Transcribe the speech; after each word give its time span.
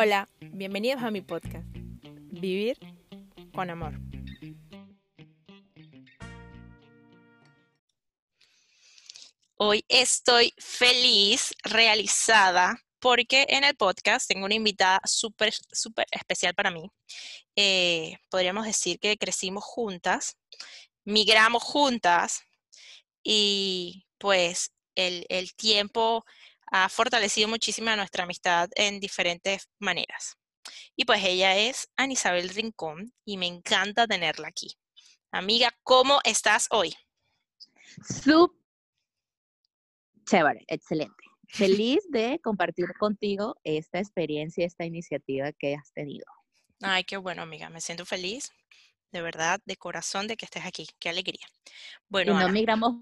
Hola, 0.00 0.28
bienvenidos 0.38 1.02
a 1.02 1.10
mi 1.10 1.22
podcast, 1.22 1.66
Vivir 2.30 2.78
con 3.52 3.68
Amor. 3.68 3.94
Hoy 9.56 9.84
estoy 9.88 10.54
feliz, 10.56 11.52
realizada, 11.64 12.80
porque 13.00 13.44
en 13.48 13.64
el 13.64 13.74
podcast 13.74 14.28
tengo 14.28 14.46
una 14.46 14.54
invitada 14.54 15.00
súper, 15.04 15.52
súper 15.72 16.06
especial 16.12 16.54
para 16.54 16.70
mí. 16.70 16.88
Eh, 17.56 18.18
podríamos 18.30 18.66
decir 18.66 19.00
que 19.00 19.16
crecimos 19.16 19.64
juntas, 19.64 20.36
migramos 21.04 21.64
juntas 21.64 22.42
y 23.24 24.06
pues 24.16 24.70
el, 24.94 25.26
el 25.28 25.52
tiempo 25.56 26.24
ha 26.70 26.88
fortalecido 26.88 27.48
muchísimo 27.48 27.94
nuestra 27.96 28.24
amistad 28.24 28.68
en 28.74 29.00
diferentes 29.00 29.68
maneras. 29.78 30.36
Y 30.96 31.04
pues 31.04 31.24
ella 31.24 31.56
es 31.56 31.88
Anisabel 31.96 32.48
Rincón 32.50 33.12
y 33.24 33.36
me 33.36 33.46
encanta 33.46 34.06
tenerla 34.06 34.48
aquí. 34.48 34.76
Amiga, 35.30 35.70
¿cómo 35.82 36.20
estás 36.24 36.68
hoy? 36.70 36.94
Súper 38.22 38.58
chévere, 40.28 40.64
excelente. 40.68 41.14
Feliz 41.48 42.00
de 42.10 42.38
compartir 42.40 42.92
contigo 42.98 43.56
esta 43.64 43.98
experiencia, 43.98 44.66
esta 44.66 44.84
iniciativa 44.84 45.52
que 45.52 45.74
has 45.74 45.92
tenido. 45.92 46.26
Ay, 46.82 47.04
qué 47.04 47.16
bueno, 47.16 47.42
amiga. 47.42 47.70
Me 47.70 47.80
siento 47.80 48.04
feliz, 48.04 48.52
de 49.10 49.22
verdad, 49.22 49.60
de 49.64 49.76
corazón, 49.76 50.28
de 50.28 50.36
que 50.36 50.44
estés 50.44 50.66
aquí. 50.66 50.86
Qué 50.98 51.08
alegría. 51.08 51.46
Bueno, 52.08 52.32
y 52.32 52.44
no 52.44 52.48
migramos 52.50 52.96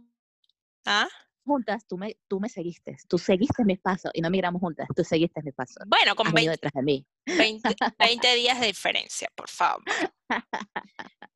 ¿Ah? 0.84 1.08
Juntas, 1.46 1.86
tú 1.86 1.96
me, 1.96 2.18
tú 2.28 2.41
me 2.41 2.48
seguiste, 2.48 2.96
tú 3.09 3.18
seguiste 3.18 3.64
mis 3.64 3.78
pasos 3.78 4.10
y 4.12 4.20
no 4.20 4.28
miramos 4.28 4.60
juntas, 4.60 4.86
tú 4.95 5.05
seguiste 5.05 5.41
mis 5.42 5.55
pasos. 5.55 5.84
Bueno, 5.86 6.14
con 6.14 6.32
20, 6.32 6.50
detrás 6.50 6.72
de 6.74 6.82
mí. 6.82 7.06
20, 7.24 7.74
días 8.36 8.60
de 8.60 8.66
diferencia, 8.66 9.30
por 9.34 9.48
favor. 9.48 9.82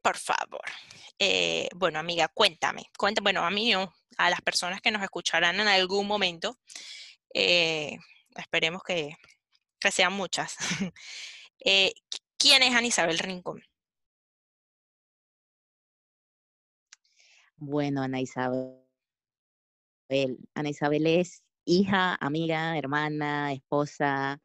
Por 0.03 0.16
favor. 0.16 0.64
Eh, 1.19 1.69
bueno, 1.77 1.98
amiga, 1.98 2.28
cuéntame, 2.28 2.84
cuéntame, 2.98 3.25
bueno, 3.25 3.47
a 3.47 3.50
mí 3.50 3.72
a 3.72 4.31
las 4.31 4.41
personas 4.42 4.81
que 4.81 4.91
nos 4.91 5.03
escucharán 5.03 5.61
en 5.61 5.69
algún 5.69 6.06
momento, 6.06 6.58
eh, 7.34 7.97
esperemos 8.36 8.83
que, 8.83 9.14
que, 9.78 9.91
sean 9.91 10.12
muchas. 10.12 10.56
eh, 11.64 11.92
¿Quién 12.38 12.62
es 12.62 12.75
Ana 12.75 12.86
Isabel 12.86 13.19
Rincón? 13.19 13.62
Bueno, 17.56 18.03
Ana 18.03 18.20
Isabel 18.20 18.81
Ana 20.55 20.69
Isabel 20.70 21.06
es 21.06 21.42
hija, 21.64 22.16
amiga, 22.20 22.77
hermana, 22.77 23.53
esposa, 23.53 24.41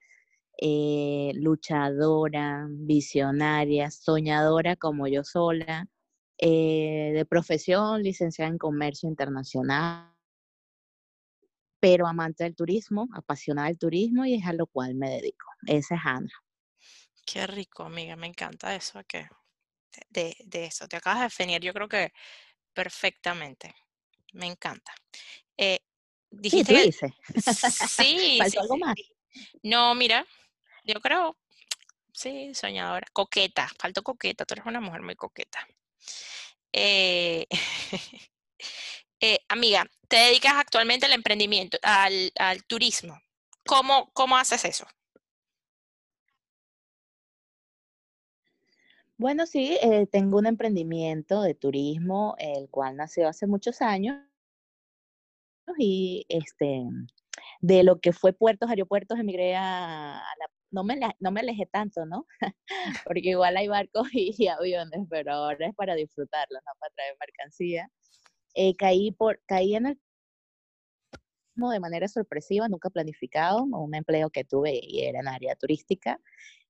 eh, 0.62 1.32
luchadora, 1.36 2.68
visionaria, 2.70 3.90
soñadora 3.90 4.76
como 4.76 5.08
yo 5.08 5.24
sola, 5.24 5.88
eh, 6.38 7.12
de 7.16 7.26
profesión 7.26 8.04
licenciada 8.04 8.52
en 8.52 8.60
comercio 8.60 9.10
internacional, 9.10 10.14
pero 11.80 12.08
amante 12.08 12.44
del 12.44 12.56
turismo, 12.56 13.08
apasionada 13.14 13.68
del 13.68 13.80
turismo 13.80 14.26
y 14.26 14.36
es 14.36 14.46
a 14.46 14.54
lo 14.54 14.68
cual 14.68 14.94
me 14.96 15.10
dedico. 15.10 15.48
Esa 15.66 15.96
es 15.96 16.02
Ana. 16.06 16.32
Qué 17.26 17.48
rico, 17.48 17.84
amiga, 17.84 18.16
me 18.16 18.28
encanta 18.28 18.76
eso 18.76 19.02
que 19.08 19.28
de, 20.10 20.36
de 20.46 20.66
eso. 20.66 20.88
Te 20.88 20.98
acabas 20.98 21.20
de 21.20 21.26
definir, 21.26 21.62
yo 21.62 21.74
creo 21.74 21.88
que 21.88 22.12
perfectamente. 22.74 23.74
Me 24.34 24.48
encanta. 24.48 24.92
Eh, 25.58 25.80
dijiste 26.30 26.92
sí, 26.92 27.08
sí, 27.90 28.38
¿Faltó 28.40 28.62
algo 28.62 28.78
más? 28.78 28.96
No, 29.64 29.96
mira, 29.96 30.26
yo 30.84 31.00
creo, 31.02 31.38
sí, 32.14 32.54
soñadora, 32.54 33.08
coqueta, 33.14 33.70
faltó 33.80 34.04
coqueta, 34.04 34.46
tú 34.46 34.54
eres 34.54 34.66
una 34.66 34.82
mujer 34.82 35.02
muy 35.02 35.16
coqueta. 35.16 35.60
Eh, 36.72 37.48
eh, 39.20 39.40
amiga, 39.50 39.86
te 40.08 40.18
dedicas 40.18 40.54
actualmente 40.56 41.06
al 41.06 41.14
emprendimiento, 41.14 41.78
al, 41.82 42.32
al 42.38 42.64
turismo. 42.66 43.20
¿Cómo, 43.66 44.12
¿Cómo 44.14 44.38
haces 44.38 44.66
eso? 44.66 44.86
Bueno, 49.18 49.46
sí, 49.46 49.78
eh, 49.82 50.08
tengo 50.08 50.38
un 50.38 50.46
emprendimiento 50.46 51.42
de 51.42 51.56
turismo, 51.56 52.36
el 52.38 52.70
cual 52.70 52.98
nació 52.98 53.30
hace 53.30 53.48
muchos 53.48 53.82
años 53.82 54.22
y 55.78 56.26
este, 56.30 56.84
de 57.62 57.84
lo 57.84 58.00
que 58.00 58.14
fue 58.14 58.34
puertos, 58.34 58.70
aeropuertos, 58.70 59.20
emigré 59.20 59.56
a, 59.56 60.22
la, 60.40 60.48
no, 60.72 60.84
me, 60.84 61.00
no 61.20 61.32
me 61.32 61.42
alejé 61.42 61.66
tanto, 61.66 62.06
¿no? 62.06 62.26
Porque 63.08 63.30
igual 63.30 63.58
hay 63.58 63.68
barcos 63.68 64.08
y, 64.14 64.48
aviones, 64.48 65.08
pero 65.10 65.34
ahora 65.34 65.68
es 65.68 65.76
para 65.76 65.96
disfrutarlos, 65.96 66.62
no 66.66 66.72
para 66.80 66.94
traer 66.96 67.16
mercancía. 67.20 67.90
Eh, 68.56 68.76
caí, 68.76 69.12
por, 69.12 69.42
caí 69.48 69.76
en 69.76 69.88
el 69.88 70.00
de 71.56 71.80
manera 71.80 72.08
sorpresiva, 72.08 72.68
nunca 72.68 72.90
planificado, 72.90 73.64
un 73.64 73.96
empleo 73.96 74.30
que 74.30 74.44
tuve 74.44 74.80
y 74.82 75.02
era 75.06 75.20
en 75.20 75.28
área 75.28 75.56
turística. 75.56 76.20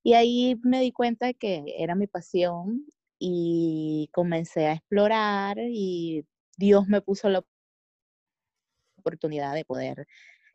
Y 0.04 0.14
ahí 0.14 0.60
me 0.64 0.80
di 0.80 0.92
cuenta 0.92 1.34
que 1.34 1.64
era 1.78 1.96
mi 1.96 2.08
pasión 2.08 2.86
y 3.18 4.10
comencé 4.14 4.68
a 4.68 4.74
explorar 4.74 5.58
y 5.60 6.26
Dios 6.58 6.88
me 6.88 7.02
puso 7.02 7.30
la 7.30 7.44
oportunidad 9.06 9.54
de 9.54 9.66
poder 9.66 10.08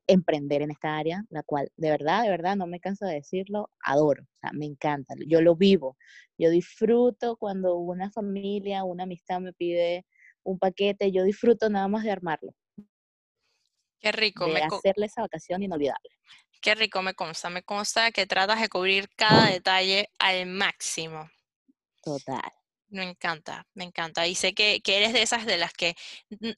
emprender 0.07 0.63
en 0.63 0.73
esta 0.73 0.97
área, 0.97 1.25
la 1.31 1.43
cual 1.45 1.71
de 1.77 1.91
verdad, 1.91 2.25
de 2.25 2.31
verdad, 2.31 2.57
no 2.57 2.67
me 2.67 2.81
canso 2.81 3.07
de 3.07 3.15
decirlo, 3.15 3.71
adoro, 3.85 4.25
o 4.25 4.39
sea, 4.41 4.51
me 4.53 4.67
encanta, 4.67 5.15
yo 5.27 5.41
lo 5.41 5.55
vivo, 5.55 5.97
yo 6.37 6.51
disfruto 6.51 7.37
cuando 7.37 7.77
una 7.77 8.11
familia, 8.11 8.83
una 8.83 9.05
amistad 9.05 9.41
me 9.41 9.53
pide 9.53 10.05
un 10.43 10.59
paquete, 10.59 11.13
yo 11.13 11.23
disfruto 11.23 11.69
nada 11.71 11.87
más 11.87 12.03
de 12.03 12.11
armarlo. 12.11 12.53
Qué 14.01 14.13
rico. 14.13 14.47
De 14.47 14.63
hacerle 14.63 15.07
esa 15.07 15.21
vacación 15.21 15.63
inolvidable. 15.63 16.11
Qué 16.61 16.75
rico, 16.75 17.03
me 17.03 17.15
consta, 17.15 17.51
me 17.51 17.63
consta 17.63 18.11
que 18.13 18.27
tratas 18.27 18.61
de 18.61 18.69
cubrir 18.69 19.09
cada 19.17 19.51
detalle 19.51 20.09
al 20.19 20.47
máximo. 20.47 21.31
Total. 22.03 22.60
Me 22.91 23.05
encanta, 23.05 23.67
me 23.75 23.85
encanta. 23.85 24.27
Y 24.27 24.35
sé 24.35 24.53
que, 24.53 24.83
eres 24.85 25.13
de 25.13 25.23
esas 25.23 25.47
de 25.47 25.57
las 25.57 25.73
que 25.73 25.95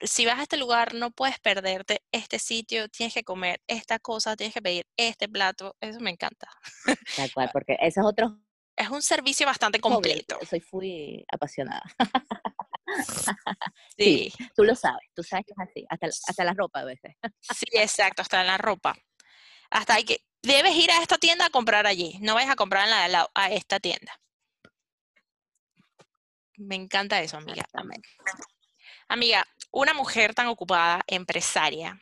si 0.00 0.24
vas 0.24 0.38
a 0.38 0.42
este 0.42 0.56
lugar 0.56 0.94
no 0.94 1.10
puedes 1.10 1.38
perderte 1.38 2.02
este 2.10 2.38
sitio, 2.38 2.88
tienes 2.88 3.14
que 3.14 3.22
comer 3.22 3.60
esta 3.66 3.98
cosa, 3.98 4.34
tienes 4.34 4.54
que 4.54 4.62
pedir 4.62 4.86
este 4.96 5.28
plato. 5.28 5.76
Eso 5.80 6.00
me 6.00 6.10
encanta. 6.10 6.48
Tal 7.16 7.32
cual, 7.32 7.50
porque 7.52 7.76
ese 7.80 8.00
es 8.00 8.06
otro... 8.06 8.38
Es 8.74 8.88
un 8.88 9.02
servicio 9.02 9.46
bastante 9.46 9.78
completo. 9.78 10.38
Soy 10.48 10.62
muy 10.72 11.24
apasionada. 11.30 11.82
Sí. 13.96 14.32
Tú 14.54 14.64
lo 14.64 14.74
sabes, 14.74 15.08
tú 15.14 15.22
sabes 15.22 15.46
que 15.46 15.52
es 15.52 15.68
así, 15.68 15.86
hasta, 15.88 16.06
hasta 16.06 16.44
la 16.44 16.52
ropa 16.52 16.80
a 16.80 16.84
veces. 16.84 17.14
Sí, 17.40 17.66
exacto, 17.72 18.22
hasta 18.22 18.42
la 18.42 18.58
ropa. 18.58 18.94
Hasta 19.70 19.94
hay 19.94 20.04
que, 20.04 20.24
debes 20.42 20.74
ir 20.76 20.90
a 20.90 21.00
esta 21.00 21.18
tienda 21.18 21.46
a 21.46 21.50
comprar 21.50 21.86
allí, 21.86 22.18
no 22.20 22.34
vayas 22.34 22.50
a 22.50 22.56
comprar 22.56 22.84
en 22.84 22.90
la 22.90 23.02
de 23.02 23.08
lado, 23.08 23.30
a 23.34 23.50
esta 23.50 23.80
tienda. 23.80 24.12
Me 26.62 26.76
encanta 26.76 27.20
eso, 27.20 27.36
amiga. 27.36 27.64
Amiga, 29.08 29.44
una 29.72 29.94
mujer 29.94 30.34
tan 30.34 30.46
ocupada, 30.46 31.02
empresaria, 31.06 32.00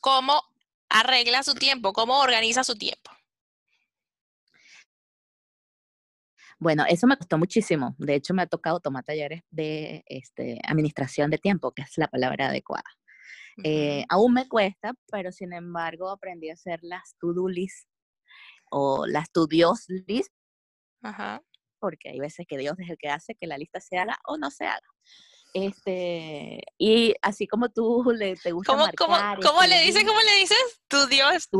¿cómo 0.00 0.42
arregla 0.88 1.42
su 1.42 1.54
tiempo? 1.54 1.92
¿Cómo 1.92 2.20
organiza 2.20 2.64
su 2.64 2.76
tiempo? 2.76 3.10
Bueno, 6.58 6.84
eso 6.88 7.06
me 7.06 7.16
costó 7.16 7.38
muchísimo. 7.38 7.94
De 7.98 8.14
hecho, 8.14 8.34
me 8.34 8.42
ha 8.42 8.46
tocado 8.46 8.80
tomar 8.80 9.04
talleres 9.04 9.42
de 9.50 10.02
este, 10.06 10.60
administración 10.66 11.30
de 11.30 11.38
tiempo, 11.38 11.72
que 11.72 11.82
es 11.82 11.96
la 11.96 12.08
palabra 12.08 12.48
adecuada. 12.48 12.84
Eh, 13.62 14.04
aún 14.08 14.34
me 14.34 14.48
cuesta, 14.48 14.94
pero 15.12 15.30
sin 15.30 15.52
embargo 15.52 16.10
aprendí 16.10 16.50
a 16.50 16.54
hacer 16.54 16.80
las 16.82 17.14
to-do 17.20 17.48
list 17.48 17.88
o 18.70 19.06
las 19.06 19.30
to-dios 19.30 19.84
list. 19.88 20.32
Ajá 21.02 21.40
porque 21.84 22.08
hay 22.08 22.18
veces 22.18 22.46
que 22.48 22.56
Dios 22.56 22.74
es 22.78 22.88
el 22.88 22.96
que 22.96 23.10
hace 23.10 23.34
que 23.34 23.46
la 23.46 23.58
lista 23.58 23.78
se 23.78 23.98
haga 23.98 24.18
o 24.26 24.38
no 24.38 24.50
se 24.50 24.64
haga. 24.64 24.88
Este, 25.52 26.62
y 26.78 27.14
así 27.20 27.46
como 27.46 27.68
tú 27.68 28.02
le, 28.16 28.36
te 28.36 28.52
gusta 28.52 28.72
¿Cómo, 28.72 28.86
marcar, 28.86 29.36
¿cómo, 29.36 29.48
cómo 29.50 29.66
le 29.66 29.82
dices? 29.82 30.02
¿Cómo 30.02 30.18
le 30.22 30.34
dices? 30.40 30.80
Tu 30.88 31.06
Dios. 31.08 31.50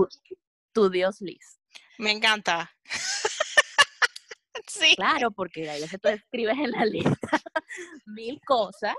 Tu, 0.72 0.88
Dios 0.88 1.20
Liz. 1.20 1.60
Me 1.98 2.10
encanta. 2.10 2.74
sí. 4.66 4.96
Claro, 4.96 5.30
porque 5.30 5.68
a 5.68 5.74
veces 5.74 6.00
tú 6.00 6.08
escribes 6.08 6.56
en 6.56 6.70
la 6.70 6.86
lista 6.86 7.42
mil 8.06 8.40
cosas 8.46 8.94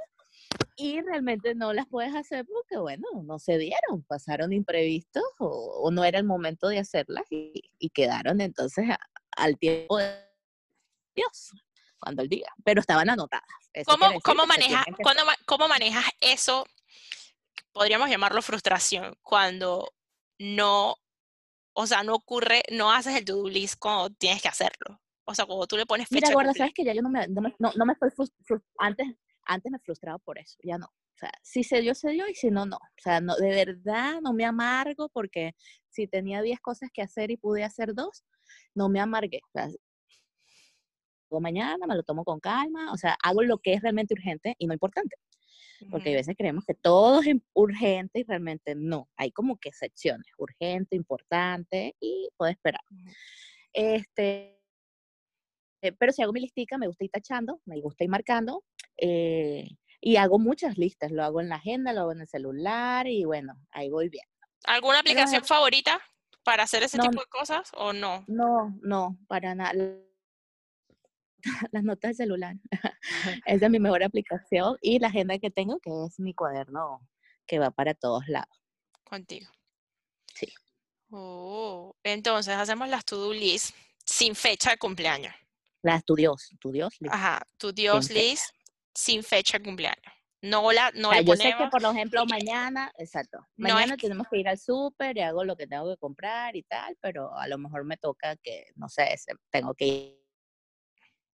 y 0.75 1.01
realmente 1.01 1.55
no 1.55 1.73
las 1.73 1.87
puedes 1.87 2.13
hacer 2.13 2.45
porque, 2.45 2.77
bueno, 2.77 3.07
no 3.23 3.39
se 3.39 3.57
dieron, 3.57 4.03
pasaron 4.03 4.53
imprevistos 4.53 5.23
o, 5.39 5.89
no 5.91 6.03
era 6.03 6.19
el 6.19 6.25
momento 6.25 6.67
de 6.67 6.77
hacerlas 6.77 7.25
y, 7.31 7.63
y 7.79 7.89
quedaron 7.89 8.41
entonces 8.41 8.85
al 9.35 9.57
tiempo 9.57 9.97
de 9.97 10.34
Dios 11.15 11.51
cuando 11.99 12.21
el 12.21 12.29
diga, 12.29 12.53
pero 12.63 12.81
estaban 12.81 13.09
anotadas. 13.09 13.47
¿Cómo, 13.85 14.19
¿cómo, 14.21 14.45
manejas, 14.45 14.85
¿Cómo 15.45 15.67
manejas 15.67 16.05
eso? 16.19 16.65
Podríamos 17.71 18.09
llamarlo 18.09 18.41
frustración, 18.41 19.15
cuando 19.23 19.91
no 20.37 20.97
o 21.77 21.87
sea, 21.87 22.03
no 22.03 22.15
ocurre, 22.15 22.63
no 22.71 22.91
haces 22.91 23.15
el 23.15 23.25
to-do 23.25 23.49
list 23.49 23.75
cuando 23.77 24.09
tienes 24.09 24.41
que 24.41 24.47
hacerlo. 24.47 25.01
O 25.25 25.35
sea, 25.35 25.45
cuando 25.45 25.67
tú 25.67 25.75
le 25.75 25.85
pones 25.85 26.07
fecha 26.07 26.27
Mira, 26.27 26.33
cumpleaños. 26.33 26.57
sabes 26.57 26.73
que 26.73 26.85
ya 26.85 26.93
yo 26.93 27.01
no 27.01 27.09
me, 27.09 27.27
no 27.27 27.41
me, 27.41 27.53
no, 27.59 27.71
no 27.75 27.85
me 27.85 27.93
estoy 27.93 28.09
antes, 28.79 29.07
antes 29.45 29.71
me 29.71 29.79
frustraba 29.79 30.17
por 30.19 30.37
eso, 30.37 30.55
ya 30.63 30.77
no. 30.77 30.85
O 30.85 31.17
sea, 31.17 31.31
si 31.41 31.63
se 31.63 31.81
dio, 31.81 31.93
se 31.93 32.11
dio, 32.11 32.27
y 32.29 32.35
si 32.35 32.49
no, 32.49 32.65
no. 32.65 32.77
O 32.77 33.01
sea, 33.01 33.19
no, 33.19 33.35
de 33.35 33.49
verdad 33.49 34.21
no 34.21 34.33
me 34.33 34.45
amargo 34.45 35.09
porque 35.09 35.53
si 35.89 36.07
tenía 36.07 36.41
10 36.41 36.59
cosas 36.61 36.89
que 36.93 37.01
hacer 37.01 37.31
y 37.31 37.37
pude 37.37 37.63
hacer 37.63 37.93
dos, 37.93 38.23
no 38.73 38.87
me 38.87 39.01
amargué. 39.01 39.41
O 39.47 39.51
sea, 39.51 39.67
mañana, 41.41 41.85
me 41.87 41.95
lo 41.95 42.03
tomo 42.03 42.23
con 42.23 42.39
calma, 42.39 42.91
o 42.93 42.97
sea, 42.97 43.17
hago 43.23 43.41
lo 43.43 43.57
que 43.57 43.73
es 43.73 43.81
realmente 43.81 44.13
urgente 44.13 44.55
y 44.57 44.67
no 44.67 44.73
importante. 44.73 45.15
Porque 45.91 46.09
a 46.09 46.11
Ujú. 46.13 46.19
veces 46.19 46.35
creemos 46.37 46.63
que 46.65 46.73
todo 46.73 47.21
es 47.21 47.35
urgente 47.53 48.19
y 48.19 48.23
realmente 48.23 48.75
no. 48.75 49.09
Hay 49.17 49.31
como 49.31 49.57
que 49.57 49.71
secciones, 49.73 50.25
urgente, 50.37 50.95
importante 50.95 51.95
y 51.99 52.29
puede 52.37 52.53
esperar. 52.53 52.81
Este, 53.73 54.61
eh, 55.81 55.91
pero 55.99 56.11
si 56.11 56.21
hago 56.21 56.31
mi 56.33 56.39
listica, 56.41 56.77
me 56.77 56.87
gusta 56.87 57.03
ir 57.03 57.11
tachando, 57.11 57.59
me 57.65 57.79
gusta 57.81 58.03
ir 58.03 58.09
marcando, 58.09 58.63
eh, 58.97 59.67
y 60.01 60.15
hago 60.17 60.39
muchas 60.39 60.77
listas, 60.77 61.11
lo 61.11 61.23
hago 61.23 61.41
en 61.41 61.49
la 61.49 61.55
agenda, 61.55 61.93
lo 61.93 62.01
hago 62.01 62.11
en 62.13 62.21
el 62.21 62.27
celular, 62.27 63.07
y 63.07 63.25
bueno, 63.25 63.53
ahí 63.71 63.89
voy 63.89 64.09
bien. 64.09 64.25
¿Alguna 64.65 64.99
Pero 65.03 65.11
aplicación 65.11 65.41
es- 65.43 65.47
favorita 65.47 65.99
para 66.43 66.63
hacer 66.63 66.83
ese 66.83 66.97
No, 66.97 67.03
tipo 67.09 67.19
de 67.19 67.27
cosas 67.27 67.71
o 67.75 67.91
no? 67.93 68.23
No, 68.27 68.77
no, 68.81 69.17
para 69.27 69.53
nada. 69.55 69.73
Las 71.71 71.83
notas 71.83 72.09
del 72.09 72.27
celular. 72.27 72.55
Esa 73.45 73.65
es 73.65 73.71
mi 73.71 73.79
mejor 73.79 74.03
aplicación, 74.03 74.77
y 74.81 74.99
la 74.99 75.07
agenda 75.07 75.37
que 75.39 75.51
tengo, 75.51 75.79
que 75.79 75.91
es 76.05 76.19
mi 76.19 76.33
cuaderno, 76.33 77.07
que 77.47 77.59
va 77.59 77.71
para 77.71 77.93
todos 77.93 78.27
lados. 78.27 78.61
Contigo. 79.03 79.49
Sí. 80.33 80.51
Oh, 81.11 81.95
entonces 82.03 82.55
hacemos 82.55 82.89
las 82.89 83.05
to-do 83.05 83.33
list 83.33 83.75
sin 84.05 84.35
fecha 84.35 84.71
de 84.71 84.77
cumpleaños. 84.77 85.33
La 85.81 85.95
estudios, 85.97 86.51
estudios. 86.51 86.95
list. 86.99 87.13
Ajá, 87.13 87.41
tu 87.57 87.71
Dios 87.71 88.09
list 88.09 88.49
sin 88.93 89.23
fecha 89.23 89.59
de 89.59 89.63
cumpleaños. 89.63 90.13
No 90.41 90.71
la, 90.71 90.91
no 90.91 91.09
O 91.09 91.11
sea, 91.11 91.21
le 91.21 91.27
yo 91.27 91.35
sé 91.35 91.55
que, 91.57 91.67
por 91.71 91.83
ejemplo, 91.83 92.25
mañana, 92.25 92.91
exacto, 92.97 93.39
No 93.57 93.67
es 93.67 93.73
mañana 93.73 93.97
tenemos 93.97 94.27
que 94.29 94.37
ir 94.37 94.47
al 94.47 94.59
súper 94.59 95.17
y 95.17 95.21
hago 95.21 95.43
lo 95.43 95.55
que 95.55 95.65
tengo 95.65 95.89
que 95.89 95.97
comprar 95.97 96.55
y 96.55 96.63
tal, 96.63 96.95
pero 97.01 97.35
a 97.35 97.47
lo 97.47 97.57
mejor 97.57 97.83
me 97.83 97.97
toca 97.97 98.35
que, 98.37 98.65
no 98.75 98.87
sé, 98.87 99.15
tengo 99.49 99.73
que 99.73 99.85
ir, 99.85 100.24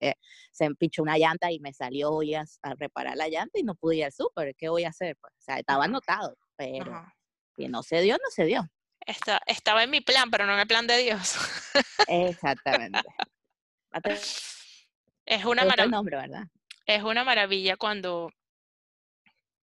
eh, 0.00 0.14
se 0.50 0.69
me 0.69 0.75
pichó 0.75 1.02
una 1.02 1.19
llanta 1.19 1.50
y 1.52 1.61
me 1.61 1.73
salió 1.73 2.11
hoy 2.11 2.35
a, 2.35 2.44
a 2.62 2.75
reparar 2.75 3.17
la 3.17 3.29
llanta 3.29 3.58
y 3.58 3.62
no 3.62 3.75
pude 3.75 3.97
ir 3.97 4.05
al 4.06 4.12
súper, 4.12 4.55
¿qué 4.56 4.69
voy 4.69 4.85
a 4.85 4.88
hacer? 4.91 5.17
Pues, 5.20 5.32
o 5.38 5.43
sea, 5.43 5.58
estaba 5.58 5.85
anotado, 5.85 6.37
pero 6.56 6.93
Ajá. 6.93 7.14
si 7.56 7.69
no 7.69 7.82
se 7.82 8.00
dio, 8.00 8.14
no 8.14 8.31
se 8.31 8.44
dio. 8.44 8.69
Esta- 9.06 9.41
estaba 9.47 9.82
en 9.82 9.91
mi 9.91 10.00
plan, 10.00 10.31
pero 10.31 10.47
no 10.47 10.55
en 10.55 10.61
el 10.61 10.67
plan 10.67 10.87
de 10.87 10.99
Dios. 10.99 11.37
Exactamente. 12.06 13.00
Te- 14.05 14.19
Es 15.26 15.44
una, 15.44 15.64
gustó 15.64 15.82
el 15.82 15.88
marav- 15.88 15.91
nombre, 15.91 16.17
¿verdad? 16.17 16.44
es 16.87 17.02
una 17.02 17.25
maravilla 17.25 17.76
cuando, 17.76 18.31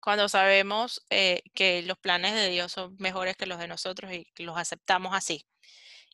cuando 0.01 0.29
sabemos 0.29 1.05
eh, 1.11 1.43
que 1.55 1.83
los 1.83 1.99
planes 1.99 2.35
de 2.35 2.49
Dios 2.49 2.73
son 2.73 2.97
mejores 2.99 3.37
que 3.37 3.47
los 3.47 3.59
de 3.59 3.69
nosotros 3.69 4.13
y 4.13 4.25
que 4.35 4.43
los 4.45 4.57
aceptamos 4.57 5.15
así. 5.15 5.45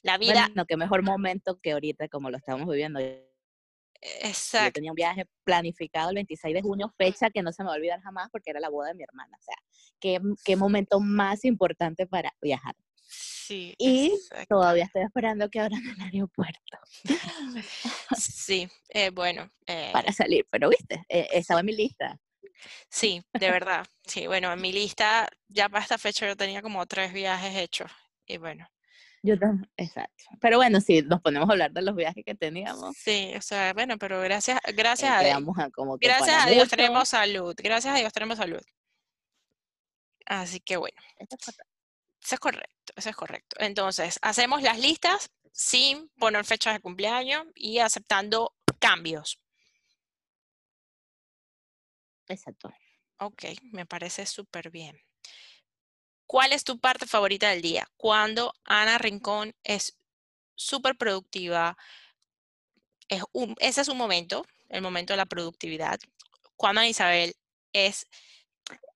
La 0.03 0.17
vida, 0.19 0.47
Bueno, 0.49 0.65
qué 0.67 0.77
mejor 0.77 1.03
momento 1.03 1.59
que 1.61 1.73
ahorita 1.73 2.09
como 2.09 2.31
lo 2.31 2.37
estamos 2.39 2.69
viviendo. 2.69 3.01
Yo 4.02 4.29
exacto. 4.29 4.73
tenía 4.75 4.93
un 4.93 4.97
viaje 4.97 5.26
planificado 5.44 6.08
el 6.11 6.14
26 6.17 6.55
de 6.55 6.62
junio, 6.62 6.93
fecha 6.97 7.29
que 7.31 7.43
no 7.43 7.52
se 7.52 7.62
me 7.62 7.69
va 7.69 7.75
a 7.75 7.76
olvidar 7.76 8.00
jamás 8.00 8.29
porque 8.32 8.50
era 8.50 8.61
la 8.61 8.70
boda 8.70 8.88
de 8.88 8.94
mi 8.94 9.02
hermana. 9.02 9.37
O 9.38 9.43
sea, 9.43 9.56
qué, 10.00 10.20
qué 10.44 10.56
momento 10.56 11.00
más 11.00 11.44
importante 11.44 12.06
para 12.06 12.32
viajar. 12.41 12.75
Sí, 13.12 13.75
Y 13.79 14.12
exacto. 14.14 14.56
todavía 14.56 14.85
estoy 14.85 15.02
esperando 15.02 15.49
que 15.50 15.58
abran 15.61 15.82
el 15.85 16.00
aeropuerto 16.00 16.79
Sí, 18.17 18.69
eh, 18.91 19.11
bueno, 19.11 19.50
eh, 19.67 19.91
para 19.93 20.12
salir, 20.12 20.47
pero 20.50 20.69
viste, 20.69 21.05
Eh, 21.08 21.29
estaba 21.32 21.61
en 21.61 21.67
mi 21.67 21.73
lista. 21.75 22.19
sí, 22.88 23.23
de 23.32 23.50
verdad. 23.50 23.87
Sí, 24.06 24.26
bueno, 24.26 24.52
en 24.52 24.61
mi 24.61 24.73
lista 24.73 25.29
ya 25.49 25.69
para 25.69 25.82
esta 25.82 25.99
fecha 25.99 26.26
yo 26.26 26.37
tenía 26.37 26.62
como 26.62 26.87
tres 26.87 27.12
viajes 27.12 27.56
hechos. 27.56 27.91
Y 28.26 28.37
bueno, 28.38 28.69
Yo 29.22 29.38
también, 29.38 29.70
exacto. 29.76 30.25
Pero 30.40 30.56
bueno, 30.56 30.81
si 30.81 31.02
nos 31.02 31.20
ponemos 31.20 31.49
a 31.49 31.52
hablar 31.52 31.72
de 31.72 31.82
los 31.82 31.94
viajes 31.94 32.25
que 32.25 32.34
teníamos, 32.34 32.96
sí, 32.96 33.32
o 33.37 33.43
sea, 33.43 33.72
bueno, 33.75 33.99
pero 33.99 34.20
gracias, 34.22 34.58
eh, 34.67 34.72
gracias 34.72 35.11
a 35.12 35.20
Dios. 35.20 35.43
a 35.58 35.70
como 35.70 35.99
que 35.99 36.06
Gracias 36.06 36.44
a 36.44 36.49
Dios 36.49 36.64
mucho. 36.64 36.76
tenemos 36.76 37.08
salud. 37.08 37.55
Gracias 37.62 37.94
a 37.94 37.99
Dios 37.99 38.12
tenemos 38.12 38.38
salud. 38.38 38.61
Así 40.26 40.61
que 40.61 40.76
bueno, 40.76 40.96
Esto 41.19 41.37
es 41.37 41.44
correcto. 41.44 41.64
eso 42.22 42.34
es 42.34 42.40
correcto, 42.40 42.93
eso 42.96 43.11
es 43.11 43.17
correcto. 43.17 43.56
Entonces, 43.58 44.19
hacemos 44.22 44.62
las 44.62 44.78
listas 44.78 45.31
sin 45.52 46.08
poner 46.11 46.44
fechas 46.44 46.75
de 46.75 46.81
cumpleaños 46.81 47.46
y 47.55 47.78
aceptando 47.78 48.55
cambios. 48.78 49.38
Exacto. 52.28 52.73
Ok, 53.19 53.44
me 53.73 53.84
parece 53.87 54.25
súper 54.25 54.70
bien. 54.70 54.99
¿Cuál 56.31 56.53
es 56.53 56.62
tu 56.62 56.79
parte 56.79 57.09
favorita 57.09 57.49
del 57.49 57.61
día? 57.61 57.91
Cuando 57.97 58.55
Ana 58.62 58.99
Rincón 58.99 59.53
es 59.65 59.99
súper 60.55 60.97
productiva, 60.97 61.77
es 63.09 63.25
ese 63.59 63.81
es 63.81 63.88
un 63.88 63.99
momento, 63.99 64.47
el 64.69 64.81
momento 64.81 65.12
de 65.12 65.17
la 65.17 65.27
productividad. 65.27 65.99
Cuando 66.55 66.82
Ana 66.82 66.88
Isabel 66.88 67.35
es, 67.73 68.06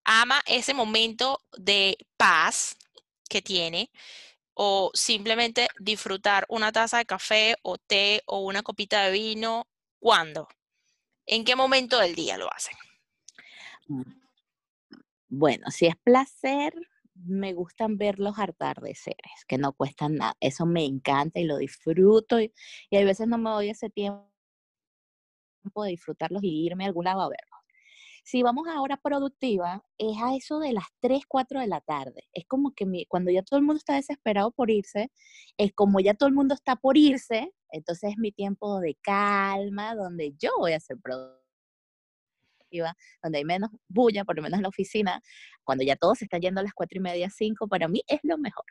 ama 0.04 0.42
ese 0.46 0.74
momento 0.74 1.42
de 1.58 1.98
paz 2.16 2.76
que 3.28 3.42
tiene 3.42 3.90
o 4.52 4.92
simplemente 4.94 5.66
disfrutar 5.80 6.46
una 6.48 6.70
taza 6.70 6.98
de 6.98 7.04
café 7.04 7.56
o 7.62 7.78
té 7.78 8.22
o 8.26 8.42
una 8.42 8.62
copita 8.62 9.06
de 9.06 9.10
vino. 9.10 9.66
¿Cuándo? 9.98 10.46
¿En 11.26 11.44
qué 11.44 11.56
momento 11.56 11.98
del 11.98 12.14
día 12.14 12.38
lo 12.38 12.48
hacen? 12.54 12.76
Mm. 13.88 14.22
Bueno, 15.30 15.68
si 15.72 15.86
es 15.86 15.96
placer, 15.96 16.72
me 17.14 17.52
gustan 17.54 17.96
ver 17.98 18.18
los 18.18 18.38
atardeceres, 18.38 19.44
que 19.48 19.58
no 19.58 19.72
cuestan 19.72 20.16
nada. 20.16 20.34
Eso 20.40 20.66
me 20.66 20.84
encanta 20.84 21.40
y 21.40 21.44
lo 21.44 21.58
disfruto. 21.58 22.40
Y, 22.40 22.52
hay 22.92 23.04
veces 23.04 23.28
no 23.28 23.38
me 23.38 23.50
doy 23.50 23.70
ese 23.70 23.90
tiempo 23.90 24.28
de 25.84 25.90
disfrutarlos 25.90 26.42
y 26.42 26.66
irme 26.66 26.84
a 26.84 26.88
algún 26.88 27.04
lado 27.04 27.22
a 27.22 27.28
verlos. 27.28 27.60
Si 28.24 28.42
vamos 28.42 28.66
a 28.68 28.80
hora 28.80 28.96
productiva, 28.96 29.84
es 29.98 30.16
a 30.22 30.34
eso 30.34 30.58
de 30.58 30.72
las 30.72 30.86
3, 31.00 31.22
4 31.28 31.60
de 31.60 31.66
la 31.66 31.80
tarde. 31.82 32.22
Es 32.32 32.46
como 32.46 32.72
que 32.74 32.86
mi- 32.86 33.06
cuando 33.06 33.30
ya 33.30 33.42
todo 33.42 33.58
el 33.58 33.64
mundo 33.66 33.78
está 33.78 33.94
desesperado 33.96 34.50
por 34.52 34.70
irse, 34.70 35.10
es 35.58 35.72
como 35.74 36.00
ya 36.00 36.14
todo 36.14 36.28
el 36.28 36.34
mundo 36.34 36.54
está 36.54 36.76
por 36.76 36.96
irse, 36.96 37.52
entonces 37.70 38.12
es 38.12 38.18
mi 38.18 38.32
tiempo 38.32 38.80
de 38.80 38.96
calma, 39.02 39.94
donde 39.94 40.34
yo 40.38 40.50
voy 40.58 40.72
a 40.72 40.80
ser 40.80 40.98
productiva 41.02 41.43
donde 43.22 43.38
hay 43.38 43.44
menos 43.44 43.70
bulla, 43.88 44.24
por 44.24 44.36
lo 44.36 44.42
menos 44.42 44.58
en 44.58 44.62
la 44.62 44.68
oficina, 44.68 45.20
cuando 45.64 45.84
ya 45.84 45.96
todos 45.96 46.18
se 46.18 46.24
están 46.24 46.40
yendo 46.40 46.60
a 46.60 46.64
las 46.64 46.72
cuatro 46.72 46.98
y 46.98 47.00
media, 47.00 47.30
cinco, 47.30 47.68
para 47.68 47.88
mí 47.88 48.02
es 48.06 48.20
lo 48.22 48.38
mejor, 48.38 48.64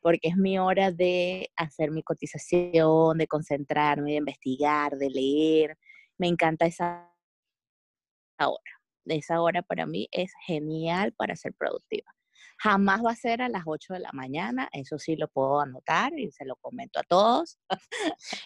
porque 0.00 0.28
es 0.28 0.36
mi 0.36 0.58
hora 0.58 0.92
de 0.92 1.50
hacer 1.56 1.90
mi 1.90 2.02
cotización, 2.02 3.18
de 3.18 3.26
concentrarme, 3.26 4.12
de 4.12 4.16
investigar, 4.18 4.96
de 4.96 5.10
leer. 5.10 5.78
Me 6.18 6.28
encanta 6.28 6.66
esa 6.66 7.10
hora. 8.38 8.72
Esa 9.06 9.40
hora 9.40 9.62
para 9.62 9.86
mí 9.86 10.08
es 10.12 10.32
genial 10.46 11.12
para 11.12 11.34
ser 11.34 11.54
productiva. 11.54 12.12
Jamás 12.58 13.04
va 13.04 13.12
a 13.12 13.16
ser 13.16 13.40
a 13.40 13.48
las 13.48 13.62
8 13.66 13.94
de 13.94 14.00
la 14.00 14.10
mañana, 14.12 14.68
eso 14.72 14.98
sí 14.98 15.16
lo 15.16 15.28
puedo 15.28 15.60
anotar 15.60 16.18
y 16.18 16.30
se 16.32 16.44
lo 16.44 16.56
comento 16.56 16.98
a 16.98 17.04
todos. 17.04 17.58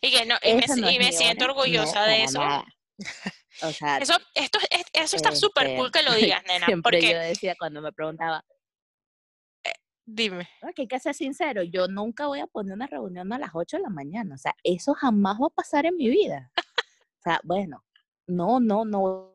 Y, 0.02 0.10
que 0.10 0.26
no, 0.26 0.36
y 0.42 0.54
me, 0.54 0.66
no 0.66 0.90
y 0.90 1.12
siento 1.12 1.46
orgullosa 1.46 2.00
no, 2.00 2.06
de 2.06 2.24
eso. 2.24 2.38
nada. 2.38 2.64
O 3.62 3.70
sea, 3.72 3.98
Eso, 3.98 4.14
esto, 4.34 4.58
es- 4.70 4.86
eso 4.92 5.16
está 5.16 5.34
súper 5.34 5.66
este, 5.66 5.76
cool 5.78 5.90
que 5.92 6.02
lo 6.02 6.14
digas, 6.14 6.42
nena. 6.46 6.66
siempre 6.66 7.00
yo 7.00 7.08
Porque, 7.08 7.14
decía 7.28 7.54
cuando 7.58 7.82
me 7.82 7.92
preguntaba, 7.92 8.44
dime, 10.04 10.48
"No, 10.62 10.72
que 10.74 10.82
hay 10.82 10.88
que 10.88 10.98
ser 11.00 11.14
sincero, 11.14 11.62
yo 11.62 11.86
nunca 11.88 12.26
voy 12.26 12.40
a 12.40 12.46
poner 12.46 12.74
una 12.74 12.86
reunión 12.86 13.32
a 13.32 13.38
las 13.38 13.50
8 13.54 13.76
de 13.76 13.84
la 13.84 13.88
mañana, 13.90 14.34
o 14.34 14.38
sea, 14.38 14.54
eso 14.64 14.94
jamás 14.94 15.38
va 15.40 15.46
a 15.46 15.50
pasar 15.50 15.86
en 15.86 15.96
mi 15.96 16.08
vida. 16.08 16.50
O 17.18 17.22
sea, 17.22 17.40
bueno, 17.44 17.84
no, 18.26 18.58
no, 18.58 18.84
no, 18.84 19.32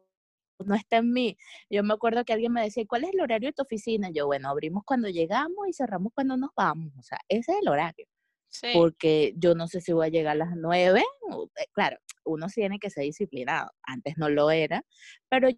no 0.59 0.75
está 0.75 0.97
en 0.97 1.13
mí. 1.13 1.37
Yo 1.69 1.83
me 1.83 1.93
acuerdo 1.93 2.25
que 2.25 2.33
alguien 2.33 2.51
me 2.51 2.63
decía, 2.63 2.83
¿cuál 2.87 3.05
es 3.05 3.13
el 3.13 3.21
horario 3.21 3.49
de 3.49 3.53
tu 3.53 3.61
oficina? 3.61 4.09
Yo, 4.11 4.25
bueno, 4.25 4.49
abrimos 4.49 4.83
cuando 4.85 5.07
llegamos 5.07 5.67
y 5.69 5.73
cerramos 5.73 6.11
cuando 6.13 6.35
nos 6.35 6.49
vamos, 6.55 6.91
o 6.97 7.03
sea, 7.03 7.19
ese 7.29 7.53
es 7.53 7.59
el 7.61 7.69
horario, 7.69 8.05
sí, 8.49 8.67
porque 8.73 9.33
yo 9.37 9.55
no 9.55 9.67
sé 9.67 9.81
si 9.81 9.93
voy 9.93 10.07
a 10.07 10.09
llegar 10.09 10.33
a 10.33 10.45
las 10.45 10.55
9, 10.55 11.03
o- 11.31 11.49
eh, 11.57 11.67
claro, 11.73 11.97
uno 12.25 12.47
tiene 12.47 12.79
que 12.79 12.89
ser 12.89 13.03
disciplinado, 13.03 13.71
antes 13.83 14.17
no 14.17 14.29
lo 14.29 14.51
era, 14.51 14.83
pero 15.29 15.49
yo, 15.49 15.57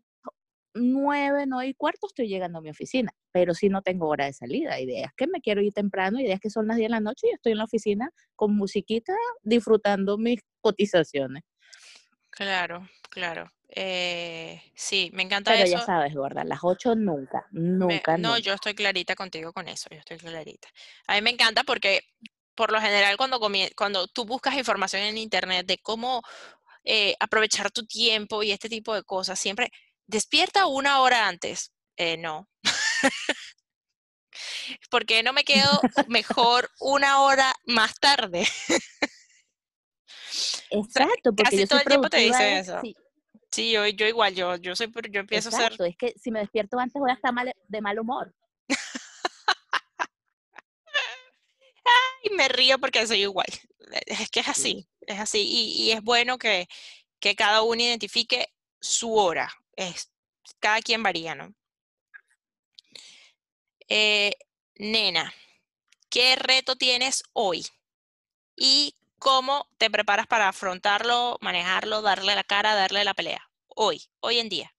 9, 0.76 1.46
9 1.48 1.68
y 1.70 1.74
cuarto 1.74 2.08
estoy 2.08 2.28
llegando 2.30 2.60
a 2.60 2.62
mi 2.62 2.70
oficina, 2.70 3.12
pero 3.32 3.54
sí 3.56 3.70
no 3.70 3.82
tengo 3.82 4.08
hora 4.08 4.26
de 4.26 4.34
salida. 4.34 4.76
Días 4.78 5.12
que 5.18 5.28
me 5.28 5.42
quiero 5.42 5.62
ir 5.62 5.74
temprano, 5.74 6.20
días 6.20 6.40
que 6.40 6.50
son 6.52 6.68
las 6.68 6.78
10 6.78 6.88
de 6.90 6.92
la 6.92 7.00
noche 7.02 7.28
y 7.28 7.34
estoy 7.36 7.54
en 7.54 7.58
la 7.60 7.64
oficina 7.66 8.12
con 8.36 8.56
musiquita 8.56 9.14
disfrutando 9.44 10.18
mis 10.18 10.42
cotizaciones. 10.62 11.44
claro, 12.30 12.88
claro. 13.10 13.52
Eh, 13.70 14.62
sí, 14.76 15.12
me 15.14 15.24
encanta 15.24 15.52
Pero 15.52 15.64
eso. 15.64 15.80
ya 15.80 15.86
sabes, 15.86 16.14
gorda, 16.16 16.44
las 16.44 16.60
8 16.64 16.96
nunca, 16.96 17.46
Me- 17.52 18.02
nunca, 18.02 18.18
no, 18.18 18.36
nunca. 18.36 18.40
yo 18.40 18.54
estoy 18.54 18.74
clarita 18.76 19.16
contigo 19.16 19.54
con 19.54 19.68
eso, 19.68 19.90
yo 19.92 19.98
estoy 20.00 20.18
clarita. 20.18 20.68
A 21.08 21.16
mí 21.16 21.22
me 21.22 21.30
encanta 21.32 21.64
porque 21.64 22.02
por 22.60 22.74
lo 22.74 22.82
general 22.82 23.16
cuando, 23.16 23.40
cuando 23.74 24.08
tú 24.10 24.26
buscas 24.26 24.54
información 24.58 25.02
en 25.04 25.18
internet 25.18 25.66
de 25.66 25.78
cómo 25.78 26.22
eh, 26.84 27.16
aprovechar 27.22 27.72
tu 27.72 27.86
tiempo 27.86 28.44
y 28.44 28.52
este 28.52 28.68
tipo 28.68 28.94
de 28.94 29.04
cosas, 29.04 29.40
siempre 29.40 29.72
despierta 30.08 30.66
una 30.66 31.00
hora 31.00 31.30
antes. 31.30 31.72
Eh, 31.96 32.18
no. 32.18 32.50
¿Por 34.92 35.06
qué 35.06 35.24
no 35.24 35.32
me 35.32 35.46
quedo 35.46 35.80
mejor 36.10 36.70
una 36.82 37.22
hora 37.22 37.56
más 37.66 37.98
tarde? 37.98 38.46
Exacto, 40.70 41.32
porque 41.34 41.44
casi 41.44 41.60
yo 41.60 41.68
todo 41.68 41.80
el 41.80 41.86
tiempo 41.86 42.10
te 42.10 42.18
dicen 42.18 42.58
eso. 42.58 42.82
sí, 42.82 42.94
Sí, 43.52 43.72
yo, 43.72 43.88
yo 43.88 44.06
igual, 44.06 44.36
yo, 44.36 44.58
yo 44.58 44.76
soy, 44.76 44.92
yo 45.10 45.22
empiezo 45.22 45.48
a 45.48 45.52
hacer 45.54 45.72
exacto, 45.72 45.86
es 45.86 45.96
que 45.96 46.14
si 46.20 46.30
me 46.30 46.40
despierto 46.40 46.78
antes 46.78 47.00
voy 47.00 47.10
a 47.10 47.14
estar 47.14 47.34
mal, 47.34 47.54
de 47.70 47.82
mal 47.82 47.98
humor. 48.00 48.36
Y 52.24 52.30
me 52.32 52.48
río 52.48 52.80
porque 52.80 53.06
soy 53.08 53.22
igual. 53.22 53.48
Es 54.06 54.30
que 54.30 54.42
es 54.42 54.48
así, 54.48 54.88
es 55.02 55.20
así. 55.20 55.40
Y, 55.42 55.84
y 55.84 55.92
es 55.92 56.02
bueno 56.02 56.38
que, 56.38 56.68
que 57.20 57.36
cada 57.36 57.62
uno 57.62 57.82
identifique 57.82 58.54
su 58.80 59.16
hora. 59.16 59.52
Es, 59.76 60.12
cada 60.60 60.82
quien 60.82 61.04
varía, 61.04 61.36
¿no? 61.36 61.54
Eh, 63.88 64.34
nena, 64.76 65.34
¿qué 66.10 66.36
reto 66.36 66.76
tienes 66.76 67.24
hoy? 67.34 67.66
¿Y 68.56 68.96
cómo 69.18 69.68
te 69.78 69.90
preparas 69.90 70.28
para 70.28 70.50
afrontarlo, 70.50 71.38
manejarlo, 71.42 72.02
darle 72.02 72.36
la 72.36 72.44
cara, 72.44 72.76
darle 72.76 73.04
la 73.04 73.14
pelea? 73.14 73.50
Hoy, 73.68 74.04
hoy 74.20 74.40
en 74.40 74.50
día. 74.50 74.76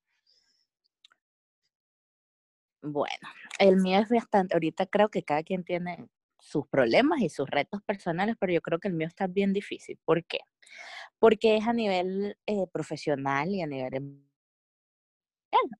Bueno, 2.82 3.28
el 3.58 3.76
mío 3.76 3.98
es 3.98 4.08
bastante, 4.08 4.54
ahorita 4.54 4.86
creo 4.86 5.10
que 5.10 5.22
cada 5.22 5.42
quien 5.42 5.64
tiene 5.64 6.08
sus 6.50 6.66
problemas 6.68 7.20
y 7.22 7.28
sus 7.30 7.48
retos 7.48 7.82
personales, 7.82 8.36
pero 8.40 8.52
yo 8.52 8.60
creo 8.62 8.78
que 8.80 8.88
el 8.88 8.94
mío 8.94 9.08
está 9.08 9.26
bien 9.28 9.52
difícil. 9.52 9.98
¿Por 10.04 10.24
qué? 10.24 10.40
Porque 11.18 11.56
es 11.56 11.66
a 11.68 11.72
nivel 11.74 12.36
eh, 12.46 12.66
profesional 12.72 13.50
y 13.50 13.62
a 13.62 13.66
nivel... 13.68 13.94
em- 13.94 14.24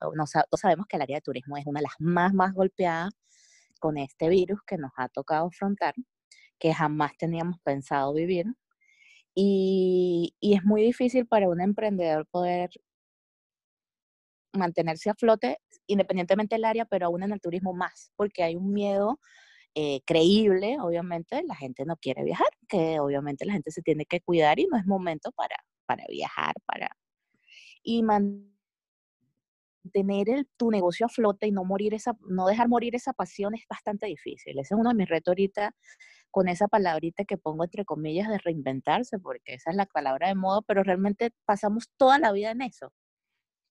no, 0.01 0.13
no 0.15 0.27
sa- 0.27 0.45
todos 0.45 0.61
sabemos 0.61 0.87
que 0.87 0.97
el 0.97 1.03
área 1.03 1.17
de 1.19 1.23
turismo 1.23 1.57
es 1.57 1.67
una 1.67 1.81
de 1.81 1.85
las 1.85 1.95
más, 1.99 2.33
más 2.35 2.53
golpeadas 2.55 3.13
con 3.81 3.97
este 3.99 4.29
virus 4.29 4.61
que 4.67 4.77
nos 4.79 4.93
ha 4.97 5.09
tocado 5.09 5.47
afrontar, 5.49 5.95
que 6.59 6.75
jamás 6.75 7.13
teníamos 7.19 7.59
pensado 7.63 8.13
vivir. 8.15 8.47
Y, 9.35 10.35
y 10.41 10.55
es 10.57 10.65
muy 10.65 10.83
difícil 10.83 11.27
para 11.27 11.49
un 11.49 11.61
emprendedor 11.61 12.27
poder 12.29 12.71
mantenerse 14.53 15.11
a 15.11 15.15
flote 15.15 15.59
independientemente 15.87 16.55
del 16.57 16.65
área, 16.65 16.85
pero 16.85 17.07
aún 17.07 17.23
en 17.23 17.33
el 17.33 17.41
turismo 17.41 17.73
más, 17.73 18.13
porque 18.17 18.43
hay 18.43 18.57
un 18.57 18.73
miedo 18.73 19.21
eh, 19.75 20.01
creíble, 20.07 20.79
obviamente, 20.81 21.43
la 21.45 21.55
gente 21.57 21.85
no 21.85 21.97
quiere 21.97 22.25
viajar, 22.25 22.49
que 22.69 23.01
obviamente 23.01 23.45
la 23.47 23.53
gente 23.55 23.71
se 23.71 23.83
tiene 23.83 24.07
que 24.07 24.21
cuidar 24.21 24.59
y 24.59 24.67
no 24.67 24.77
es 24.79 24.87
momento 24.87 25.33
para, 25.33 25.57
para 25.87 26.05
viajar, 26.09 26.55
para... 26.67 26.97
Y 27.83 28.03
mantener 28.03 28.51
el, 30.29 30.49
tu 30.57 30.71
negocio 30.71 31.07
a 31.07 31.09
flote 31.09 31.47
y 31.47 31.53
no 31.53 31.65
morir 31.65 31.95
esa, 31.95 32.13
no 32.29 32.47
dejar 32.47 32.69
morir 32.69 32.95
esa 32.95 33.13
pasión 33.13 33.55
es 33.55 33.63
bastante 33.69 34.07
difícil. 34.07 34.59
Ese 34.59 34.75
es 34.75 34.81
uno 34.81 34.91
de 34.91 34.97
mis 34.97 35.09
retos 35.09 35.33
ahorita 35.33 35.75
con 36.31 36.49
esa 36.49 36.69
palabrita 36.69 37.25
que 37.25 37.39
pongo 37.39 37.65
entre 37.65 37.85
comillas 37.85 38.29
de 38.29 38.39
reinventarse, 38.39 39.19
porque 39.19 39.55
esa 39.55 39.71
es 39.71 39.77
la 39.77 39.87
palabra 39.87 40.29
de 40.29 40.35
moda, 40.35 40.61
pero 40.67 40.83
realmente 40.83 41.33
pasamos 41.45 41.91
toda 41.97 42.19
la 42.19 42.33
vida 42.33 42.51
en 42.53 42.63
eso. 42.63 42.93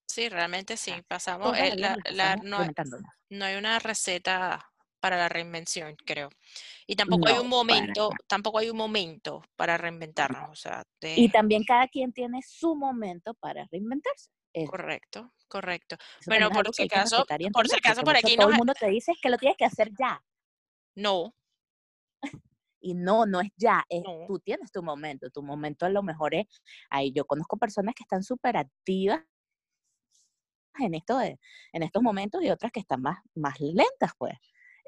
Sí, 0.07 0.27
realmente 0.27 0.75
sí, 0.75 0.91
sea, 0.91 1.03
pasamos, 1.07 1.57
eh, 1.57 1.75
la 1.77 1.95
la- 2.11 2.35
no 3.29 3.45
hay 3.45 3.55
una 3.55 3.79
receta 3.79 4.68
para 4.99 5.17
la 5.17 5.29
reinvención, 5.29 5.95
creo. 6.05 6.29
Y 6.87 6.95
tampoco 6.95 7.27
hay 7.27 7.33
un 7.39 7.43
No, 7.43 7.49
momento, 7.49 8.09
tampoco 8.27 8.59
hay 8.59 8.69
un 8.69 8.77
momento 8.77 9.43
para 9.55 9.77
reinventarnos, 9.77 10.49
o 10.51 10.55
sea, 10.55 10.83
Y 11.01 11.29
también 11.29 11.63
cada 11.63 11.87
quien 11.87 12.11
tiene 12.13 12.41
su 12.45 12.75
momento 12.75 13.33
para 13.35 13.65
reinventarse. 13.71 14.29
Correcto, 14.67 15.33
correcto. 15.47 15.95
eso 16.19 16.29
Bueno, 16.29 16.49
por 16.49 16.73
si 16.73 16.83
acaso, 16.83 17.25
por 17.53 17.67
si 17.67 17.77
acaso 17.77 18.03
por 18.03 18.15
aquí 18.15 18.35
todo 18.35 18.47
nos, 18.47 18.51
el 18.51 18.57
mundo 18.57 18.73
te 18.73 18.87
dice 18.87 19.13
que 19.21 19.29
lo 19.29 19.37
tienes 19.37 19.57
que 19.57 19.65
hacer 19.65 19.91
ya. 19.97 20.23
no, 20.95 21.33
Y 22.81 22.93
no, 22.93 23.25
no 23.25 23.41
es 23.41 23.49
ya, 23.57 23.85
es 23.89 24.03
No. 24.03 24.25
tú 24.27 24.39
tienes 24.39 24.71
tu 24.71 24.81
momento. 24.81 25.29
Tu 25.29 25.41
momento 25.43 25.85
a 25.85 25.89
lo 25.89 26.01
mejor 26.03 26.33
es, 26.35 26.45
ahí 26.89 27.11
yo 27.11 27.25
conozco 27.25 27.57
personas 27.57 27.93
que 27.95 28.03
están 28.03 28.23
súper 28.23 28.57
activas 28.57 29.21
en, 30.79 30.93
esto 30.95 31.17
de, 31.17 31.39
en 31.73 31.83
estos 31.83 32.01
momentos 32.01 32.41
y 32.43 32.49
otras 32.49 32.71
que 32.71 32.79
están 32.79 33.01
más, 33.01 33.19
más 33.35 33.59
lentas, 33.59 34.11
pues. 34.17 34.33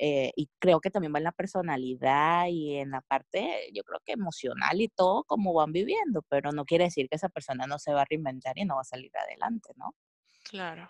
Eh, 0.03 0.31
y 0.36 0.50
creo 0.58 0.81
que 0.81 0.89
también 0.89 1.13
va 1.13 1.20
en 1.20 1.25
la 1.25 1.31
personalidad 1.31 2.48
y 2.48 2.77
en 2.77 2.89
la 2.89 3.01
parte, 3.01 3.70
yo 3.72 3.84
creo 3.84 4.00
que 4.03 4.13
emocional 4.13 4.81
y 4.81 4.88
todo, 4.88 5.24
como 5.25 5.53
van 5.53 5.72
viviendo, 5.72 6.24
pero 6.27 6.51
no 6.51 6.65
quiere 6.65 6.86
decir 6.86 7.08
que 7.08 7.17
esa 7.17 7.29
persona 7.29 7.67
no 7.67 7.77
se 7.77 7.93
va 7.93 8.01
a 8.01 8.05
reinventar 8.10 8.58
y 8.58 8.65
no 8.65 8.77
va 8.77 8.81
a 8.81 8.84
salir 8.84 9.12
adelante, 9.15 9.74
¿no? 9.75 9.93
claro. 10.50 10.89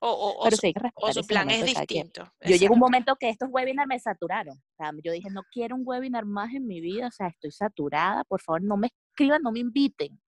O, 0.00 0.08
o, 0.08 0.40
o 0.40 0.44
Pero 0.44 0.56
su, 0.56 0.60
sí 0.62 0.74
o 0.96 1.22
plan 1.24 1.50
es 1.50 1.66
distinto. 1.66 2.32
Yo 2.40 2.56
llego 2.56 2.72
a 2.72 2.76
un 2.76 2.80
momento 2.80 3.16
que 3.16 3.28
estos 3.28 3.48
webinars 3.50 3.88
me 3.88 3.98
saturaron. 3.98 4.56
O 4.56 4.74
sea, 4.76 4.92
yo 5.02 5.10
dije, 5.12 5.28
no 5.28 5.42
quiero 5.52 5.74
un 5.74 5.82
webinar 5.84 6.24
más 6.24 6.54
en 6.54 6.66
mi 6.68 6.80
vida, 6.80 7.08
o 7.08 7.10
sea, 7.10 7.26
estoy 7.26 7.50
saturada, 7.50 8.22
por 8.24 8.40
favor, 8.40 8.62
no 8.62 8.76
me 8.76 8.86
escriban, 9.10 9.42
no 9.42 9.52
me 9.52 9.58
inviten. 9.58 10.18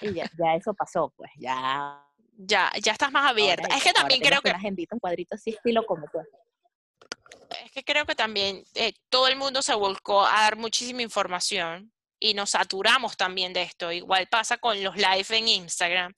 Y 0.00 0.14
ya, 0.14 0.30
ya 0.38 0.54
eso 0.54 0.72
pasó, 0.72 1.12
pues, 1.16 1.30
ya. 1.36 2.02
Ya, 2.38 2.70
ya 2.80 2.92
estás 2.92 3.12
más 3.12 3.28
abierta. 3.28 3.64
Ahora, 3.64 3.76
Es 3.76 3.84
que 3.84 3.92
también 3.92 4.20
creo 4.20 4.40
que 4.40 4.48
una 4.48 4.58
agendita, 4.58 4.94
un 4.94 5.00
cuadrito 5.00 5.34
así, 5.34 5.50
estilo 5.50 5.84
como 5.84 6.06
tú. 6.06 6.20
Que 7.72 7.82
creo 7.84 8.04
que 8.06 8.14
también 8.14 8.64
eh, 8.74 8.92
todo 9.08 9.26
el 9.28 9.36
mundo 9.36 9.62
se 9.62 9.74
volcó 9.74 10.24
a 10.26 10.42
dar 10.42 10.56
muchísima 10.56 11.02
información 11.02 11.92
y 12.20 12.34
nos 12.34 12.50
saturamos 12.50 13.16
también 13.16 13.52
de 13.52 13.62
esto. 13.62 13.90
Igual 13.90 14.28
pasa 14.28 14.58
con 14.58 14.80
los 14.82 14.94
live 14.96 15.26
en 15.30 15.48
Instagram. 15.48 16.14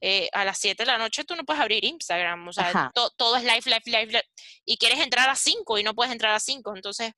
Eh, 0.00 0.28
a 0.32 0.44
las 0.44 0.58
7 0.58 0.82
de 0.82 0.86
la 0.86 0.96
noche 0.98 1.24
tú 1.24 1.34
no 1.36 1.44
puedes 1.44 1.60
abrir 1.60 1.84
Instagram, 1.84 2.46
o 2.48 2.52
sea, 2.52 2.70
to- 2.94 3.10
todo 3.16 3.36
es 3.36 3.42
live, 3.42 3.62
live, 3.64 3.82
live, 3.86 4.06
live, 4.06 4.28
y 4.64 4.76
quieres 4.78 5.00
entrar 5.00 5.28
a 5.28 5.34
5 5.34 5.76
y 5.76 5.82
no 5.82 5.92
puedes 5.94 6.12
entrar 6.12 6.32
a 6.34 6.38
5, 6.40 6.74
entonces 6.76 7.12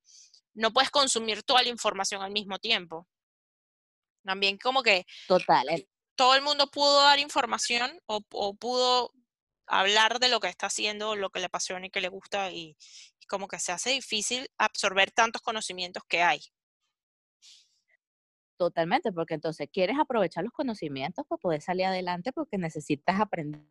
no 0.54 0.72
puedes 0.72 0.90
consumir 0.90 1.42
toda 1.42 1.62
la 1.62 1.68
información 1.68 2.22
al 2.22 2.30
mismo 2.32 2.58
tiempo. 2.58 3.06
También 4.24 4.58
como 4.58 4.82
que 4.82 5.06
Total, 5.26 5.86
todo 6.14 6.34
el 6.34 6.42
mundo 6.42 6.70
pudo 6.70 7.02
dar 7.02 7.18
información 7.18 7.98
o, 8.06 8.20
o 8.32 8.54
pudo 8.54 9.12
hablar 9.66 10.18
de 10.18 10.28
lo 10.28 10.40
que 10.40 10.48
está 10.48 10.66
haciendo, 10.66 11.16
lo 11.16 11.30
que 11.30 11.40
le 11.40 11.46
apasiona 11.46 11.86
y 11.86 11.90
que 11.90 12.00
le 12.00 12.08
gusta 12.08 12.50
y 12.50 12.76
como 13.30 13.48
que 13.48 13.60
se 13.60 13.72
hace 13.72 13.90
difícil 13.92 14.48
absorber 14.58 15.12
tantos 15.12 15.40
conocimientos 15.42 16.02
que 16.08 16.22
hay. 16.22 16.42
totalmente, 18.56 19.10
porque 19.12 19.34
entonces 19.34 19.68
quieres 19.72 19.96
aprovechar 19.98 20.44
los 20.44 20.52
conocimientos 20.52 21.24
para 21.26 21.38
poder 21.38 21.62
salir 21.62 21.86
adelante 21.86 22.32
porque 22.32 22.58
necesitas 22.58 23.18
aprender 23.20 23.62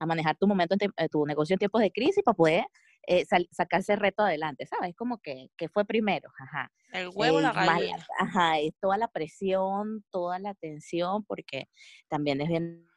a 0.00 0.06
manejar 0.06 0.36
tu 0.36 0.46
momento, 0.46 0.76
eh, 0.80 1.08
tu 1.08 1.24
negocio 1.26 1.54
en 1.54 1.58
tiempos 1.58 1.80
de 1.80 1.90
crisis 1.90 2.22
para 2.24 2.34
poder 2.36 2.64
eh, 3.06 3.24
sacar 3.50 3.80
ese 3.80 3.96
reto 3.96 4.22
adelante, 4.22 4.66
¿sabes? 4.66 4.94
Como 4.96 5.18
que, 5.18 5.48
que 5.56 5.68
fue 5.68 5.84
primero, 5.84 6.30
ajá. 6.38 6.70
El 6.92 7.08
huevo 7.14 7.40
la 7.40 7.48
Eh, 7.48 7.52
más 7.54 7.80
la- 7.80 7.80
gallina. 7.80 8.06
ajá, 8.18 8.58
es 8.60 8.72
toda 8.80 8.98
la 8.98 9.08
presión, 9.08 10.04
toda 10.10 10.38
la 10.38 10.54
tensión, 10.54 11.24
porque 11.24 11.68
también 12.08 12.40
es 12.40 12.48
bien 12.48 12.87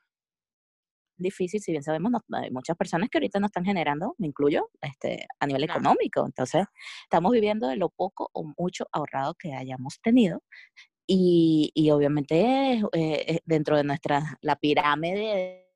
difícil, 1.17 1.61
si 1.61 1.71
bien 1.71 1.83
sabemos, 1.83 2.11
no- 2.11 2.37
hay 2.37 2.51
muchas 2.51 2.77
personas 2.77 3.09
que 3.09 3.17
ahorita 3.19 3.39
no 3.39 3.47
están 3.47 3.65
generando, 3.65 4.15
me 4.17 4.27
incluyo, 4.27 4.69
este, 4.81 5.27
a 5.39 5.47
nivel 5.47 5.65
No. 5.67 5.73
económico. 5.73 6.25
Entonces, 6.25 6.65
estamos 7.03 7.31
viviendo 7.31 7.67
de 7.67 7.77
lo 7.77 7.89
poco 7.89 8.29
o 8.33 8.43
mucho 8.57 8.85
ahorrado 8.91 9.35
que 9.35 9.53
hayamos 9.53 9.99
tenido. 10.01 10.43
Y, 11.07 11.71
y 11.75 11.91
obviamente 11.91 12.39
eh, 12.81 12.81
eh, 12.93 13.39
dentro 13.45 13.77
de 13.77 13.83
nuestra, 13.83 14.37
la 14.41 14.55
pirámide 14.57 15.67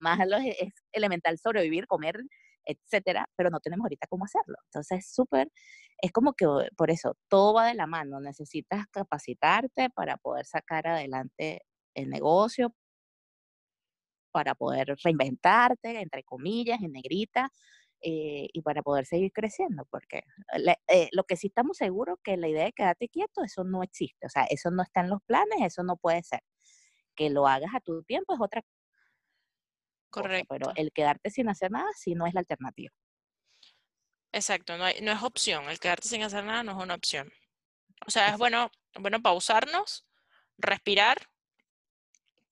más 0.00 0.18
lo 0.28 0.36
es, 0.36 0.72
elemental 0.92 1.38
sobrevivir, 1.38 1.86
comer, 1.86 2.20
etcétera, 2.64 3.26
pero 3.36 3.50
no 3.50 3.60
tenemos 3.60 3.84
ahorita 3.84 4.06
cómo 4.08 4.24
hacerlo. 4.24 4.56
Entonces, 4.66 5.00
es 5.00 5.14
súper, 5.14 5.50
es 5.98 6.12
como 6.12 6.34
que 6.34 6.46
por 6.76 6.90
eso, 6.90 7.16
todo 7.28 7.54
va 7.54 7.66
de 7.68 7.74
la 7.74 7.86
mano. 7.86 8.20
Necesitas 8.20 8.86
capacitarte 8.90 9.90
para 9.90 10.16
poder 10.18 10.46
sacar 10.46 10.86
adelante 10.86 11.62
el 11.94 12.10
negocio, 12.10 12.74
para 14.34 14.54
poder 14.56 14.96
reinventarte, 15.04 16.00
entre 16.02 16.24
comillas, 16.24 16.82
en 16.82 16.92
negrita, 16.92 17.50
eh, 18.02 18.48
y 18.52 18.62
para 18.62 18.82
poder 18.82 19.06
seguir 19.06 19.32
creciendo, 19.32 19.86
porque 19.90 20.22
la- 20.58 20.78
eh, 20.88 21.08
lo 21.12 21.24
que 21.24 21.36
sí 21.36 21.46
estamos 21.48 21.76
seguros 21.78 22.18
que 22.24 22.36
la 22.36 22.48
idea 22.48 22.64
de 22.66 22.72
quedarte 22.72 23.08
quieto, 23.08 23.44
eso 23.44 23.64
no 23.64 23.82
existe, 23.84 24.26
o 24.26 24.30
sea, 24.30 24.44
eso 24.50 24.70
no 24.72 24.82
está 24.82 25.00
en 25.02 25.10
los 25.10 25.22
planes, 25.24 25.58
eso 25.62 25.84
no 25.84 25.96
puede 25.96 26.22
ser. 26.24 26.40
Que 27.16 27.30
lo 27.30 27.46
hagas 27.48 27.72
a 27.74 27.80
tu 27.80 28.02
tiempo 28.04 28.34
es 28.34 28.40
otra 28.42 28.62
cosa, 30.10 30.44
pero 30.48 30.70
Correcto. 30.70 30.72
el 30.74 30.92
quedarte 30.92 31.30
sin 31.30 31.48
hacer 31.48 31.70
nada 31.70 31.88
sí 31.96 32.14
no 32.14 32.26
es 32.26 32.34
la 32.34 32.40
alternativa. 32.40 32.92
Exacto, 34.32 34.76
no, 34.76 34.84
hay- 34.84 35.00
no 35.00 35.12
es 35.12 35.22
opción. 35.22 35.68
El 35.70 35.78
quedarte 35.78 36.08
sin 36.08 36.22
hacer 36.22 36.44
nada 36.44 36.62
no 36.62 36.72
es 36.72 36.82
una 36.84 36.94
opción. 36.94 37.32
O 38.06 38.10
sea, 38.10 38.30
es 38.30 38.38
bueno, 38.38 38.70
bueno 39.00 39.22
pausarnos, 39.22 40.06
respirar, 40.58 41.28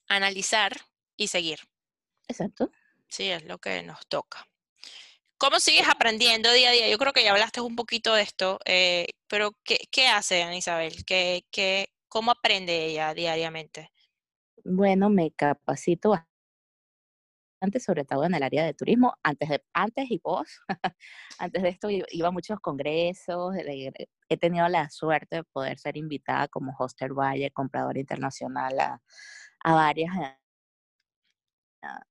analizar 0.08 0.72
y 1.16 1.26
seguir. 1.28 1.58
Exacto. 2.32 2.70
Sí, 3.08 3.28
es 3.28 3.44
lo 3.44 3.58
que 3.58 3.82
nos 3.82 4.06
toca. 4.06 4.46
¿Cómo 5.36 5.60
sigues 5.60 5.86
aprendiendo 5.86 6.50
día 6.50 6.70
a 6.70 6.72
día? 6.72 6.88
Yo 6.88 6.96
creo 6.96 7.12
que 7.12 7.22
ya 7.22 7.32
hablaste 7.32 7.60
un 7.60 7.76
poquito 7.76 8.14
de 8.14 8.22
esto, 8.22 8.58
eh, 8.64 9.06
pero 9.28 9.52
¿qué, 9.64 9.78
qué 9.90 10.06
hace 10.06 10.42
Ana 10.42 10.56
Isabel? 10.56 11.04
¿Qué, 11.04 11.44
qué, 11.50 11.88
¿Cómo 12.08 12.30
aprende 12.30 12.86
ella 12.86 13.12
diariamente? 13.12 13.90
Bueno, 14.64 15.10
me 15.10 15.30
capacito 15.32 16.14
antes, 17.60 17.84
sobre 17.84 18.04
todo 18.04 18.24
en 18.24 18.34
el 18.34 18.42
área 18.42 18.64
de 18.64 18.74
turismo, 18.74 19.14
antes, 19.22 19.48
de, 19.48 19.62
antes 19.72 20.10
y 20.10 20.18
post. 20.18 20.52
antes 21.38 21.62
de 21.62 21.68
esto 21.68 21.88
iba 21.90 22.28
a 22.28 22.32
muchos 22.32 22.58
congresos, 22.60 23.54
he 23.56 24.36
tenido 24.38 24.68
la 24.68 24.88
suerte 24.90 25.36
de 25.36 25.44
poder 25.44 25.78
ser 25.78 25.96
invitada 25.96 26.48
como 26.48 26.74
hoster 26.76 27.12
buyer, 27.12 27.52
compradora 27.52 28.00
internacional 28.00 28.80
a, 28.80 29.02
a 29.64 29.74
varias 29.74 30.16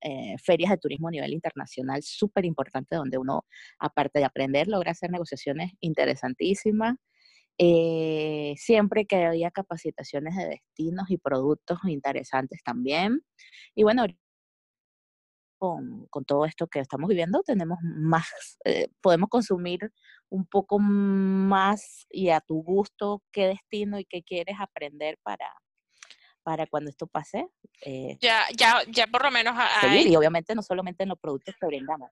eh, 0.02 0.36
ferias 0.44 0.72
de 0.72 0.78
turismo 0.78 1.08
a 1.08 1.12
nivel 1.12 1.34
internacional 1.34 2.02
súper 2.04 2.46
importante 2.46 2.96
donde 2.96 3.18
uno, 3.18 3.46
aparte 3.80 4.20
de 4.20 4.26
aprender, 4.26 4.68
logra 4.68 4.92
hacer 4.92 5.12
negociaciones 5.12 5.72
interesantísimas. 5.80 6.96
Eh, 7.58 8.56
siempre 8.58 9.06
que 9.06 9.26
había 9.26 9.52
capacitaciones 9.52 10.36
de 10.36 10.48
destinos 10.48 11.10
y 11.10 11.18
productos 11.18 11.80
interesantes 11.86 12.62
también. 12.64 13.22
Y 13.76 13.84
bueno, 13.84 14.06
con, 15.60 16.08
con, 16.10 16.26
todo 16.26 16.46
esto 16.46 16.68
que 16.68 16.80
estamos 16.80 17.08
viviendo, 17.08 17.44
tenemos 17.46 17.78
más, 17.84 18.58
eh, 18.66 18.88
podemos 19.02 19.30
consumir 19.30 19.92
un 20.30 20.46
poco 20.48 20.80
más 20.80 22.08
y 22.10 22.30
a 22.30 22.42
tu 22.42 22.64
gusto 22.64 23.22
qué 23.32 23.48
destino 23.48 24.00
y 24.00 24.06
qué 24.06 24.24
quieres 24.24 24.56
aprender 24.60 25.20
para, 25.24 25.46
para 26.52 26.68
cuando 26.68 26.90
esto 26.90 27.08
pase. 27.08 27.48
Eh, 27.82 28.18
ya, 28.20 28.46
ya, 28.58 28.84
ya 28.90 29.08
por 29.08 29.24
lo 29.24 29.32
menos. 29.32 29.56
Seguir, 29.80 30.08
y 30.08 30.16
obviamente 30.18 30.54
no 30.54 30.62
solamente 30.62 31.04
en 31.04 31.10
los 31.10 31.18
productos 31.18 31.56
que 31.58 31.66
brindamos. 31.66 32.12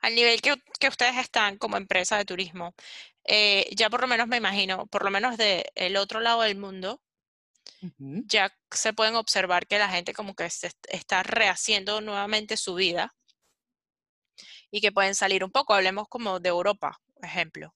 Al 0.00 0.16
nivel 0.16 0.40
que, 0.40 0.56
que 0.80 0.88
ustedes 0.88 1.16
están 1.16 1.58
como 1.58 1.76
empresa 1.76 2.18
de 2.18 2.24
turismo, 2.24 2.74
eh, 3.24 3.68
ya 3.70 3.88
por 3.88 4.00
lo 4.00 4.08
menos 4.08 4.26
me 4.26 4.38
imagino, 4.38 4.86
por 4.88 5.04
lo 5.04 5.12
menos 5.12 5.36
del 5.36 5.62
el 5.76 5.96
otro 5.96 6.18
lado 6.18 6.42
del 6.42 6.58
mundo, 6.58 7.00
ya 8.26 8.52
se 8.72 8.92
pueden 8.92 9.14
observar 9.14 9.68
que 9.68 9.78
la 9.78 9.88
gente 9.88 10.12
como 10.12 10.34
que 10.34 10.50
se 10.50 10.72
está 10.88 11.22
rehaciendo 11.22 12.00
nuevamente 12.00 12.56
su 12.56 12.74
vida 12.74 13.14
y 14.72 14.80
que 14.80 14.90
pueden 14.90 15.14
salir 15.14 15.44
un 15.44 15.52
poco. 15.52 15.72
Hablemos 15.72 16.08
como 16.08 16.40
de 16.40 16.48
Europa, 16.48 16.98
ejemplo. 17.22 17.72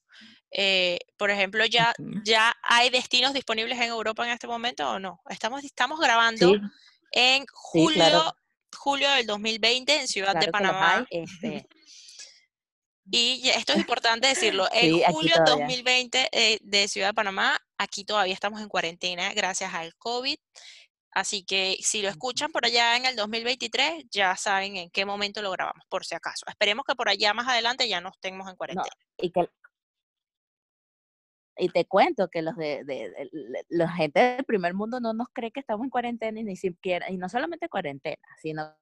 Eh, 0.59 0.99
por 1.19 1.31
ejemplo, 1.31 1.67
ya, 1.67 1.93
ya 2.25 2.57
hay 2.63 2.89
destinos 2.89 3.35
disponibles 3.35 3.77
en 3.77 3.89
Europa 3.89 4.25
en 4.25 4.33
este 4.33 4.47
momento 4.47 4.89
o 4.91 4.99
no? 4.99 5.21
Estamos, 5.29 5.63
estamos 5.63 6.01
grabando 6.01 6.51
en 7.13 7.45
julio, 7.53 8.35
julio 8.75 9.11
del 9.11 9.27
2020 9.27 10.01
en 10.01 10.09
Ciudad 10.09 10.35
de 10.35 10.49
Panamá. 10.49 11.07
Este 11.11 11.67
y 13.11 13.51
esto 13.51 13.75
es 13.75 13.81
importante 13.81 14.29
decirlo, 14.29 14.67
en 14.73 15.03
julio 15.13 15.35
del 15.35 15.45
2020 15.45 16.31
eh, 16.33 16.59
de 16.63 16.89
Ciudad 16.89 17.09
de 17.09 17.15
Panamá, 17.15 17.59
aquí 17.77 18.07
todavía 18.07 18.33
estamos 18.33 18.63
en 18.63 18.69
cuarentena 18.69 19.35
gracias 19.35 19.75
al 19.75 19.95
COVID. 19.97 20.39
Así 21.11 21.45
que 21.45 21.77
si 21.83 22.01
lo 22.01 22.09
escuchan 22.09 22.51
por 22.51 22.65
allá 22.65 22.97
en 22.97 23.05
el 23.05 23.15
2023, 23.15 24.05
ya 24.11 24.37
saben 24.37 24.79
en 24.79 24.91
qué 24.91 25.05
momento 25.05 25.43
lo 25.43 25.51
grabamos, 25.51 25.85
por 25.91 26.07
si 26.07 26.15
acaso. 26.15 26.47
Esperemos 26.49 26.87
que 26.87 26.95
por 26.95 27.11
allá 27.11 27.35
más 27.35 27.47
adelante 27.47 27.87
ya 27.89 28.01
no 28.01 28.09
estemos 28.09 28.49
en 28.49 28.57
cuarentena. 28.57 28.89
y, 29.19 29.31
que, 29.31 29.49
y 31.59 31.69
te 31.69 31.85
cuento 31.85 32.29
que 32.29 32.43
los 32.43 32.57
de, 32.57 32.85
de, 32.85 33.31
la 33.69 33.91
gente 33.91 34.21
del 34.21 34.45
primer 34.45 34.75
mundo 34.75 35.01
no 35.01 35.13
nos 35.13 35.29
cree 35.33 35.51
que 35.51 35.61
estamos 35.61 35.85
en 35.85 35.91
cuarentena 35.91 36.41
y 36.41 36.45
ni 36.45 36.57
siquiera, 36.57 37.11
y 37.11 37.17
no 37.17 37.29
solamente 37.29 37.69
cuarentena, 37.69 38.23
sino 38.41 38.75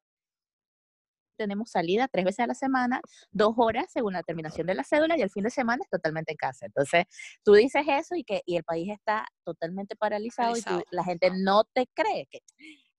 tenemos 1.37 1.71
salida 1.71 2.09
tres 2.09 2.25
veces 2.25 2.41
a 2.41 2.47
la 2.47 2.55
semana, 2.55 3.01
dos 3.31 3.55
horas 3.57 3.87
según 3.93 4.13
la 4.15 4.23
terminación 4.23 4.67
de 4.67 4.75
la 4.75 4.85
cédula 4.85 5.19
y 5.19 5.23
el 5.23 5.31
fin 5.31 5.45
de 5.45 5.51
semana 5.51 5.83
es 5.83 5.91
totalmente 5.91 6.33
en 6.33 6.37
casa. 6.37 6.67
Entonces, 6.67 7.05
tú 7.43 7.55
dices 7.55 7.85
eso 7.89 8.15
y 8.15 8.25
que 8.25 8.43
y 8.47 8.57
el 8.57 8.65
país 8.65 8.91
está 8.91 9.27
totalmente 9.45 9.97
paralizado, 9.97 10.57
y 10.57 10.63
la 10.91 11.05
gente 11.05 11.31
no 11.35 11.65
te 11.65 11.89
cree 11.93 12.27
que, 12.31 12.41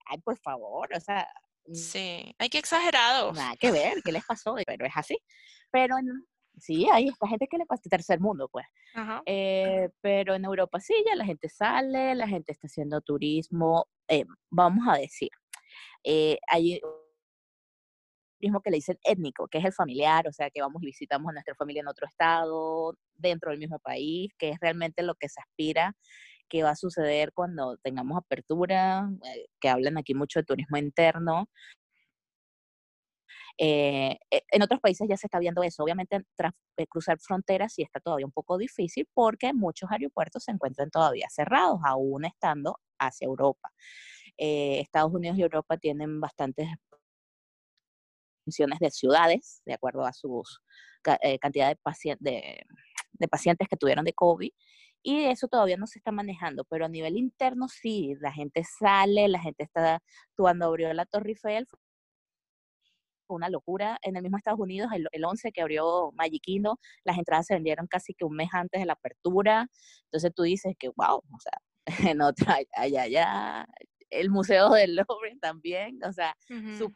ay, 0.06 0.20
por 0.20 0.38
favor, 0.38 0.90
o 0.94 1.00
sea... 1.00 1.28
Mm, 1.66 1.74
sí, 1.74 2.36
hay 2.38 2.50
que 2.50 2.60
exagerado. 2.60 3.34
Nada 3.34 3.56
que 3.58 3.72
ver, 3.72 4.02
¿qué 4.04 4.12
les 4.12 4.26
pasó? 4.26 4.56
Pero 4.66 4.86
es 4.86 4.94
así. 4.96 5.18
Pero 5.72 5.96
sí, 6.60 6.88
hay 6.92 7.08
esta 7.08 7.28
gente 7.28 7.48
que 7.48 7.58
le 7.58 7.66
pasa 7.66 7.84
tercer 7.90 8.20
mundo, 8.20 8.50
pues. 8.50 8.66
Eh, 9.26 9.90
pero 10.02 10.36
en 10.36 10.46
Europa 10.46 10.80
sí, 10.80 10.94
ya 11.06 11.16
la 11.16 11.26
gente 11.26 11.50
sale, 11.50 12.16
la 12.16 12.28
gente 12.28 12.52
está 12.52 12.68
haciendo 12.68 13.02
turismo, 13.02 13.88
eh, 14.08 14.26
vamos 14.50 14.88
a 14.88 14.98
decir. 14.98 15.30
Eh, 16.04 16.38
hay 16.48 16.80
que 18.64 18.70
le 18.70 18.78
dicen 18.78 19.00
étnico, 19.04 19.48
que 19.48 19.58
es 19.58 19.66
el 19.66 19.74
familiar, 19.74 20.28
o 20.28 20.32
sea, 20.32 20.52
que 20.52 20.62
vamos 20.62 20.84
y 20.84 20.88
visitamos 20.88 21.30
a 21.30 21.34
nuestra 21.34 21.56
familia 21.56 21.82
en 21.82 21.88
otro 21.88 22.06
estado, 22.06 22.96
dentro 23.16 23.50
del 23.50 23.60
mismo 23.60 23.80
país, 23.80 24.32
que 24.38 24.50
es 24.50 24.60
realmente 24.60 25.02
lo 25.02 25.16
que 25.16 25.30
se 25.30 25.42
aspira 25.42 25.96
que 26.48 26.64
va 26.64 26.72
a 26.72 26.76
suceder 26.76 27.32
cuando 27.34 27.78
tengamos 27.78 28.18
apertura, 28.18 29.10
que 29.60 29.70
hablan 29.70 29.98
aquí 29.98 30.14
mucho 30.14 30.40
de 30.40 30.46
turismo 30.46 30.78
interno. 30.78 31.50
Eh, 33.58 34.18
e, 34.32 34.44
en 34.52 34.62
otros 34.62 34.82
países 34.82 35.08
ya 35.10 35.18
se 35.18 35.28
está 35.28 35.40
viendo 35.40 35.64
eso. 35.64 35.84
Obviamente, 35.84 36.18
eh, 36.78 36.88
cruzar 36.88 37.20
fronteras 37.20 37.74
sí 37.74 37.82
está 37.84 38.00
todavía 38.00 38.26
un 38.26 38.32
poco 38.32 38.58
difícil 38.58 39.08
porque 39.14 39.54
muchos 39.54 39.90
aeropuertos 39.92 40.44
se 40.44 40.52
encuentran 40.52 40.90
todavía 40.90 41.28
cerrados, 41.30 41.80
aún 41.86 42.26
estando 42.26 42.80
hacia 43.00 43.26
Europa. 43.26 43.72
Estados 44.38 45.14
Unidos 45.14 45.38
y 45.38 45.44
Europa 45.44 45.78
tienen 45.78 46.20
bastantes 46.20 46.68
de 48.80 48.92
ciudades, 48.92 49.62
de 49.66 49.74
acuerdo 49.74 50.06
a 50.06 50.12
eh, 51.22 51.40
cantidad 51.40 51.70
de, 51.70 52.18
de, 52.20 52.66
de 53.14 53.28
pacientes 53.28 53.68
que 53.68 53.78
tuvieron 53.78 54.06
de 54.06 54.14
COVID. 54.14 54.52
Y 55.04 55.26
eso 55.26 55.48
todavía 55.48 55.78
no 55.78 55.86
se 55.86 56.00
está 56.00 56.12
manejando, 56.12 56.66
pero 56.66 56.86
a 56.86 56.90
nivel 56.90 57.16
interno 57.18 57.68
sí, 57.68 58.16
la 58.22 58.32
gente 58.32 58.64
sale, 58.64 59.28
la 59.28 59.40
gente 59.40 59.64
está, 59.64 60.02
cuando 60.36 60.66
abrió 60.66 60.92
la 60.94 61.06
Torre 61.06 61.30
Eiffel, 61.30 61.68
una 63.34 63.50
locura. 63.50 63.98
En 64.02 64.16
el 64.16 64.24
mismo 64.24 64.38
Estados 64.38 64.60
Unidos, 64.60 64.90
el, 64.94 65.08
el 65.12 65.26
11 65.26 65.52
que 65.52 65.62
abrió 65.62 66.12
Magiquino, 66.14 66.80
las 67.04 67.18
entradas 67.18 67.48
se 67.48 67.54
vendieron 67.54 67.88
casi 67.88 68.14
que 68.14 68.26
un 68.26 68.36
mes 68.36 68.50
antes 68.54 68.80
de 68.80 68.86
la 68.86 68.94
apertura. 68.94 69.68
Entonces 70.06 70.32
tú 70.36 70.44
dices 70.44 70.74
que, 70.78 70.90
wow, 70.90 71.18
o 71.18 71.40
sea, 71.40 71.62
en 72.16 72.22
otra, 72.22 72.60
allá, 72.74 73.04
allá, 73.04 73.68
el 74.10 74.30
Museo 74.30 74.72
del 74.72 74.96
Louvre 74.96 75.38
también, 75.42 76.00
o 76.04 76.14
sea, 76.14 76.36
su 76.78 76.92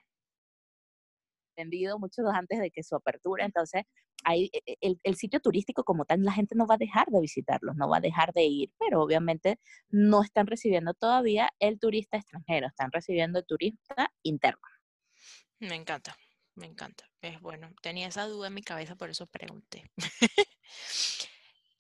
vendido 1.60 2.00
muchos 2.00 2.26
antes 2.34 2.60
de 2.60 2.72
que 2.72 2.84
su 2.84 2.96
apertura. 2.96 3.46
Entonces, 3.46 3.84
hay, 4.24 4.50
e, 4.54 4.78
e, 4.82 4.96
el, 5.04 5.16
sitio 5.16 5.40
turístico 5.40 5.84
como 5.84 6.06
tal, 6.06 6.24
la 6.24 6.32
gente 6.32 6.56
no 6.56 6.66
va 6.66 6.76
a 6.76 6.78
dejar 6.78 7.08
de 7.08 7.22
visitarlos, 7.22 7.76
no 7.76 7.90
va 7.90 7.98
a 7.98 8.02
dejar 8.02 8.34
de 8.34 8.44
ir, 8.44 8.72
pero 8.80 9.02
obviamente 9.02 9.60
no 9.90 10.24
están 10.24 10.48
recibiendo 10.48 10.94
todavía 10.94 11.50
el 11.60 11.80
turista 11.80 12.18
extranjero, 12.18 12.68
están 12.68 12.92
recibiendo 12.92 13.40
el 13.40 13.46
turista 13.46 14.12
interno. 14.24 14.62
Me 15.60 15.76
encanta, 15.76 16.18
me 16.56 16.66
encanta. 16.66 17.10
Es 17.22 17.40
bueno, 17.42 17.70
tenía 17.82 18.08
esa 18.08 18.26
duda 18.26 18.48
en 18.48 18.54
mi 18.54 18.64
cabeza, 18.64 18.96
por 18.96 19.10
eso 19.10 19.28
pregunté. 19.28 19.84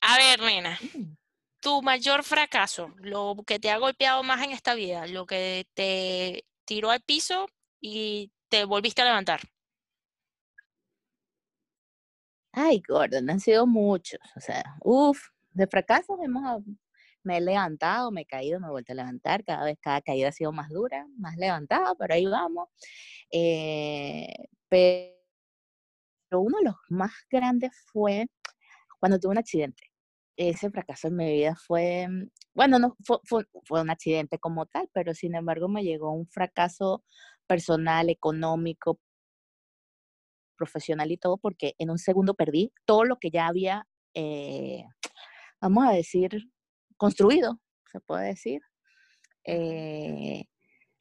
a 0.01 0.17
ver, 0.17 0.41
nena, 0.41 0.77
mm. 0.93 1.15
tu 1.61 1.81
mayor 1.81 2.23
fracaso, 2.23 2.93
lo 2.97 3.35
que 3.47 3.59
te 3.59 3.71
ha 3.71 3.77
golpeado 3.77 4.23
más 4.23 4.43
en 4.43 4.51
esta 4.51 4.73
vida, 4.75 5.07
lo 5.07 5.25
que 5.25 5.67
te 5.73 6.45
tiró 6.65 6.91
al 6.91 7.01
piso 7.01 7.47
y 7.79 8.31
te 8.49 8.65
volviste 8.65 9.01
a 9.01 9.05
levantar. 9.05 9.41
Ay, 12.51 12.81
Gordon, 12.87 13.29
han 13.29 13.39
sido 13.39 13.65
muchos. 13.65 14.19
O 14.35 14.41
sea, 14.41 14.63
uff, 14.83 15.29
de 15.51 15.67
fracasos 15.67 16.17
hemos, 16.21 16.63
me 17.29 17.37
he 17.37 17.41
levantado, 17.41 18.11
me 18.11 18.21
he 18.21 18.25
caído, 18.25 18.59
me 18.59 18.67
he 18.67 18.71
vuelto 18.71 18.93
a 18.93 18.95
levantar. 18.95 19.43
Cada 19.45 19.63
vez, 19.65 19.77
cada 19.79 20.01
caída 20.01 20.29
ha 20.29 20.31
sido 20.31 20.51
más 20.51 20.69
dura, 20.69 21.05
más 21.17 21.37
levantada, 21.37 21.93
pero 21.95 22.15
ahí 22.15 22.25
vamos. 22.25 22.69
Eh, 23.31 24.33
pero 24.67 25.13
uno 26.41 26.57
de 26.57 26.65
los 26.65 26.75
más 26.89 27.11
grandes 27.29 27.71
fue 27.91 28.27
cuando 28.99 29.19
tuve 29.19 29.33
un 29.33 29.37
accidente. 29.37 29.83
Ese 30.37 30.71
fracaso 30.71 31.09
en 31.09 31.17
mi 31.17 31.31
vida 31.31 31.55
fue, 31.55 32.07
bueno, 32.55 32.79
no 32.79 32.97
fue, 33.03 33.45
un 33.69 33.89
accidente 33.91 34.39
como 34.39 34.65
tal, 34.65 34.89
pero 34.91 35.13
sin 35.13 35.35
embargo 35.35 35.67
me 35.69 35.83
llegó 35.83 36.11
un 36.11 36.27
fracaso 36.27 37.03
personal, 37.47 38.09
económico, 38.09 38.99
profesional 40.57 41.11
y 41.11 41.17
todo, 41.17 41.37
porque 41.37 41.75
en 41.77 41.91
un 41.91 41.99
segundo 41.99 42.33
perdí 42.33 42.71
todo 42.85 43.03
lo 43.05 43.17
que 43.19 43.29
ya 43.29 43.47
había, 43.47 43.87
eh, 44.15 44.83
vamos 45.61 45.87
a 45.87 45.91
decir, 45.91 46.49
construido, 46.99 47.59
se 47.91 47.99
puede 48.01 48.27
decir. 48.27 48.61
Eh, 49.45 50.45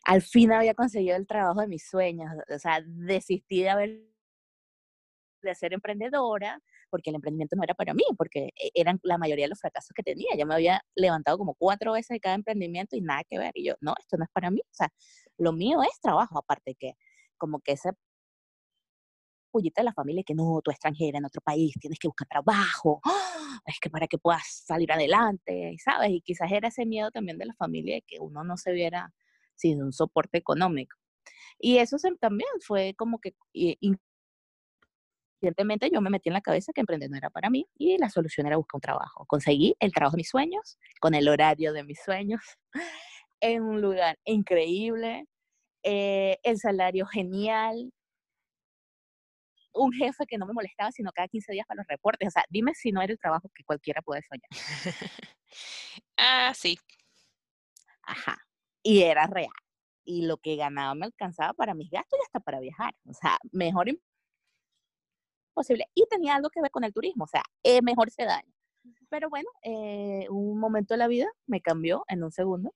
al 0.05 0.23
fin 0.23 0.53
había 0.53 0.75
conseguido 0.75 1.17
el 1.17 1.27
trabajo 1.27 1.61
de 1.61 1.69
mis 1.69 1.87
sueños, 1.87 2.31
o 2.49 2.59
sea, 2.59 2.81
desistí 2.87 3.63
de 3.63 3.71
haber 3.71 4.09
de 5.43 5.55
ser 5.55 5.73
emprendedora, 5.73 6.61
porque 6.91 7.11
el 7.11 7.17
emprendimiento 7.17 7.57
no 7.57 7.63
era 7.63 7.75
para 7.75 7.95
mí, 7.95 8.03
porque 8.17 8.51
e, 8.57 8.71
eran 8.75 8.99
la 9.03 9.19
mayoría 9.19 9.45
de 9.45 9.51
los 9.51 9.61
fracasos 9.61 9.91
que 9.95 10.03
tenía. 10.03 10.29
Ya 10.37 10.47
me 10.47 10.55
había 10.55 10.83
levantado 10.95 11.39
como 11.39 11.55
cuatro 11.55 11.93
veces 11.93 12.09
de 12.09 12.21
cada 12.21 12.35
emprendimiento 12.35 12.97
y 12.97 13.03
nada 13.03 13.23
que 13.29 13.39
ver. 13.39 13.53
Y 13.55 13.67
yo, 13.67 13.75
no, 13.81 13.95
esto 13.99 14.17
no 14.17 14.25
es 14.25 14.31
para 14.33 14.51
mí. 14.51 14.61
O 14.61 14.75
sea, 14.75 14.89
lo 15.37 15.53
mío 15.53 15.83
es 15.83 16.01
trabajo, 16.01 16.39
aparte 16.39 16.75
que 16.79 16.95
como 17.37 17.61
que 17.61 17.73
ese 17.73 17.93
pullita 19.51 19.83
de 19.83 19.87
la 19.87 19.93
familia 19.93 20.23
que 20.27 20.35
no, 20.35 20.61
tú 20.63 20.71
extranjera 20.71 21.19
en 21.19 21.25
otro 21.25 21.41
país, 21.43 21.75
tienes 21.81 21.99
que 21.99 22.09
buscar 22.09 22.29
trabajo, 22.29 23.01
es 23.67 23.79
que 23.81 23.91
para 23.91 24.07
que 24.07 24.19
puedas 24.19 24.63
salir 24.67 24.93
adelante, 24.93 25.77
¿sabes? 25.83 26.11
Y 26.11 26.21
quizás 26.21 26.51
era 26.53 26.69
ese 26.69 26.87
miedo 26.87 27.11
también 27.11 27.39
de 27.39 27.47
la 27.47 27.55
familia 27.55 27.97
de 27.97 28.03
que 28.03 28.19
uno 28.21 28.45
no 28.45 28.57
se 28.57 28.73
viera 28.73 29.13
sin 29.55 29.83
un 29.83 29.93
soporte 29.93 30.39
económico. 30.39 30.97
Y 31.59 31.79
eso 31.79 31.97
también 32.21 32.51
fue 32.61 32.95
como 32.97 33.19
que 33.19 33.35
Evidentemente 35.41 35.89
yo 35.93 36.01
me 36.01 36.11
metí 36.11 36.29
en 36.29 36.35
la 36.35 36.41
cabeza 36.41 36.73
que 36.73 36.81
emprender 36.81 37.11
no 37.11 37.17
era 37.17 37.31
para 37.31 37.49
mí 37.49 37.67
y 37.77 37.97
la 37.99 38.11
solución 38.11 38.47
era 38.47 38.57
buscar 38.57 38.79
un 38.79 38.81
trabajo. 38.81 39.25
Conseguí 39.27 39.77
el 39.79 39.93
trabajo 39.93 40.17
de 40.17 40.21
mis 40.21 40.29
sueños, 40.29 40.79
con 41.01 41.15
el 41.15 41.29
horario 41.29 41.73
de 41.73 41.85
mis 41.85 42.01
sueños, 42.03 42.41
en 43.41 43.63
un 43.63 43.81
lugar 43.81 44.19
increíble, 44.25 45.27
eh, 45.85 46.39
el 46.43 46.59
salario 46.59 47.07
genial, 47.07 47.93
un 49.79 49.93
jefe 49.93 50.27
que 50.27 50.39
no 50.39 50.47
me 50.47 50.53
molestaba, 50.53 50.93
sino 50.93 51.13
cada 51.13 51.29
15 51.29 51.53
días 51.53 51.67
para 51.67 51.79
los 51.79 51.87
reportes. 51.89 52.29
O 52.29 52.31
sea, 52.31 52.45
dime 52.51 52.75
si 52.75 52.93
no 52.93 53.03
era 53.03 53.13
el 53.13 53.19
trabajo 53.19 53.51
que 53.55 53.65
cualquiera 53.65 54.03
puede 54.03 54.23
soñar. 54.23 54.49
ah, 56.19 56.53
sí. 56.55 56.79
Ajá. 58.03 58.37
Y 58.83 59.03
era 59.03 59.27
real. 59.27 59.51
Y 60.05 60.27
lo 60.27 60.39
que 60.39 60.57
ganaba 60.57 60.95
me 60.95 61.07
alcanzaba 61.07 61.53
para 61.55 61.75
mis 61.75 61.91
gastos 61.91 62.19
y 62.21 62.23
hasta 62.25 62.41
para 62.41 62.61
viajar. 62.61 62.95
O 63.07 63.13
sea, 63.15 63.39
mejor 63.53 63.89
posible. 65.59 65.87
Y 65.95 66.07
tenía 66.09 66.37
algo 66.37 66.51
que 66.51 66.61
ver 66.63 66.71
con 66.71 66.85
el 66.85 66.93
turismo, 66.93 67.25
o 67.25 67.27
sea, 67.27 67.43
eh, 67.65 67.83
mejor 67.83 68.11
se 68.11 68.25
daña. 68.25 68.53
Pero 69.11 69.29
bueno, 69.31 69.49
eh, 69.63 70.27
un 70.31 70.59
momento 70.61 70.95
de 70.95 70.99
la 70.99 71.09
vida 71.09 71.27
me 71.47 71.61
cambió 71.61 72.05
en 72.09 72.23
un 72.25 72.33
segundo. 72.33 72.75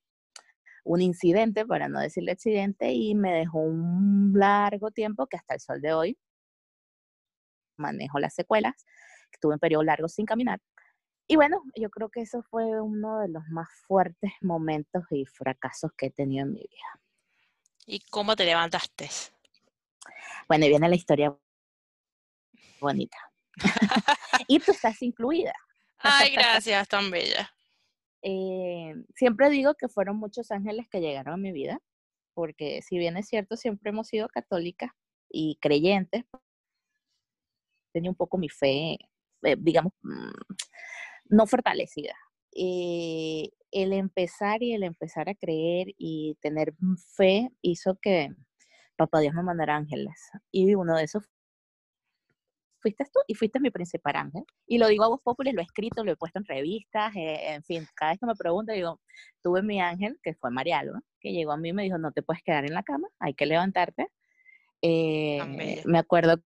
Un 0.85 1.01
incidente, 1.01 1.65
para 1.65 1.87
no 1.89 1.99
decirle 1.99 2.33
accidente, 2.33 2.93
y 2.93 3.15
me 3.15 3.33
dejó 3.33 3.59
un 3.59 4.33
largo 4.35 4.91
tiempo 4.91 5.27
que 5.27 5.37
hasta 5.37 5.55
el 5.55 5.61
sol 5.61 5.81
de 5.81 5.93
hoy 5.93 6.17
manejo 7.83 8.19
las 8.19 8.33
secuelas. 8.33 8.85
Estuve 9.31 9.53
en 9.53 9.59
periodo 9.59 9.83
largo 9.83 10.07
sin 10.07 10.25
caminar. 10.25 10.59
Y 11.27 11.35
bueno, 11.35 11.63
yo 11.75 11.89
creo 11.89 12.09
que 12.09 12.21
eso 12.21 12.43
fue 12.43 12.81
uno 12.81 13.19
de 13.19 13.29
los 13.29 13.43
más 13.49 13.69
fuertes 13.87 14.31
momentos 14.41 15.03
y 15.11 15.25
fracasos 15.25 15.91
que 15.97 16.07
he 16.07 16.11
tenido 16.11 16.45
en 16.45 16.53
mi 16.53 16.59
vida. 16.59 17.01
¿Y 17.85 17.99
cómo 18.09 18.35
te 18.35 18.45
levantaste? 18.45 19.09
Bueno, 20.47 20.65
y 20.65 20.69
viene 20.69 20.89
la 20.89 20.95
historia 20.95 21.35
bonita. 22.79 23.17
y 24.47 24.59
tú 24.59 24.71
estás 24.71 25.01
incluida. 25.01 25.53
Ay, 25.97 26.31
gracias, 26.31 26.87
tan 26.87 27.09
bella. 27.09 27.49
Eh, 28.21 28.93
siempre 29.15 29.49
digo 29.49 29.75
que 29.75 29.87
fueron 29.87 30.17
muchos 30.17 30.51
ángeles 30.51 30.87
que 30.89 31.01
llegaron 31.01 31.33
a 31.33 31.37
mi 31.37 31.51
vida, 31.51 31.79
porque 32.33 32.81
si 32.81 32.97
bien 32.97 33.17
es 33.17 33.27
cierto, 33.27 33.57
siempre 33.57 33.91
hemos 33.91 34.07
sido 34.07 34.27
católicas 34.27 34.91
y 35.29 35.57
creyentes, 35.61 36.25
tenía 37.93 38.09
un 38.09 38.15
poco 38.15 38.37
mi 38.37 38.49
fe, 38.49 38.97
eh, 39.43 39.55
digamos, 39.57 39.93
mm, 40.01 40.31
no 41.29 41.47
fortalecida. 41.47 42.15
Eh, 42.55 43.49
el 43.71 43.93
empezar 43.93 44.61
y 44.61 44.73
el 44.73 44.83
empezar 44.83 45.29
a 45.29 45.35
creer 45.35 45.87
y 45.97 46.37
tener 46.41 46.73
fe 47.15 47.49
hizo 47.61 47.97
que 48.01 48.29
papá 48.97 49.19
Dios 49.19 49.33
me 49.33 49.43
mandara 49.43 49.75
ángeles. 49.75 50.29
Y 50.51 50.75
uno 50.75 50.95
de 50.95 51.03
esos 51.03 51.23
fuiste 52.83 53.05
tú 53.05 53.21
y 53.27 53.33
fuiste 53.33 53.59
mi 53.59 53.71
principal 53.71 54.15
ángel. 54.17 54.43
Y 54.67 54.77
lo 54.77 54.87
digo 54.87 55.05
a 55.05 55.07
vos 55.07 55.21
populares, 55.23 55.55
lo 55.55 55.61
he 55.61 55.63
escrito, 55.63 56.03
lo 56.03 56.11
he 56.11 56.15
puesto 56.17 56.39
en 56.39 56.45
revistas, 56.45 57.15
eh, 57.15 57.53
en 57.53 57.63
fin, 57.63 57.87
cada 57.95 58.11
vez 58.11 58.19
que 58.19 58.25
me 58.25 58.35
preguntan, 58.35 58.75
digo, 58.75 58.99
tuve 59.41 59.63
mi 59.63 59.81
ángel, 59.81 60.19
que 60.21 60.35
fue 60.35 60.51
María 60.51 60.79
Alba, 60.79 61.01
que 61.19 61.31
llegó 61.31 61.53
a 61.53 61.57
mí 61.57 61.69
y 61.69 61.73
me 61.73 61.83
dijo, 61.83 61.97
no 61.97 62.11
te 62.11 62.21
puedes 62.21 62.43
quedar 62.43 62.65
en 62.65 62.73
la 62.73 62.83
cama, 62.83 63.07
hay 63.19 63.33
que 63.33 63.45
levantarte. 63.45 64.09
Eh, 64.81 65.81
me 65.85 65.97
acuerdo 65.97 66.43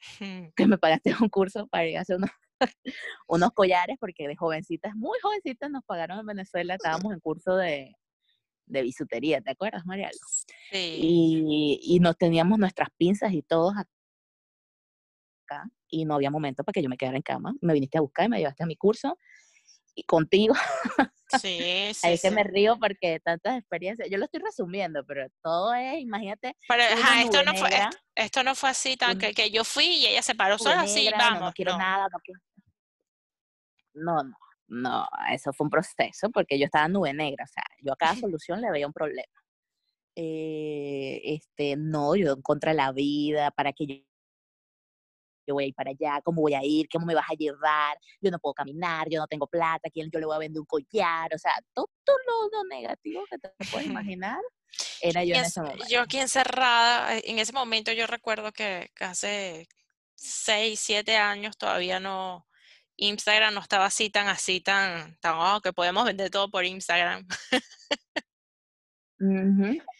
que 0.56 0.66
me 0.66 0.78
pagaste 0.78 1.14
un 1.20 1.28
curso 1.28 1.66
para 1.68 1.86
ir 1.86 1.98
a 1.98 2.02
hacer 2.02 2.16
unos, 2.16 2.30
unos 3.28 3.50
collares, 3.52 3.96
porque 4.00 4.28
de 4.28 4.36
jovencitas, 4.36 4.94
muy 4.94 5.18
jovencitas, 5.20 5.70
nos 5.70 5.84
pagaron 5.84 6.20
en 6.20 6.26
Venezuela, 6.26 6.74
estábamos 6.74 7.12
en 7.12 7.20
curso 7.20 7.56
de, 7.56 7.94
de 8.66 8.82
bisutería, 8.82 9.40
¿te 9.40 9.50
acuerdas, 9.50 9.84
María? 9.86 10.10
Sí. 10.70 10.98
Y, 11.00 11.80
y 11.82 12.00
nos 12.00 12.16
teníamos 12.16 12.58
nuestras 12.58 12.88
pinzas 12.96 13.32
y 13.32 13.42
todos 13.42 13.74
y 15.88 16.04
no 16.04 16.14
había 16.14 16.30
momento 16.30 16.64
para 16.64 16.74
que 16.74 16.82
yo 16.82 16.88
me 16.88 16.96
quedara 16.96 17.16
en 17.16 17.22
cama. 17.22 17.54
Me 17.60 17.72
viniste 17.72 17.98
a 17.98 18.02
buscar 18.02 18.26
y 18.26 18.28
me 18.28 18.38
llevaste 18.38 18.62
a 18.62 18.66
mi 18.66 18.76
curso 18.76 19.18
y 19.98 20.04
contigo. 20.04 20.54
Sí, 21.40 21.58
sí. 21.94 22.06
Ahí 22.06 22.16
se 22.16 22.30
me 22.30 22.44
río 22.44 22.78
porque 22.78 23.20
tantas 23.20 23.58
experiencias. 23.58 24.08
Yo 24.08 24.16
lo 24.16 24.26
estoy 24.26 24.40
resumiendo, 24.40 25.04
pero 25.04 25.26
todo 25.42 25.74
es, 25.74 26.00
imagínate. 26.00 26.56
Pero 26.68 26.82
esto 26.84 27.42
no 27.42 27.54
fue 27.54 27.70
esto, 28.14 28.44
no 28.44 28.54
fue 28.54 28.70
así 28.70 28.96
tan 28.96 29.18
que, 29.18 29.32
que, 29.34 29.50
yo 29.50 29.64
fui 29.64 29.86
y 29.86 30.06
ella 30.06 30.22
se 30.22 30.34
paró 30.34 30.58
sola 30.58 30.82
así, 30.82 31.08
vamos. 31.16 31.40
No, 31.40 31.52
quiero 31.52 31.76
nada, 31.76 32.08
no, 33.94 34.22
no, 34.22 34.36
no, 34.68 35.08
eso 35.32 35.52
fue 35.52 35.64
un 35.64 35.70
proceso 35.70 36.30
porque 36.30 36.58
yo 36.58 36.66
estaba 36.66 36.88
nube 36.88 37.12
negra, 37.12 37.44
o 37.44 37.48
sea, 37.48 37.64
yo 37.82 37.92
a 37.92 37.96
cada 37.96 38.14
solución 38.32 38.60
le 38.60 38.70
veía 38.70 38.86
un 38.86 38.92
problema. 38.92 39.32
Eh, 40.14 41.20
este, 41.24 41.76
no, 41.76 42.16
yo 42.16 42.40
contra 42.42 42.74
la 42.74 42.92
vida, 42.92 43.50
para 43.52 43.72
que 43.72 43.86
yo 43.86 43.94
yo 45.48 45.54
voy 45.54 45.64
a 45.64 45.66
ir 45.68 45.74
para 45.74 45.90
allá, 45.90 46.20
cómo 46.22 46.42
voy 46.42 46.54
a 46.54 46.62
ir, 46.62 46.88
cómo 46.92 47.06
me 47.06 47.14
vas 47.14 47.28
a 47.28 47.34
llevar, 47.34 47.96
yo 48.20 48.30
no 48.30 48.38
puedo 48.38 48.54
caminar, 48.54 49.08
yo 49.08 49.18
no 49.18 49.26
tengo 49.26 49.46
plata, 49.46 49.88
quién 49.90 50.10
yo 50.10 50.20
le 50.20 50.26
voy 50.26 50.36
a 50.36 50.40
vender 50.40 50.60
un 50.60 50.66
collar, 50.66 51.34
o 51.34 51.38
sea, 51.38 51.52
todo, 51.72 51.88
lo, 52.06 52.64
negativo 52.68 53.24
que 53.30 53.38
te 53.38 53.50
puedes 53.70 53.86
imaginar 54.12 54.38
era 55.00 55.24
yo 55.24 55.34
en 55.34 55.40
ese 55.40 55.60
momento. 55.60 55.84
Yo 55.88 56.02
aquí 56.02 56.18
encerrada, 56.18 57.16
eh, 57.16 57.22
en 57.24 57.38
ese 57.38 57.52
momento 57.52 57.92
yo 57.92 58.06
recuerdo 58.06 58.52
que 58.52 58.90
hace 59.00 59.66
seis, 60.14 60.80
siete 60.80 61.16
años 61.16 61.56
todavía 61.56 61.98
no, 61.98 62.46
Instagram 62.98 63.54
no 63.54 63.60
estaba 63.60 63.86
así 63.86 64.10
tan 64.10 64.28
así, 64.28 64.60
tan, 64.60 65.16
tan, 65.20 65.34
oh, 65.36 65.60
que 65.62 65.72
podemos 65.72 66.04
vender 66.04 66.30
todo 66.30 66.50
por 66.50 66.64
Instagram. 66.64 67.26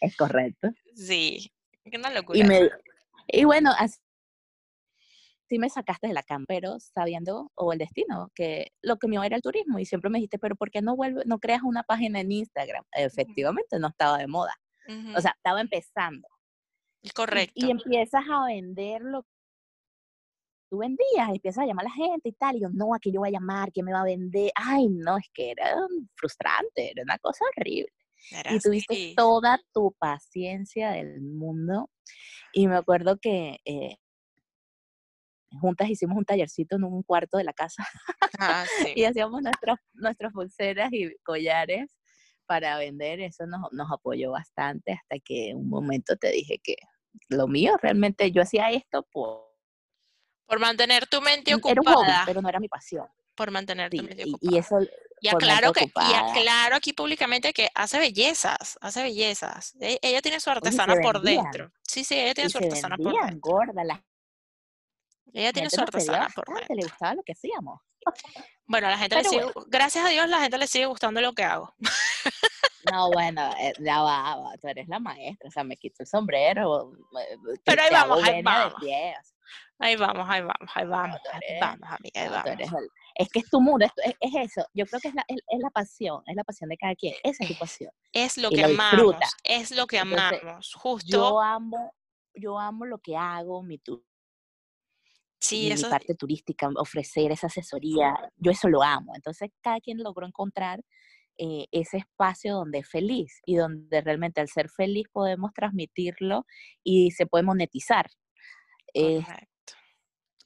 es 0.01 0.17
correcto. 0.17 0.69
Sí, 0.95 1.51
una 1.91 2.11
locura. 2.11 2.37
Y, 2.37 2.43
me, 2.43 2.69
y 3.27 3.45
bueno, 3.45 3.71
así 3.77 3.97
sí 5.49 5.57
me 5.57 5.69
sacaste 5.69 6.07
de 6.07 6.13
la 6.13 6.23
cama, 6.23 6.45
pero 6.47 6.79
sabiendo, 6.79 7.51
o 7.55 7.73
el 7.73 7.79
destino, 7.79 8.31
que 8.35 8.71
lo 8.81 8.97
que 8.97 9.07
mío 9.07 9.23
era 9.23 9.35
el 9.35 9.41
turismo, 9.41 9.79
y 9.79 9.85
siempre 9.85 10.09
me 10.09 10.19
dijiste, 10.19 10.37
pero 10.37 10.55
¿por 10.55 10.69
qué 10.69 10.81
no 10.81 10.95
vuelve, 10.95 11.23
no 11.25 11.39
creas 11.39 11.63
una 11.63 11.83
página 11.83 12.21
en 12.21 12.31
Instagram? 12.31 12.85
Efectivamente, 12.93 13.79
no 13.79 13.87
estaba 13.87 14.19
de 14.19 14.27
moda. 14.27 14.55
O 15.15 15.21
sea, 15.21 15.33
estaba 15.35 15.61
empezando. 15.61 16.27
Correcto. 17.13 17.53
Y, 17.53 17.69
empiezas 17.69 18.23
a 18.27 18.47
vender 18.47 19.01
lo 19.01 19.21
que 19.21 19.29
tú 20.71 20.77
vendías, 20.79 21.29
empiezas 21.29 21.63
a 21.63 21.67
llamar 21.67 21.85
a 21.85 21.89
la 21.89 21.95
gente 21.95 22.29
y 22.29 22.33
tal, 22.33 22.55
y 22.55 22.61
yo, 22.61 22.69
no, 22.69 22.95
¿a 22.95 22.99
qué 22.99 23.11
yo 23.11 23.19
voy 23.19 23.29
a 23.29 23.33
llamar? 23.33 23.71
¿Quién 23.71 23.85
me 23.85 23.93
va 23.93 24.01
a 24.01 24.05
vender? 24.05 24.51
Ay, 24.55 24.87
no, 24.89 25.17
es 25.17 25.29
que 25.31 25.51
era 25.51 25.75
frustrante, 26.15 26.91
era 26.91 27.03
una 27.03 27.19
cosa 27.19 27.45
horrible. 27.55 27.91
y 28.49 28.59
tuviste 28.59 29.13
toda 29.15 29.59
tu 29.73 29.93
paciencia 29.99 30.91
del 30.91 31.21
mundo. 31.21 31.89
Y 32.51 32.67
me 32.67 32.77
acuerdo 32.77 33.17
que 33.19 33.59
eh, 33.65 33.97
juntas 35.59 35.89
hicimos 35.89 36.17
un 36.17 36.25
tallercito 36.25 36.75
en 36.75 36.83
un 36.83 37.03
cuarto 37.03 37.37
de 37.37 37.43
la 37.43 37.53
casa 37.53 37.87
ah, 38.39 38.65
y 38.95 39.03
hacíamos 39.03 39.41
nuestras, 39.41 39.79
nuestras 39.93 40.33
pulseras 40.33 40.91
y 40.93 41.15
collares 41.23 41.95
para 42.45 42.77
vender. 42.77 43.19
Eso 43.21 43.45
nos, 43.45 43.71
nos 43.71 43.91
apoyó 43.91 44.31
bastante 44.31 44.93
hasta 44.93 45.17
que 45.23 45.53
un 45.55 45.69
momento 45.69 46.15
te 46.17 46.31
dije 46.31 46.59
que 46.63 46.75
lo 47.29 47.47
mío 47.47 47.77
realmente 47.81 48.31
yo 48.31 48.41
hacía 48.41 48.71
esto 48.71 49.07
por... 49.11 49.47
Por 50.47 50.59
mantener 50.59 51.05
tu 51.05 51.21
mente 51.21 51.53
ocupada. 51.53 51.71
Era 51.71 51.81
un 51.81 51.95
hobby, 51.95 52.11
pero 52.25 52.41
no 52.41 52.49
era 52.49 52.59
mi 52.59 52.67
pasión. 52.67 53.05
Por 53.35 53.51
mantener 53.51 53.91
tu 53.91 53.97
mente 53.97 54.23
ocupada. 54.23 54.55
Y, 54.55 54.57
eso... 54.57 54.79
Y 55.21 55.27
aclaro, 55.27 55.73
que, 55.73 55.83
y 55.83 56.13
aclaro 56.13 56.77
aquí 56.77 56.93
públicamente 56.93 57.51
que 57.51 57.67
hace 57.75 57.99
bellezas, 57.99 58.77
hace 58.79 59.03
bellezas. 59.03 59.75
E, 59.81 59.99
ella 60.01 60.21
tiene 60.21 60.39
su 60.39 60.49
artesana 60.49 60.95
por 61.03 61.21
dentro. 61.21 61.71
Sí, 61.85 62.05
sí, 62.05 62.17
ella 62.17 62.33
tiene 62.33 62.49
su 62.49 62.57
artesana 62.57 62.95
por 62.95 63.13
dentro. 63.13 63.37
gorda, 63.41 63.83
las 63.83 63.99
ella 65.33 65.53
tiene 65.53 65.69
su 65.69 65.81
artesana 65.81 66.27
por 66.35 66.47
Le 66.69 66.83
gustaba 66.83 67.15
lo 67.15 67.23
que 67.23 67.33
hacíamos. 67.33 67.79
Bueno, 68.65 68.87
a 68.87 68.91
la 68.91 68.97
gente 68.97 69.15
le 69.15 69.23
sigue, 69.23 69.45
gracias 69.67 70.05
a 70.05 70.09
Dios 70.09 70.29
la 70.29 70.41
gente 70.41 70.57
le 70.57 70.67
sigue 70.67 70.85
gustando 70.85 71.21
lo 71.21 71.33
que 71.33 71.43
hago. 71.43 71.73
No, 72.91 73.11
bueno, 73.11 73.51
ya 73.79 74.01
va, 74.01 74.53
tú 74.61 74.67
eres 74.67 74.87
la 74.87 74.99
maestra, 74.99 75.49
o 75.49 75.51
sea, 75.51 75.63
me 75.63 75.75
quito 75.75 75.97
el 75.99 76.07
sombrero. 76.07 76.93
Pero 77.65 77.81
ahí 77.81 77.89
vamos, 77.91 78.23
ahí 78.23 78.41
vamos. 78.41 78.73
Ahí 79.81 79.95
vamos, 79.95 80.27
ahí 80.29 80.41
vamos, 80.41 80.71
ahí 80.75 80.85
vamos, 80.85 81.19
ahí 81.31 81.59
vamos, 81.59 81.89
amiga, 81.89 82.21
ahí 82.21 82.29
vamos. 82.29 82.83
es 83.15 83.29
que 83.29 83.39
es 83.39 83.49
tu 83.49 83.61
mundo, 83.61 83.85
es, 83.85 84.15
es, 84.19 84.51
eso. 84.51 84.67
Yo 84.73 84.85
creo 84.85 84.99
que 84.99 85.07
es 85.07 85.13
la, 85.13 85.23
es, 85.27 85.39
la, 85.59 85.69
pasión, 85.69 86.21
es 86.25 86.35
la 86.35 86.43
pasión 86.43 86.69
de 86.69 86.77
cada 86.77 86.95
quien. 86.95 87.15
Esa 87.23 87.43
es 87.43 87.49
tu 87.49 87.57
pasión. 87.57 87.91
Es 88.11 88.37
lo 88.37 88.49
que 88.49 88.63
amamos, 88.63 89.15
es 89.43 89.71
lo 89.71 89.87
que 89.87 89.99
amamos, 89.99 90.73
justo. 90.73 91.09
Yo 91.09 91.41
amo, 91.41 91.93
yo 92.33 92.59
amo 92.59 92.85
lo 92.85 92.97
que 92.99 93.15
hago, 93.15 93.63
mi, 93.63 93.79
Sí, 95.39 95.71
mi 95.73 95.81
parte 95.83 96.15
turística, 96.15 96.69
ofrecer 96.75 97.31
esa 97.31 97.47
asesoría, 97.47 98.13
yo 98.37 98.51
eso 98.51 98.67
lo 98.67 98.83
amo. 98.83 99.13
Entonces, 99.15 99.49
cada 99.61 99.79
quien 99.79 100.03
logró 100.03 100.27
encontrar 100.27 100.81
eh, 101.37 101.67
ese 101.71 101.97
espacio 101.97 102.55
donde 102.55 102.79
es 102.79 102.89
feliz 102.89 103.39
y 103.45 103.55
donde 103.55 104.01
realmente 104.01 104.41
al 104.41 104.49
ser 104.49 104.69
feliz 104.69 105.07
podemos 105.11 105.53
transmitirlo 105.53 106.45
y 106.83 107.11
se 107.11 107.25
puede 107.25 107.45
monetizar. 107.45 108.07
Eh, 108.93 109.21
Correcto. 109.23 109.73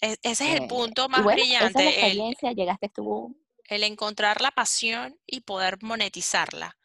E- 0.02 0.18
ese 0.22 0.50
es 0.50 0.56
el 0.58 0.64
eh, 0.64 0.68
punto 0.68 1.10
más 1.10 1.24
bueno, 1.24 1.42
esa 1.42 1.66
es 1.66 1.74
la 1.74 1.82
brillante, 1.82 1.88
el, 1.88 1.90
experiencia, 1.90 2.52
llegaste 2.52 2.90
tú, 2.90 3.36
el 3.70 3.84
encontrar 3.84 4.42
la 4.42 4.52
pasión 4.52 5.18
y 5.26 5.42
poder 5.42 5.82
monetizarla. 5.82 6.78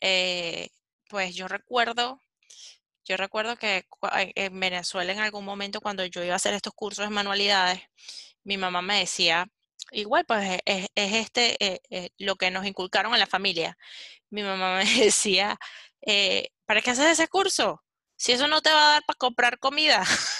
Eh, 0.00 0.68
pues 1.08 1.34
yo 1.34 1.48
recuerdo, 1.48 2.20
yo 3.08 3.16
recuerdo 3.16 3.56
que 3.56 3.86
en 4.14 4.32
en 4.36 4.60
Venezuela 4.60 5.12
en 5.12 5.20
algún 5.20 5.44
momento 5.44 5.80
cuando 5.80 6.04
yo 6.06 6.22
iba 6.24 6.34
a 6.34 6.36
hacer 6.36 6.54
estos 6.54 6.74
cursos 6.74 7.06
de 7.06 7.10
manualidades, 7.10 7.80
mi 8.44 8.56
mamá 8.58 8.82
me 8.82 9.00
decía, 9.00 9.46
igual 9.92 10.24
pues 10.26 10.44
e- 10.48 10.62
es, 10.66 10.88
es 10.94 11.14
este 11.14 11.64
eh, 11.64 11.80
eh, 11.90 12.10
lo 12.18 12.36
que 12.36 12.50
nos 12.50 12.66
inculcaron 12.66 13.14
en 13.14 13.20
la 13.20 13.26
familia. 13.26 13.76
Mi 14.30 14.42
mamá 14.42 14.78
me 14.84 15.04
decía, 15.04 15.58
eh, 16.02 16.50
¿para 16.66 16.82
qué 16.82 16.90
haces 16.92 17.06
ese 17.06 17.28
curso? 17.28 17.82
Si 18.16 18.32
eso 18.32 18.48
no 18.48 18.60
te 18.62 18.70
va 18.70 18.90
a 18.90 18.92
dar 18.94 19.02
para 19.06 19.16
comprar 19.18 19.58
comida. 19.58 20.04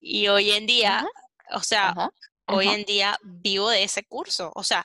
Y 0.00 0.28
hoy 0.28 0.52
en 0.52 0.66
día, 0.66 1.06
o 1.50 1.60
sea, 1.62 1.94
hoy 2.46 2.68
en 2.68 2.84
día 2.84 3.18
vivo 3.22 3.70
de 3.70 3.82
ese 3.84 4.04
curso. 4.04 4.52
O 4.54 4.62
sea, 4.62 4.84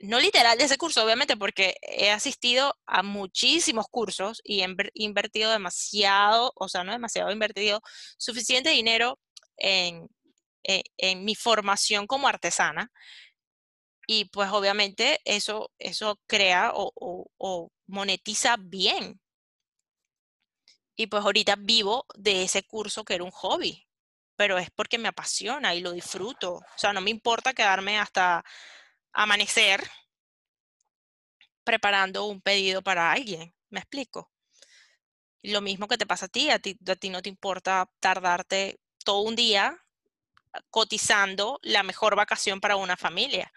no 0.00 0.20
literal 0.20 0.58
de 0.58 0.64
ese 0.64 0.76
curso, 0.78 1.04
obviamente, 1.04 1.36
porque 1.36 1.76
he 1.82 2.10
asistido 2.10 2.76
a 2.86 3.02
muchísimos 3.02 3.86
cursos 3.90 4.40
y 4.44 4.60
he 4.62 4.66
inver- 4.68 4.90
invertido 4.94 5.50
demasiado, 5.50 6.52
o 6.56 6.68
sea, 6.68 6.84
no 6.84 6.92
demasiado, 6.92 7.30
he 7.30 7.32
invertido 7.32 7.80
suficiente 8.18 8.70
dinero 8.70 9.18
en, 9.56 10.08
en- 10.64 10.82
en 10.98 11.24
mi 11.24 11.34
formación 11.34 12.06
como 12.06 12.28
artesana. 12.28 12.90
Y 14.06 14.26
pues 14.26 14.50
obviamente 14.50 15.20
eso, 15.24 15.70
eso 15.78 16.20
crea 16.26 16.72
o, 16.74 16.92
o- 16.94 17.26
o 17.38 17.70
monetiza 17.86 18.56
bien. 18.58 19.20
Y 20.96 21.06
pues 21.08 21.24
ahorita 21.24 21.56
vivo 21.58 22.06
de 22.14 22.42
ese 22.44 22.62
curso 22.62 23.04
que 23.04 23.14
era 23.14 23.24
un 23.24 23.30
hobby, 23.32 23.86
pero 24.36 24.58
es 24.58 24.70
porque 24.70 24.98
me 24.98 25.08
apasiona 25.08 25.74
y 25.74 25.80
lo 25.80 25.92
disfruto. 25.92 26.54
O 26.54 26.62
sea, 26.76 26.92
no 26.92 27.00
me 27.00 27.10
importa 27.10 27.52
quedarme 27.54 27.98
hasta 27.98 28.44
amanecer 29.14 29.82
preparando 31.64 32.26
un 32.26 32.40
pedido 32.40 32.82
para 32.82 33.10
alguien. 33.12 33.54
¿Me 33.70 33.80
explico? 33.80 34.30
Lo 35.42 35.60
mismo 35.60 35.86
que 35.86 35.96
te 35.96 36.06
pasa 36.06 36.26
a 36.26 36.28
ti, 36.28 36.50
a 36.50 36.58
ti, 36.58 36.76
a 36.88 36.96
ti 36.96 37.08
no 37.10 37.22
te 37.22 37.28
importa 37.28 37.88
tardarte 38.00 38.80
todo 39.04 39.20
un 39.20 39.36
día 39.36 39.78
cotizando 40.70 41.58
la 41.62 41.82
mejor 41.84 42.16
vacación 42.16 42.60
para 42.60 42.76
una 42.76 42.96
familia. 42.96 43.52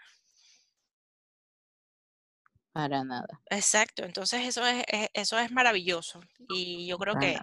para 2.72 3.04
nada, 3.04 3.40
Exacto, 3.50 4.04
entonces 4.04 4.46
eso 4.46 4.66
es, 4.66 4.84
es- 4.88 5.08
eso 5.14 5.38
es 5.38 5.50
maravilloso 5.50 6.20
y 6.48 6.86
yo 6.86 6.98
creo 6.98 7.16
que, 7.18 7.40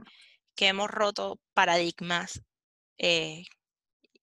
que 0.56 0.68
hemos 0.68 0.90
roto 0.90 1.40
paradigmas 1.54 2.42
eh, 2.98 3.44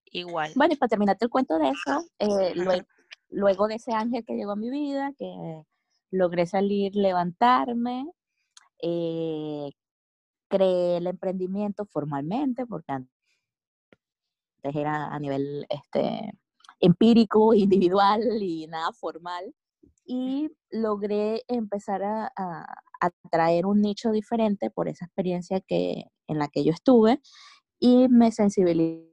igual. 0.07 0.53
Bueno, 0.57 0.75
y 0.75 0.77
para 0.77 0.91
terminarte 0.91 1.25
el 1.25 1.31
cuento 1.31 1.59
de 1.59 1.71
eso, 1.71 2.07
eh, 2.19 2.53
luego, 2.57 2.83
luego 3.33 3.67
de 3.69 3.77
ese 3.77 3.93
ángel 3.93 4.25
que 4.25 4.35
llegó 4.35 4.53
a 4.53 4.57
mi 4.57 4.71
vida, 4.71 5.13
que 5.19 5.63
logré 6.11 6.47
salir, 6.47 6.95
levantarme, 6.95 8.07
eh, 8.81 9.71
creé 10.49 10.99
el 10.99 11.07
emprendimiento 11.07 11.87
formalmente, 11.87 12.67
porque 12.67 12.93
antes 12.93 13.11
era 14.63 15.07
a 15.07 15.19
nivel 15.19 15.67
este, 15.69 16.33
empírico, 16.81 17.55
individual 17.93 18.23
y 18.41 18.67
nada 18.69 18.93
formal, 18.93 19.55
y 20.05 20.51
logré 20.71 21.43
empezar 21.49 22.03
a, 22.05 22.31
traer 23.33 23.67
un 23.67 23.81
nicho 23.81 24.13
diferente 24.13 24.71
por 24.71 24.87
esa 24.87 25.07
experiencia 25.07 25.61
que, 25.61 26.05
en 26.29 26.39
la 26.39 26.47
que 26.47 26.63
yo 26.63 26.71
estuve 26.71 27.21
y 27.81 28.07
me 28.09 28.31
sensibilicé 28.31 29.12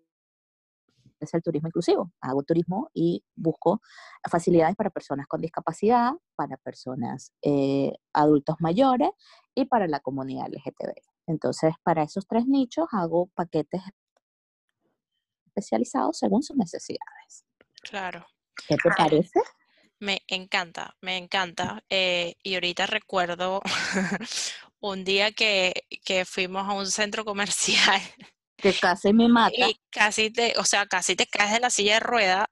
es 1.25 1.33
el 1.33 1.41
turismo 1.41 1.67
inclusivo. 1.67 2.11
Hago 2.21 2.43
turismo 2.43 2.89
y 2.93 3.23
busco 3.35 3.81
facilidades 4.29 4.75
para 4.75 4.89
personas 4.89 5.27
con 5.27 5.41
discapacidad, 5.41 6.13
para 6.35 6.57
personas 6.57 7.33
eh, 7.41 7.93
adultos 8.13 8.55
mayores 8.59 9.09
y 9.55 9.65
para 9.65 9.87
la 9.87 9.99
comunidad 9.99 10.47
LGTB. 10.47 10.93
Entonces, 11.27 11.73
para 11.83 12.03
esos 12.03 12.25
tres 12.27 12.45
nichos 12.47 12.87
hago 12.91 13.27
paquetes 13.35 13.81
especializados 15.47 16.17
según 16.17 16.43
sus 16.43 16.57
necesidades. 16.57 17.45
Claro. 17.81 18.25
¿Qué 18.67 18.75
te 18.77 18.89
parece? 18.97 19.39
Me 19.99 20.21
encanta, 20.27 20.95
me 21.01 21.17
encanta. 21.17 21.83
eh, 21.89 22.35
y 22.41 22.53
ahorita 22.55 22.85
recuerdo 22.85 23.61
un 24.79 25.03
día 25.03 25.31
que, 25.31 25.85
que 26.05 26.25
fuimos 26.25 26.67
a 26.67 26.73
un 26.73 26.87
centro 26.87 27.25
comercial 27.25 28.01
Que 28.61 28.73
casi 28.73 29.13
me 29.13 29.27
mata. 29.27 29.55
y 29.55 29.79
casi 29.89 30.31
te, 30.31 30.53
o 30.57 30.63
sea, 30.63 30.85
casi 30.85 31.15
te 31.15 31.27
caes 31.27 31.51
de 31.53 31.59
la 31.59 31.69
silla 31.69 31.95
de 31.95 31.99
rueda 32.01 32.49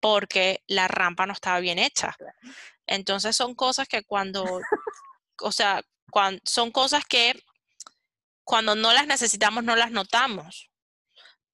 porque 0.00 0.62
la 0.66 0.88
rampa 0.88 1.26
no 1.26 1.32
estaba 1.32 1.60
bien 1.60 1.78
hecha. 1.78 2.16
Entonces 2.86 3.36
son 3.36 3.54
cosas 3.54 3.88
que 3.88 4.02
cuando, 4.04 4.44
o 5.42 5.52
sea, 5.52 5.82
son 6.44 6.70
cosas 6.70 7.04
que 7.04 7.34
cuando 8.44 8.74
no 8.74 8.92
las 8.92 9.06
necesitamos 9.06 9.64
no 9.64 9.76
las 9.76 9.90
notamos. 9.90 10.70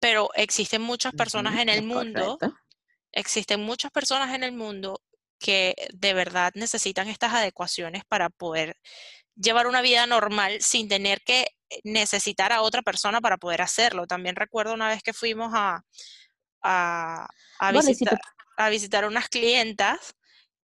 Pero 0.01 0.31
existen 0.35 0.83
muchas 0.83 1.13
personas 1.15 1.59
en 1.59 1.69
el 1.69 1.83
mundo 1.83 2.39
correcto. 2.39 2.59
existen 3.13 3.61
muchas 3.63 3.91
personas 3.91 4.35
en 4.35 4.45
el 4.45 4.53
mundo 4.53 5.01
que 5.39 5.75
de 5.93 6.15
verdad 6.15 6.53
necesitan 6.55 7.09
estas 7.09 7.33
adecuaciones 7.33 8.05
para 8.05 8.29
poder 8.31 8.77
llevar 9.35 9.67
una 9.67 9.83
vida 9.83 10.07
normal 10.07 10.61
sin 10.61 10.89
tener 10.89 11.23
que 11.23 11.49
necesitar 11.85 12.53
a 12.53 12.63
otra 12.63 12.83
persona 12.83 13.21
para 13.21 13.37
poder 13.39 13.63
hacerlo. 13.63 14.07
También 14.07 14.37
recuerdo 14.37 14.75
una 14.75 14.89
vez 14.89 15.03
que 15.03 15.13
fuimos 15.13 15.53
a, 15.55 15.83
a, 16.63 17.27
a 17.59 17.73
Bueno, 17.73 17.81
y 17.81 17.83
si 17.83 17.89
visitar, 17.91 18.19
te- 18.19 18.23
a 18.57 18.69
visitar 18.71 19.05
unas 19.07 19.29
clientas 19.29 20.15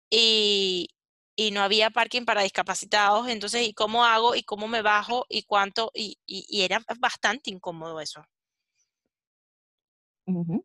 y, 0.09 0.89
y 1.35 1.51
no 1.51 1.61
había 1.63 1.89
parking 1.89 2.25
para 2.25 2.43
discapacitados, 2.43 3.27
entonces, 3.27 3.67
¿y 3.67 3.73
cómo 3.73 4.05
hago? 4.05 4.35
¿Y 4.35 4.43
cómo 4.43 4.67
me 4.67 4.81
bajo? 4.81 5.25
¿Y 5.29 5.43
cuánto? 5.43 5.91
Y, 5.93 6.17
y- 6.25 6.45
y 6.47 6.61
era 6.63 6.81
bastante 6.99 7.49
incómodo 7.51 7.99
eso. 7.99 8.23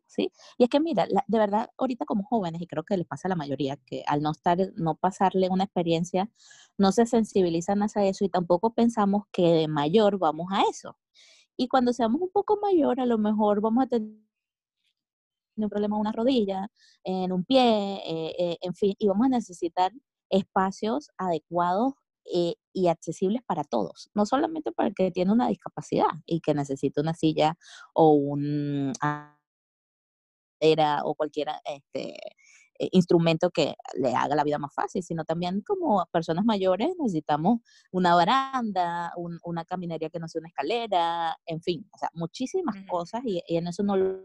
Sí, 0.07 0.31
y 0.57 0.63
es 0.63 0.69
que 0.69 0.79
mira, 0.79 1.05
de 1.27 1.37
verdad, 1.37 1.69
ahorita 1.77 2.05
como 2.05 2.23
jóvenes, 2.23 2.61
y 2.61 2.67
creo 2.67 2.83
que 2.83 2.95
les 2.95 3.05
pasa 3.05 3.27
a 3.27 3.29
la 3.29 3.35
mayoría, 3.35 3.75
que 3.85 4.03
al 4.07 4.21
no 4.21 4.31
estar, 4.31 4.57
no 4.75 4.95
pasarle 4.95 5.49
una 5.49 5.65
experiencia, 5.65 6.29
no 6.77 6.91
se 6.93 7.05
sensibilizan 7.05 7.81
hacia 7.83 8.05
eso 8.05 8.23
y 8.23 8.29
tampoco 8.29 8.73
pensamos 8.73 9.23
que 9.33 9.41
de 9.51 9.67
mayor 9.67 10.17
vamos 10.17 10.47
a 10.51 10.63
eso. 10.69 10.97
Y 11.57 11.67
cuando 11.69 11.93
seamos 11.93 12.21
un 12.21 12.31
poco 12.31 12.57
mayor, 12.61 12.99
a 13.01 13.05
lo 13.05 13.17
mejor 13.17 13.61
vamos 13.61 13.85
a 13.85 13.87
tener 13.87 14.09
un 15.57 15.69
problema 15.69 15.95
en 15.97 16.01
una 16.01 16.11
rodilla, 16.13 16.69
en 17.03 17.31
un 17.33 17.43
pie, 17.45 17.61
eh, 18.05 18.35
eh, 18.39 18.57
en 18.61 18.73
fin, 18.75 18.95
y 18.97 19.07
vamos 19.07 19.25
a 19.27 19.29
necesitar 19.29 19.91
espacios 20.29 21.09
adecuados 21.17 21.93
eh, 22.33 22.55
y 22.73 22.87
accesibles 22.87 23.41
para 23.45 23.63
todos, 23.63 24.09
no 24.13 24.25
solamente 24.25 24.71
para 24.71 24.89
el 24.89 24.95
que 24.95 25.11
tiene 25.11 25.31
una 25.33 25.47
discapacidad 25.49 26.07
y 26.25 26.41
que 26.41 26.53
necesita 26.53 27.01
una 27.01 27.13
silla 27.15 27.57
o 27.93 28.11
un 28.13 28.93
era 30.59 31.01
o 31.03 31.15
cualquier 31.15 31.49
este, 31.65 32.15
eh, 32.79 32.89
instrumento 32.91 33.49
que 33.51 33.75
le 33.95 34.13
haga 34.15 34.35
la 34.35 34.43
vida 34.43 34.57
más 34.57 34.73
fácil, 34.73 35.03
sino 35.03 35.25
también 35.25 35.61
como 35.61 36.05
personas 36.11 36.45
mayores 36.45 36.89
necesitamos 36.99 37.59
una 37.91 38.15
baranda, 38.15 39.11
un- 39.17 39.39
una 39.43 39.65
caminaría 39.65 40.09
que 40.09 40.19
no 40.19 40.27
sea 40.27 40.39
una 40.39 40.49
escalera, 40.49 41.37
en 41.45 41.61
fin, 41.61 41.89
o 41.93 41.97
sea, 41.97 42.09
muchísimas 42.13 42.75
cosas 42.87 43.21
y, 43.25 43.41
y 43.47 43.57
en 43.57 43.67
eso 43.67 43.83
no 43.83 43.97
lo, 43.97 44.23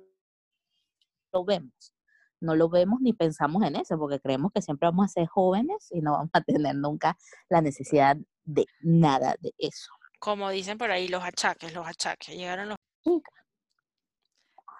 lo 1.32 1.44
vemos. 1.44 1.92
No 2.40 2.54
lo 2.56 2.68
vemos 2.68 3.00
ni 3.00 3.12
pensamos 3.14 3.62
en 3.62 3.74
eso, 3.76 3.96
porque 3.98 4.20
creemos 4.20 4.52
que 4.52 4.60
siempre 4.60 4.86
vamos 4.88 5.06
a 5.06 5.08
ser 5.08 5.26
jóvenes 5.28 5.88
y 5.90 6.00
no 6.02 6.12
vamos 6.12 6.30
a 6.34 6.42
tener 6.42 6.74
nunca 6.76 7.16
la 7.48 7.60
necesidad 7.62 8.16
de 8.44 8.66
nada 8.82 9.34
de 9.40 9.54
eso. 9.56 9.90
Como 10.18 10.50
dicen 10.50 10.76
por 10.76 10.90
ahí, 10.90 11.08
los 11.08 11.22
achaques, 11.24 11.72
los 11.72 11.86
achaques. 11.86 12.34
Llegaron 12.36 12.68
los... 12.70 12.76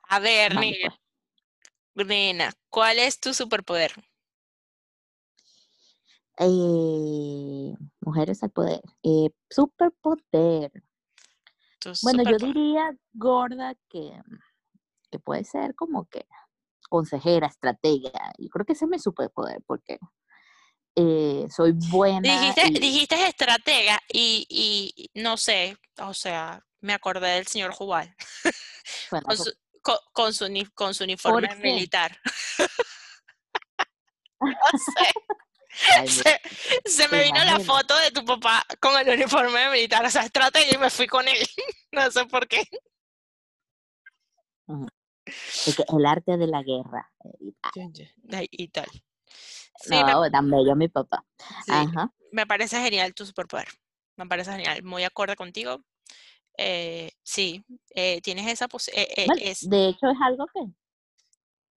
A 0.09 0.19
ver, 0.21 0.55
Vamos, 0.55 0.73
nena, 1.95 2.53
¿cuál 2.71 2.99
es 2.99 3.21
tu 3.21 3.33
superpoder? 3.35 3.93
Eh, 6.39 7.75
mujeres 8.01 8.43
al 8.43 8.51
poder. 8.51 8.83
Eh, 9.03 9.31
superpoder. 9.49 10.73
Bueno, 12.03 12.23
yo 12.25 12.39
diría, 12.39 12.97
gorda, 13.13 13.75
que, 13.89 14.11
que 15.11 15.19
puede 15.19 15.45
ser 15.45 15.75
como 15.75 16.07
que 16.07 16.27
consejera, 16.89 17.47
estratega. 17.47 18.33
Yo 18.39 18.49
creo 18.49 18.65
que 18.65 18.73
ese 18.73 18.87
es 18.87 18.91
mi 18.91 18.99
superpoder, 18.99 19.63
porque 19.67 19.99
eh, 20.97 21.47
soy 21.51 21.73
buena 21.91 22.21
Dijiste, 22.21 22.69
y 22.69 22.79
dijiste 22.79 23.27
estratega 23.27 24.01
y, 24.13 24.47
y 24.49 25.21
no 25.21 25.37
sé, 25.37 25.77
o 25.99 26.15
sea, 26.15 26.65
me 26.81 26.95
acordé 26.95 27.31
del 27.31 27.47
señor 27.47 27.73
Jubal 27.73 28.15
bueno, 29.11 29.27
su, 29.37 29.53
co- 29.85 30.01
con 30.13 30.33
su, 30.35 30.47
con 30.75 30.95
su 30.95 31.05
uniforme 31.05 31.55
militar. 31.57 32.19
No 34.41 34.79
sé, 34.79 35.13
ay, 35.97 36.09
se, 36.09 36.41
se 36.85 37.09
me 37.09 37.25
vino 37.25 37.43
la 37.45 37.59
foto 37.59 37.97
de 37.99 38.11
tu 38.13 38.25
papá 38.25 38.65
con 38.81 38.97
el 38.99 39.09
uniforme 39.15 39.69
militar, 39.71 40.05
o 40.05 40.11
sea, 40.11 40.23
estratega 40.23 40.73
y 40.75 40.79
me 40.79 40.91
fui 40.91 41.07
con 41.07 41.27
él. 41.29 41.39
No 41.93 42.11
sé 42.11 42.25
por 42.27 42.47
qué. 42.49 42.63
El 44.67 46.07
arte 46.07 46.37
de 46.37 46.47
la 46.49 46.63
guerra. 46.63 47.11
eh, 47.25 47.37
y 47.41 47.53
tal. 47.53 47.73
Ay, 48.33 48.49
Y 48.51 48.69
tal. 48.69 48.91
Sí, 49.81 49.91
me, 49.91 50.13
No, 50.13 50.31
tan 50.31 50.51
bello 50.51 50.75
mi 50.77 50.89
papá. 50.89 51.25
sí, 51.65 51.73
Ajá. 51.73 52.13
me 52.33 52.47
parece 52.47 52.81
genial 52.83 53.15
tu 53.15 53.25
superpoder. 53.27 53.69
Me 54.17 54.27
parece 54.27 54.53
genial, 54.53 54.83
muy 54.83 55.05
acorde 55.05 55.37
contigo. 55.37 55.83
Eh, 56.57 57.11
sí, 57.23 57.65
eh, 57.95 58.21
tienes 58.23 58.47
esa 58.47 58.69
pos- 58.69 58.89
eh, 58.95 59.27
Bueno, 59.27 59.43
de 59.43 59.89
hecho 59.89 60.09
es 60.11 60.17
algo 60.23 60.47
que 60.55 60.61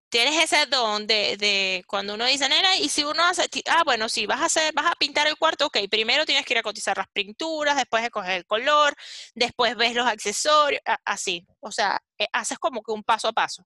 tienes 0.10 0.42
ese 0.42 0.66
don 0.68 1.06
de, 1.06 1.36
de 1.38 1.84
cuando 1.88 2.14
uno 2.14 2.26
dice, 2.26 2.48
nena, 2.48 2.78
y 2.78 2.90
si 2.90 3.04
uno 3.04 3.24
hace, 3.26 3.44
ah, 3.70 3.84
bueno, 3.86 4.08
sí, 4.08 4.26
vas 4.26 4.42
a 4.42 4.46
hacer, 4.46 4.74
vas 4.74 4.86
a 4.88 4.96
pintar 4.96 5.28
el 5.28 5.38
cuarto, 5.38 5.66
ok, 5.68 5.78
primero 5.90 6.26
tienes 6.26 6.46
que 6.46 6.54
ir 6.54 6.60
a 6.60 6.64
cotizar 6.64 6.98
las 6.98 7.08
pinturas, 7.12 7.76
después 7.76 8.04
escoger 8.04 8.38
el 8.38 8.46
color, 8.46 8.94
después 9.36 9.76
ves 9.76 9.96
los 9.96 10.08
accesorios, 10.08 10.82
así. 11.06 11.46
O 11.60 11.72
sea, 11.72 12.00
haces 12.32 12.58
como 12.60 12.82
que 12.82 12.92
un 12.92 13.04
paso 13.04 13.28
a 13.28 13.34
paso. 13.34 13.64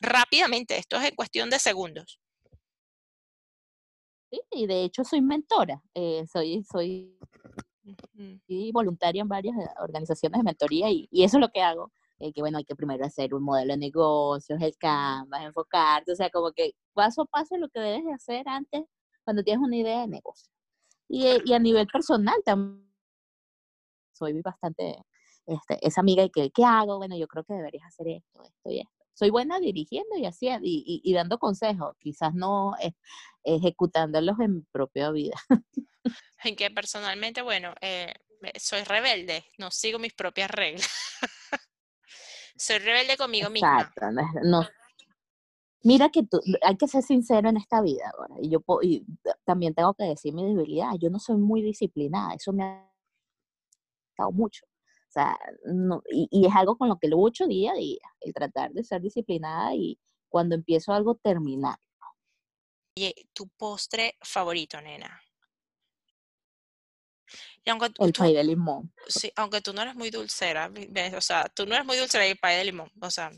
Rápidamente, 0.00 0.76
esto 0.76 0.96
es 0.96 1.08
en 1.08 1.14
cuestión 1.14 1.50
de 1.50 1.58
segundos. 1.58 2.18
sí, 4.30 4.40
y 4.52 4.66
de 4.66 4.84
hecho 4.84 5.04
soy 5.04 5.20
mentora. 5.20 5.82
soy, 6.32 6.64
soy. 6.64 7.16
Y 8.46 8.72
voluntaria 8.72 9.22
en 9.22 9.28
varias 9.28 9.56
eh, 9.56 9.68
organizaciones 9.80 10.38
de 10.38 10.44
mentoría 10.44 10.90
y, 10.90 11.08
eso 11.12 11.38
es 11.38 11.40
lo 11.40 11.48
que 11.50 11.62
hago. 11.62 11.92
eh, 12.18 12.32
que 12.32 12.40
bueno, 12.42 12.58
hay 12.58 12.64
que 12.64 12.76
primero 12.76 13.04
hacer 13.04 13.34
un 13.34 13.44
modelo 13.44 13.72
de 13.72 13.78
negocios, 13.78 14.60
el 14.60 14.76
Canvas, 14.78 15.42
enfocarte, 15.42 16.12
o 16.12 16.16
sea, 16.16 16.30
como 16.30 16.52
que 16.52 16.72
paso 16.94 17.22
a 17.22 17.26
paso 17.26 17.56
lo 17.56 17.68
que 17.68 17.80
debes 17.80 18.04
de 18.04 18.12
hacer 18.12 18.48
antes 18.48 18.84
cuando 19.24 19.42
tienes 19.42 19.62
una 19.64 19.76
idea 19.76 20.00
de 20.02 20.08
negocio. 20.08 20.52
Y, 21.08 21.26
eh, 21.26 21.42
a 21.54 21.58
nivel 21.58 21.86
personal 21.88 22.36
también 22.44 22.88
soy 24.12 24.40
bastante 24.42 24.96
este, 25.46 25.78
esa 25.86 26.00
amiga 26.02 26.22
y 26.24 26.30
que, 26.30 26.50
¿qué 26.50 26.64
hago? 26.64 26.98
Bueno, 26.98 27.16
yo 27.16 27.26
creo 27.26 27.44
que 27.44 27.54
deberías 27.54 27.86
hacer 27.86 28.08
esto, 28.08 28.42
esto 28.42 28.70
y 28.70 28.80
esto. 28.80 28.99
Soy 29.20 29.28
buena 29.28 29.60
dirigiendo 29.60 30.16
y 30.16 30.24
haciendo 30.24 30.66
y, 30.66 30.82
y- 30.86 31.02
y 31.04 31.12
dando 31.12 31.36
consejos, 31.38 31.94
quizás 31.98 32.32
no 32.32 32.72
eh, 32.82 32.94
ejecutándolos 33.44 34.40
en 34.40 34.54
mi 34.56 34.62
propia 34.72 35.10
vida. 35.10 35.36
En 36.42 36.56
que 36.56 36.70
personalmente, 36.70 37.42
bueno, 37.42 37.74
eh, 37.82 38.14
soy 38.58 38.82
rebelde, 38.82 39.44
no 39.58 39.70
sigo 39.70 39.98
mis 39.98 40.14
propias 40.14 40.50
reglas. 40.50 40.88
Soy 42.56 42.78
rebelde 42.78 43.18
conmigo 43.18 43.50
misma. 43.50 43.68
Exacto, 43.80 44.10
no, 44.10 44.22
no- 44.62 44.68
Mira 45.82 46.08
que 46.08 46.22
tú, 46.22 46.40
hay 46.62 46.76
que 46.78 46.88
ser 46.88 47.02
sincero 47.02 47.50
en 47.50 47.58
esta 47.58 47.82
vida 47.82 48.10
ahora. 48.16 48.36
Y 48.40 48.48
yo 48.48 48.62
y 48.80 49.04
también 49.44 49.74
tengo 49.74 49.92
que 49.92 50.04
decir 50.04 50.32
mi 50.32 50.46
debilidad. 50.46 50.92
Yo 50.98 51.10
no 51.10 51.18
soy 51.18 51.36
muy 51.36 51.60
disciplinada. 51.60 52.32
Eso 52.34 52.54
me 52.54 52.64
ha 52.64 52.90
costado 54.08 54.32
mucho. 54.32 54.64
O 55.10 55.12
sea, 55.12 55.36
no, 55.64 56.02
y, 56.08 56.28
y 56.30 56.46
es 56.46 56.54
algo 56.54 56.78
con 56.78 56.88
lo 56.88 56.96
que 56.96 57.08
lucho 57.08 57.48
día 57.48 57.72
a 57.72 57.74
día. 57.74 57.98
El 58.20 58.32
tratar 58.32 58.70
de 58.70 58.84
ser 58.84 59.02
disciplinada 59.02 59.74
y 59.74 59.98
cuando 60.28 60.54
empiezo 60.54 60.92
algo, 60.92 61.16
terminar. 61.16 61.78
Oye, 62.96 63.12
tu 63.32 63.48
postre 63.48 64.16
favorito, 64.22 64.80
nena. 64.80 65.20
Y 67.64 67.70
aunque 67.70 67.90
tú, 67.90 68.04
El 68.04 68.12
pay 68.12 68.34
de 68.34 68.44
limón. 68.44 68.92
sí, 69.08 69.32
aunque 69.34 69.60
tú 69.60 69.72
no 69.72 69.82
eres 69.82 69.96
muy 69.96 70.10
dulcera, 70.10 70.70
o 71.16 71.20
sea, 71.20 71.48
tú 71.48 71.66
no 71.66 71.74
eres 71.74 71.86
muy 71.86 71.96
dulcera 71.96 72.26
y 72.26 72.30
el 72.30 72.38
pay 72.38 72.58
de 72.58 72.64
limón, 72.66 72.90
o 73.00 73.10
sea, 73.10 73.30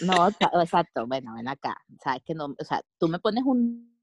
No, 0.00 0.28
exacto. 0.64 1.06
Bueno, 1.06 1.34
ven 1.34 1.48
acá. 1.48 1.76
Sabes 2.02 2.22
que 2.24 2.34
no, 2.34 2.54
o 2.58 2.64
sea, 2.64 2.80
tú 2.98 3.06
me 3.08 3.18
pones 3.18 3.44
un 3.44 4.00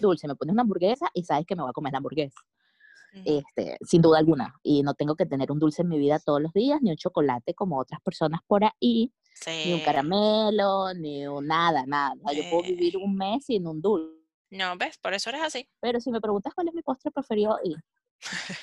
dulce, 0.00 0.26
me 0.26 0.34
pones 0.34 0.52
una 0.52 0.62
hamburguesa 0.62 1.08
y 1.14 1.22
sabes 1.22 1.46
que 1.46 1.54
me 1.54 1.62
voy 1.62 1.70
a 1.70 1.72
comer 1.72 1.92
la 1.92 1.98
hamburguesa. 1.98 2.40
Este, 3.24 3.76
sin 3.86 4.02
duda 4.02 4.18
alguna. 4.18 4.54
Y 4.62 4.82
no 4.82 4.94
tengo 4.94 5.16
que 5.16 5.26
tener 5.26 5.52
un 5.52 5.58
dulce 5.58 5.82
en 5.82 5.88
mi 5.88 5.98
vida 5.98 6.18
todos 6.18 6.40
los 6.40 6.52
días, 6.52 6.80
ni 6.82 6.90
un 6.90 6.96
chocolate 6.96 7.54
como 7.54 7.78
otras 7.78 8.00
personas 8.00 8.40
por 8.46 8.64
ahí, 8.64 9.12
ni 9.46 9.74
un 9.74 9.80
caramelo, 9.80 10.94
ni 10.94 11.26
un 11.26 11.46
nada, 11.46 11.84
nada. 11.86 12.14
O 12.22 12.28
sea, 12.28 12.42
yo 12.42 12.50
puedo 12.50 12.62
vivir 12.62 12.96
un 12.96 13.14
mes 13.16 13.44
sin 13.46 13.66
un 13.66 13.80
dulce. 13.80 14.22
No, 14.50 14.76
¿ves? 14.76 14.98
Por 14.98 15.14
eso 15.14 15.30
eres 15.30 15.42
así. 15.42 15.68
Pero 15.80 16.00
si 16.00 16.10
me 16.10 16.20
preguntas 16.20 16.52
cuál 16.54 16.68
es 16.68 16.74
mi 16.74 16.82
postre 16.82 17.10
preferido, 17.10 17.58
y, 17.64 17.74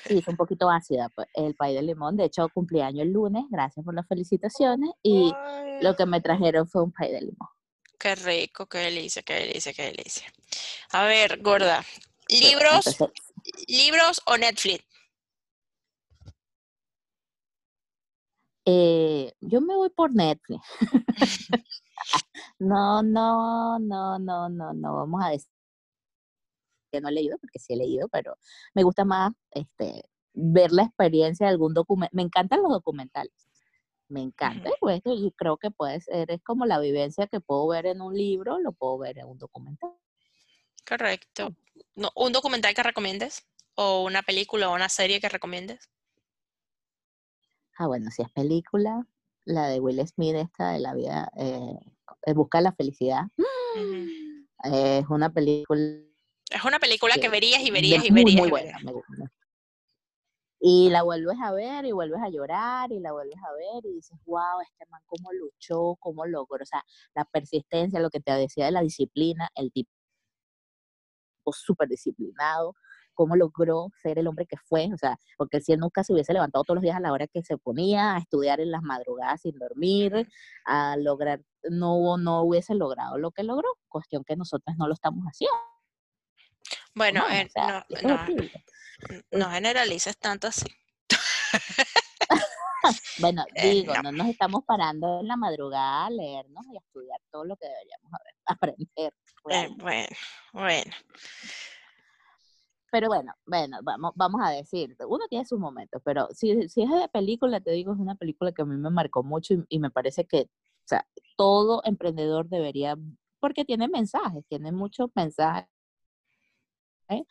sí, 0.06 0.18
es 0.18 0.28
un 0.28 0.36
poquito 0.36 0.70
ácida, 0.70 1.08
pues, 1.14 1.28
el 1.34 1.54
pay 1.54 1.74
de 1.74 1.82
limón. 1.82 2.16
De 2.16 2.24
hecho, 2.24 2.48
cumpleaños 2.54 3.02
el 3.02 3.12
lunes, 3.12 3.44
gracias 3.50 3.84
por 3.84 3.94
las 3.94 4.06
felicitaciones. 4.06 4.90
Y 5.02 5.32
lo 5.82 5.96
que 5.96 6.06
me 6.06 6.20
trajeron 6.20 6.68
fue 6.68 6.84
un 6.84 6.92
pay 6.92 7.10
de 7.10 7.20
limón. 7.20 7.48
Qué 7.98 8.14
rico, 8.14 8.66
qué 8.66 8.78
delicia, 8.78 9.22
qué 9.22 9.34
delicia, 9.34 9.72
qué 9.74 9.82
delicia. 9.82 10.32
A 10.92 11.04
ver, 11.04 11.42
gorda, 11.42 11.84
libros, 12.28 12.86
entonces, 12.86 13.29
libros 13.68 14.20
o 14.26 14.36
Netflix. 14.36 14.84
eh, 18.64 19.32
yo 19.40 19.60
me 19.60 19.74
voy 19.74 19.90
por 19.90 20.14
Netflix. 20.14 20.62
no, 22.58 23.02
no, 23.02 23.78
no, 23.78 24.18
no, 24.18 24.48
no, 24.48 24.72
no, 24.72 24.96
vamos 24.96 25.22
a 25.24 25.30
decir 25.30 25.50
que 26.92 27.00
no 27.00 27.08
he 27.08 27.12
leído, 27.12 27.38
porque 27.38 27.58
sí 27.58 27.72
he 27.72 27.76
leído, 27.76 28.08
pero 28.08 28.36
me 28.74 28.82
gusta 28.82 29.04
más 29.04 29.32
este, 29.52 30.04
ver 30.34 30.72
la 30.72 30.82
experiencia 30.84 31.46
de 31.46 31.52
algún 31.52 31.74
documento. 31.74 32.14
Me 32.14 32.22
encantan 32.22 32.62
los 32.62 32.70
documentales. 32.72 33.32
Me 34.08 34.22
encanta, 34.22 34.70
y 34.70 34.72
pues, 34.80 35.02
creo 35.36 35.56
que 35.56 35.70
puede 35.70 36.00
ser, 36.00 36.32
es 36.32 36.42
como 36.42 36.66
la 36.66 36.80
vivencia 36.80 37.28
que 37.28 37.40
puedo 37.40 37.68
ver 37.68 37.86
en 37.86 38.00
un 38.00 38.12
libro, 38.12 38.58
lo 38.58 38.72
puedo 38.72 38.98
ver 38.98 39.18
en 39.18 39.26
un 39.26 39.38
documental. 39.38 39.96
Correcto. 40.90 41.54
No, 41.94 42.10
¿Un 42.16 42.32
documental 42.32 42.74
que 42.74 42.82
recomiendes? 42.82 43.46
¿O 43.76 44.02
una 44.02 44.22
película 44.22 44.68
o 44.68 44.74
una 44.74 44.88
serie 44.88 45.20
que 45.20 45.28
recomiendes? 45.28 45.88
Ah, 47.78 47.86
bueno, 47.86 48.10
si 48.10 48.22
es 48.22 48.30
película, 48.32 49.06
la 49.44 49.68
de 49.68 49.78
Will 49.78 50.04
Smith, 50.08 50.34
esta 50.34 50.72
de 50.72 50.80
la 50.80 50.92
vida, 50.94 51.30
eh, 51.36 51.78
eh, 52.26 52.32
Busca 52.34 52.60
la 52.60 52.72
felicidad, 52.72 53.22
es 54.64 55.06
una 55.08 55.32
película 55.32 55.80
Es 56.50 56.64
una 56.64 56.80
película 56.80 57.14
que 57.14 57.20
que 57.20 57.28
verías 57.28 57.62
y 57.62 57.70
verías 57.70 58.04
y 58.04 58.10
verías 58.10 58.42
muy 58.42 58.48
y 58.48 58.50
buena, 58.50 58.66
verías. 58.66 58.82
me 58.82 58.92
gusta. 58.92 59.32
Y 60.58 60.90
la 60.90 61.04
vuelves 61.04 61.38
a 61.40 61.52
ver 61.52 61.84
y 61.84 61.92
vuelves 61.92 62.20
a 62.20 62.28
llorar 62.30 62.90
y 62.90 62.98
la 62.98 63.12
vuelves 63.12 63.38
a 63.38 63.52
ver 63.52 63.86
y 63.86 63.94
dices, 63.94 64.18
wow, 64.26 64.60
este 64.60 64.84
man 64.90 65.00
cómo 65.06 65.32
luchó, 65.32 65.96
cómo 66.00 66.26
logró, 66.26 66.62
o 66.62 66.66
sea, 66.66 66.82
la 67.14 67.24
persistencia, 67.26 68.00
lo 68.00 68.10
que 68.10 68.20
te 68.20 68.32
decía 68.32 68.66
de 68.66 68.72
la 68.72 68.82
disciplina, 68.82 69.48
el 69.54 69.70
tipo 69.72 69.99
súper 71.52 71.88
disciplinado, 71.88 72.74
cómo 73.14 73.36
logró 73.36 73.90
ser 74.02 74.18
el 74.18 74.26
hombre 74.26 74.46
que 74.46 74.56
fue, 74.56 74.88
o 74.94 74.96
sea, 74.96 75.18
porque 75.36 75.60
si 75.60 75.72
él 75.72 75.80
nunca 75.80 76.02
se 76.04 76.12
hubiese 76.12 76.32
levantado 76.32 76.64
todos 76.64 76.76
los 76.76 76.82
días 76.82 76.96
a 76.96 77.00
la 77.00 77.12
hora 77.12 77.26
que 77.26 77.42
se 77.42 77.58
ponía 77.58 78.14
a 78.16 78.18
estudiar 78.18 78.60
en 78.60 78.70
las 78.70 78.82
madrugadas 78.82 79.42
sin 79.42 79.58
dormir, 79.58 80.28
a 80.64 80.96
lograr, 80.96 81.42
no, 81.68 82.16
no 82.16 82.42
hubiese 82.42 82.74
logrado 82.74 83.18
lo 83.18 83.30
que 83.30 83.42
logró, 83.42 83.68
cuestión 83.88 84.24
que 84.24 84.36
nosotros 84.36 84.76
no 84.78 84.86
lo 84.88 84.94
estamos 84.94 85.24
haciendo. 85.24 85.56
Bueno, 86.94 87.20
¿no? 87.20 87.34
eh, 87.34 87.46
O 87.46 87.50
sea, 87.50 87.86
no 89.32 89.50
generalices 89.50 90.16
tanto 90.18 90.46
así. 90.46 90.66
Bueno, 93.20 93.44
Eh, 93.54 93.70
digo, 93.72 93.94
no. 93.94 94.02
no 94.04 94.12
nos 94.12 94.28
estamos 94.28 94.64
parando 94.64 95.20
en 95.20 95.28
la 95.28 95.36
madrugada 95.36 96.06
a 96.06 96.10
leernos 96.10 96.66
y 96.72 96.76
a 96.76 96.80
estudiar 96.80 97.20
todo 97.30 97.44
lo 97.44 97.56
que 97.56 97.66
deberíamos 97.68 98.12
aprender. 98.46 99.12
Eh, 99.50 99.68
bueno, 99.78 100.06
bueno. 100.52 100.92
Pero 102.92 103.06
bueno, 103.06 103.32
bueno, 103.46 103.78
vamos, 103.84 104.12
vamos 104.16 104.40
a 104.44 104.50
decir, 104.50 104.96
uno 105.06 105.26
tiene 105.28 105.44
sus 105.44 105.60
momentos, 105.60 106.02
pero 106.04 106.26
si, 106.32 106.68
si 106.68 106.82
es 106.82 106.90
de 106.90 107.08
película, 107.08 107.60
te 107.60 107.70
digo, 107.70 107.92
es 107.92 107.98
una 108.00 108.16
película 108.16 108.50
que 108.50 108.62
a 108.62 108.64
mí 108.64 108.76
me 108.76 108.90
marcó 108.90 109.22
mucho 109.22 109.54
y, 109.54 109.64
y 109.68 109.78
me 109.78 109.90
parece 109.90 110.26
que, 110.26 110.42
o 110.42 110.86
sea, 110.86 111.06
todo 111.36 111.82
emprendedor 111.84 112.48
debería, 112.48 112.96
porque 113.38 113.64
tiene 113.64 113.86
mensajes, 113.86 114.44
tiene 114.48 114.72
muchos 114.72 115.08
mensajes 115.14 115.68
¿eh? 117.10 117.24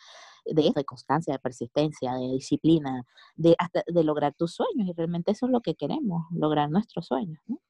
de 0.46 0.68
esto, 0.68 0.80
de 0.80 0.86
constancia, 0.86 1.34
de 1.34 1.39
persistencia, 1.39 2.13
de 2.13 2.32
disciplina, 2.34 3.04
de 3.36 3.56
hasta 3.58 3.84
de 3.86 4.04
lograr 4.04 4.34
tus 4.34 4.54
sueños 4.54 4.88
y 4.88 4.94
realmente 4.94 5.32
eso 5.32 5.46
es 5.46 5.52
lo 5.52 5.62
que 5.62 5.76
queremos, 5.76 6.26
lograr 6.32 6.70
nuestros 6.70 7.08
sueños. 7.08 7.39
¿no? 7.47 7.62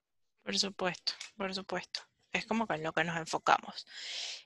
Por 0.44 0.58
supuesto, 0.58 1.14
por 1.38 1.54
supuesto. 1.54 2.02
Es 2.32 2.46
como 2.46 2.68
que 2.68 2.76
en 2.76 2.84
lo 2.84 2.94
que 2.94 3.04
nos 3.04 3.18
enfocamos. 3.18 3.86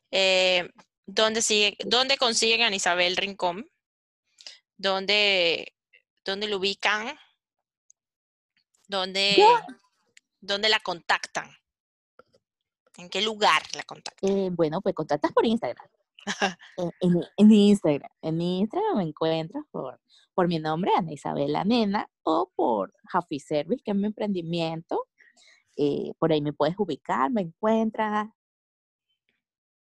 Eh, 0.10 0.70
¿dónde, 1.06 1.42
sigue, 1.42 1.78
¿Dónde 1.86 2.18
consiguen 2.18 2.62
a 2.62 2.76
Isabel 2.76 3.18
Rincón? 3.18 3.70
¿Dónde, 4.78 5.74
dónde 6.24 6.48
lo 6.48 6.58
ubican? 6.58 7.18
¿Dónde, 8.88 9.44
¿Dónde 10.40 10.70
la 10.70 10.80
contactan? 10.80 11.50
¿En 12.98 13.10
qué 13.10 13.22
lugar 13.22 13.64
la 13.76 13.84
contactan? 13.84 14.30
Eh, 14.30 14.50
bueno, 14.52 14.82
pues 14.82 14.94
contactas 14.96 15.32
por 15.32 15.46
Instagram. 15.46 15.88
Eh, 16.78 16.90
en, 17.02 17.22
en 17.38 17.52
Instagram. 17.52 18.10
En 18.22 18.42
Instagram 18.42 18.98
me 18.98 19.04
encuentras 19.04 19.64
por, 19.72 20.00
por 20.34 20.48
mi 20.48 20.60
nombre, 20.60 20.92
Ana 20.98 21.12
Isabela 21.12 21.64
Nena, 21.64 22.10
o 22.24 22.52
por 22.56 22.94
Happy 23.12 23.40
Service, 23.40 23.82
que 23.84 23.92
es 23.92 23.98
mi 23.98 24.08
emprendimiento. 24.08 25.08
Eh, 25.76 26.14
por 26.20 26.32
ahí 26.32 26.42
me 26.42 26.54
puedes 26.54 26.76
ubicar, 26.78 27.32
me 27.32 27.42
encuentras, 27.42 28.28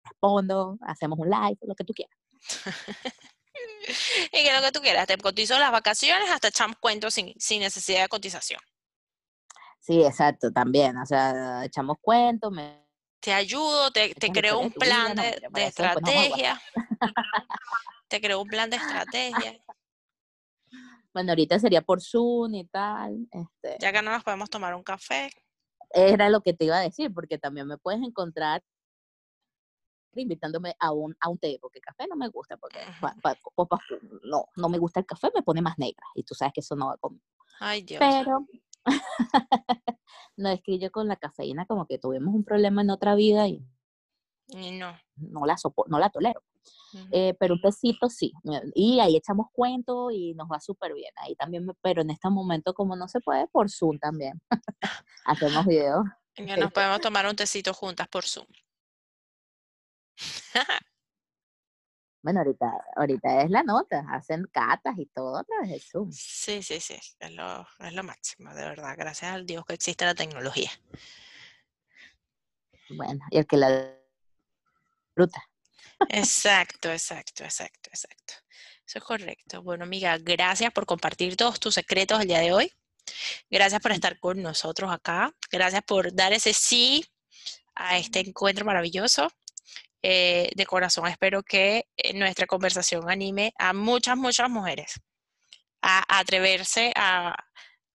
respondo, 0.03 0.77
hacemos 0.81 1.19
un 1.19 1.29
live, 1.29 1.57
lo 1.61 1.75
que 1.75 1.83
tú 1.83 1.93
quieras. 1.93 2.17
y 4.31 4.43
que 4.43 4.53
lo 4.53 4.61
que 4.61 4.71
tú 4.71 4.81
quieras, 4.81 5.07
te 5.07 5.17
cotizo 5.17 5.57
las 5.59 5.71
vacaciones 5.71 6.29
hasta 6.29 6.49
echamos 6.49 6.77
cuentos 6.79 7.13
sin, 7.13 7.33
sin 7.37 7.61
necesidad 7.61 8.03
de 8.03 8.09
cotización. 8.09 8.59
Sí, 9.79 10.01
exacto, 10.03 10.51
también. 10.51 10.97
O 10.97 11.05
sea, 11.05 11.65
echamos 11.65 11.97
cuentos, 12.01 12.51
me 12.51 12.82
te 13.23 13.31
ayudo, 13.31 13.89
te, 13.91 14.13
te 14.15 14.31
creo 14.31 14.59
un 14.59 14.69
plan 14.69 15.15
de, 15.15 15.41
de 15.49 15.65
estrategia. 15.65 16.61
te 18.09 18.19
creo 18.19 18.41
un 18.41 18.47
plan 18.49 18.69
de 18.69 18.75
estrategia. 18.75 19.57
Bueno, 21.13 21.31
ahorita 21.31 21.57
sería 21.57 21.81
por 21.81 22.01
Zoom 22.01 22.55
y 22.55 22.65
tal. 22.65 23.25
Este, 23.31 23.77
ya 23.79 23.93
que 23.93 24.01
no 24.01 24.11
nos 24.11 24.25
podemos 24.25 24.49
tomar 24.49 24.75
un 24.75 24.83
café. 24.83 25.31
Era 25.91 26.27
lo 26.27 26.41
que 26.41 26.53
te 26.53 26.65
iba 26.65 26.77
a 26.77 26.81
decir, 26.81 27.13
porque 27.13 27.37
también 27.37 27.65
me 27.65 27.77
puedes 27.77 28.01
encontrar 28.01 28.61
invitándome 30.15 30.75
a 30.77 30.91
un, 30.91 31.15
a 31.21 31.29
un 31.29 31.37
té, 31.37 31.57
porque 31.61 31.79
café 31.79 32.07
no 32.07 32.17
me 32.17 32.27
gusta, 32.27 32.57
porque 32.57 32.79
no, 34.23 34.45
no 34.55 34.69
me 34.69 34.77
gusta 34.77 34.99
el 34.99 35.05
café, 35.05 35.31
me 35.33 35.41
pone 35.43 35.61
más 35.61 35.77
negra, 35.79 36.05
y 36.13 36.23
tú 36.23 36.35
sabes 36.35 36.53
que 36.53 36.59
eso 36.59 36.75
no 36.75 36.87
va 36.87 36.97
conmigo. 36.97 37.25
Ay, 37.59 37.81
Dios. 37.83 37.99
Pero 37.99 38.45
no 40.37 40.49
es 40.49 40.61
que 40.61 40.79
yo 40.79 40.91
con 40.91 41.07
la 41.07 41.15
cafeína 41.15 41.65
como 41.65 41.85
que 41.85 41.99
tuvimos 41.99 42.33
un 42.33 42.43
problema 42.43 42.81
en 42.81 42.89
otra 42.89 43.15
vida 43.15 43.47
y, 43.47 43.65
no. 44.47 44.95
no 45.15 45.45
la 45.45 45.55
no 45.87 45.99
la 45.99 46.09
tolero. 46.09 46.43
Eh, 47.11 47.35
pero 47.39 47.55
un 47.55 47.61
tecito 47.61 48.09
sí. 48.09 48.31
Y 48.75 48.99
ahí 48.99 49.15
echamos 49.17 49.47
cuentos 49.51 50.13
y 50.13 50.33
nos 50.35 50.47
va 50.47 50.59
súper 50.59 50.93
bien. 50.93 51.11
Ahí 51.17 51.35
también, 51.35 51.67
pero 51.81 52.01
en 52.01 52.11
este 52.11 52.29
momento 52.29 52.73
como 52.73 52.95
no 52.95 53.07
se 53.07 53.19
puede, 53.19 53.47
por 53.47 53.69
Zoom 53.69 53.97
también. 53.99 54.41
Hacemos 55.25 55.65
videos. 55.65 56.05
Que 56.35 56.57
nos 56.57 56.71
podemos 56.73 57.01
tomar 57.01 57.25
un 57.25 57.35
tecito 57.35 57.73
juntas 57.73 58.07
por 58.07 58.25
Zoom. 58.25 58.47
Bueno, 62.23 62.39
ahorita, 62.39 62.71
ahorita 62.95 63.41
es 63.41 63.49
la 63.49 63.63
nota, 63.63 64.05
hacen 64.09 64.47
catas 64.49 64.97
y 64.97 65.07
todo 65.07 65.37
a 65.37 65.43
través 65.43 65.69
de 65.69 65.79
Zoom. 65.81 66.09
Sí, 66.09 66.63
sí, 66.63 66.79
sí, 66.79 66.97
es 67.19 67.31
lo, 67.31 67.67
es 67.79 67.93
lo 67.93 68.01
máximo, 68.01 68.53
de 68.53 68.63
verdad. 68.63 68.95
Gracias 68.97 69.33
al 69.33 69.45
Dios 69.45 69.65
que 69.65 69.73
existe 69.73 70.05
la 70.05 70.15
tecnología. 70.15 70.71
Bueno, 72.89 73.19
y 73.29 73.37
el 73.39 73.45
que 73.45 73.57
la 73.57 73.93
fruta. 75.13 75.43
Exacto, 76.07 76.89
exacto, 76.89 77.43
exacto, 77.43 77.89
exacto. 77.89 78.33
Eso 78.87 78.99
es 78.99 79.03
correcto. 79.03 79.61
Bueno, 79.61 79.83
amiga, 79.83 80.17
gracias 80.17 80.71
por 80.71 80.85
compartir 80.85 81.35
todos 81.35 81.59
tus 81.59 81.75
secretos 81.75 82.21
el 82.21 82.27
día 82.29 82.39
de 82.39 82.53
hoy. 82.53 82.71
Gracias 83.49 83.81
por 83.81 83.91
estar 83.91 84.17
con 84.19 84.41
nosotros 84.41 84.89
acá. 84.89 85.35
Gracias 85.51 85.83
por 85.83 86.13
dar 86.15 86.31
ese 86.31 86.53
sí 86.53 87.05
a 87.75 87.97
este 87.97 88.21
encuentro 88.21 88.63
maravilloso. 88.63 89.27
Eh, 90.05 90.51
de 90.55 90.65
corazón 90.65 91.07
espero 91.07 91.43
que 91.43 91.87
eh, 91.95 92.13
nuestra 92.13 92.45
conversación 92.45 93.09
anime 93.09 93.53
a 93.57 93.71
muchas, 93.71 94.17
muchas 94.17 94.49
mujeres 94.49 94.99
a, 95.81 96.19
atreverse 96.19 96.91
a, 96.95 97.35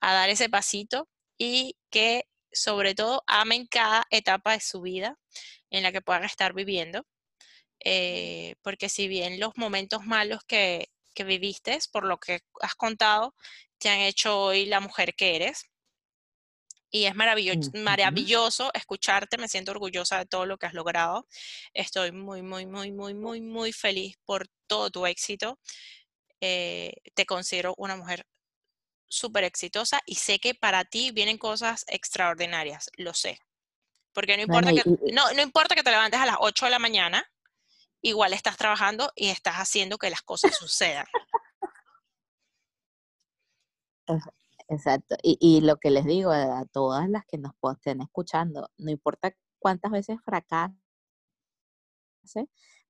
dar 0.01 0.31
ese 0.31 0.49
pasito 0.49 1.07
y 1.39 1.77
que 1.91 2.25
sobre 2.51 2.95
todo 2.95 3.23
amen 3.27 3.67
cada 3.67 4.07
etapa 4.11 4.53
de 4.53 4.61
su 4.61 4.81
vida 4.81 5.19
en 5.71 5.83
la 5.83 5.93
que 5.93 6.01
puedan 6.01 6.25
estar 6.25 6.55
viviendo. 6.55 7.05
Eh, 7.85 8.57
porque 8.63 8.89
si 8.89 9.09
bien 9.09 9.39
los 9.41 9.57
momentos 9.57 10.05
malos 10.07 10.41
que, 10.47 10.89
que 11.15 11.25
viviste, 11.25 11.79
por 11.93 12.05
lo 12.05 12.19
que 12.19 12.41
has 12.63 12.75
contado, 12.75 13.35
te 13.79 13.91
han 13.91 14.01
hecho 14.01 14.41
hoy 14.41 14.67
la 14.67 14.81
mujer 14.81 15.15
que 15.15 15.37
eres, 15.37 15.67
y 16.91 17.05
es 17.05 17.15
maravilloso, 17.15 17.71
maravilloso 17.75 18.71
escucharte, 18.75 19.37
me 19.39 19.49
siento 19.49 19.73
orgullosa 19.73 20.19
de 20.19 20.27
todo 20.27 20.47
lo 20.47 20.57
que 20.57 20.67
has 20.67 20.75
logrado. 20.75 21.27
Estoy 21.75 22.13
muy, 22.13 22.43
muy, 22.43 22.67
muy, 22.67 22.93
muy, 22.93 23.15
muy, 23.15 23.41
muy 23.41 23.73
feliz 23.73 24.17
por 24.25 24.49
todo 24.67 24.91
tu 24.91 25.07
éxito. 25.07 25.59
Eh, 26.41 26.95
te 27.15 27.27
considero 27.27 27.75
una 27.77 27.97
mujer 27.97 28.27
súper 29.09 29.45
exitosa 29.45 30.01
y 30.07 30.17
sé 30.17 30.39
que 30.39 30.55
para 30.55 30.85
ti 30.85 31.11
vienen 31.11 31.39
cosas 31.39 31.85
extraordinarias, 31.89 32.91
lo 32.97 33.13
sé. 33.15 33.39
Porque 34.13 34.37
no 34.37 34.43
importa, 34.43 34.73
que, 34.73 34.83
no, 35.13 35.33
no 35.33 35.43
importa 35.43 35.75
que 35.75 35.83
te 35.83 35.91
levantes 35.91 36.21
a 36.21 36.27
las 36.27 36.37
8 36.41 36.67
de 36.67 36.71
la 36.71 36.79
mañana, 36.79 37.31
igual 38.01 38.33
estás 38.33 38.57
trabajando 38.57 39.13
y 39.15 39.29
estás 39.29 39.57
haciendo 39.57 39.99
que 39.99 40.11
las 40.11 40.23
cosas 40.23 40.57
sucedan. 40.57 41.07
Exacto. 44.69 45.17
Y, 45.23 45.39
y 45.41 45.61
lo 45.63 45.77
que 45.79 45.91
les 45.91 46.05
digo 46.05 46.31
a, 46.31 46.65
todas 46.67 47.09
las 47.09 47.25
que 47.27 47.39
nos 47.39 47.53
estén 47.73 48.03
escuchando, 48.03 48.69
no 48.77 48.91
importa 48.91 49.33
cuántas 49.59 49.91
veces 49.91 50.19
fracase, 50.25 50.77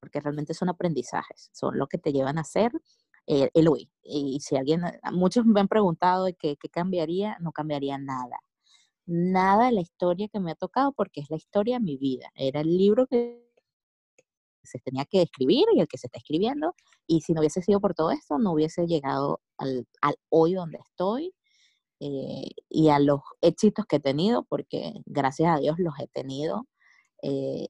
porque 0.00 0.20
realmente 0.20 0.54
son 0.54 0.68
aprendizajes, 0.68 1.50
son 1.52 1.78
lo 1.78 1.86
que 1.86 1.98
te 1.98 2.12
llevan 2.12 2.38
a 2.38 2.44
ser 2.44 2.72
eh, 3.26 3.50
el 3.54 3.68
hoy. 3.68 3.90
Y 4.02 4.40
si 4.40 4.56
alguien, 4.56 4.82
muchos 5.12 5.46
me 5.46 5.60
han 5.60 5.68
preguntado 5.68 6.26
qué, 6.38 6.56
qué 6.56 6.68
cambiaría, 6.68 7.36
no 7.40 7.52
cambiaría 7.52 7.98
nada. 7.98 8.38
Nada 9.06 9.66
de 9.66 9.72
la 9.72 9.80
historia 9.80 10.28
que 10.28 10.40
me 10.40 10.52
ha 10.52 10.54
tocado 10.56 10.92
porque 10.92 11.20
es 11.20 11.30
la 11.30 11.36
historia 11.36 11.78
de 11.78 11.84
mi 11.84 11.96
vida. 11.96 12.30
Era 12.34 12.60
el 12.60 12.76
libro 12.76 13.06
que 13.06 13.44
se 14.64 14.78
tenía 14.80 15.04
que 15.06 15.22
escribir 15.22 15.66
y 15.74 15.80
el 15.80 15.88
que 15.88 15.98
se 15.98 16.08
está 16.08 16.18
escribiendo. 16.18 16.74
Y 17.06 17.22
si 17.22 17.32
no 17.32 17.40
hubiese 17.40 17.62
sido 17.62 17.80
por 17.80 17.94
todo 17.94 18.10
esto, 18.10 18.38
no 18.38 18.52
hubiese 18.52 18.86
llegado 18.86 19.40
al, 19.58 19.86
al 20.02 20.16
hoy 20.30 20.54
donde 20.54 20.78
estoy 20.78 21.34
eh, 22.00 22.50
y 22.68 22.88
a 22.90 22.98
los 22.98 23.20
éxitos 23.40 23.86
que 23.86 23.96
he 23.96 24.00
tenido, 24.00 24.44
porque 24.44 24.94
gracias 25.06 25.56
a 25.56 25.58
Dios 25.58 25.78
los 25.78 25.94
he 26.00 26.08
tenido. 26.08 26.66
Eh, 27.22 27.68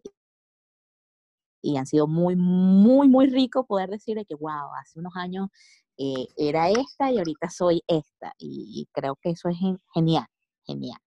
y 1.63 1.77
han 1.77 1.87
sido 1.87 2.07
muy, 2.07 2.37
muy, 2.37 3.09
muy 3.09 3.27
rico 3.27 3.67
poder 3.67 3.91
decirle 3.91 4.25
que, 4.25 4.35
wow, 4.35 4.75
hace 4.81 4.99
unos 4.99 5.17
años 5.17 5.49
eh, 5.97 6.29
era 6.37 6.71
esta 6.71 7.11
y 7.11 7.19
ahorita 7.19 7.51
soy 7.51 7.83
esta. 7.87 8.33
Y, 8.39 8.89
creo 8.93 9.17
que 9.17 9.31
eso 9.31 9.49
es 9.49 9.57
genial, 9.93 10.27
genial. 10.67 11.01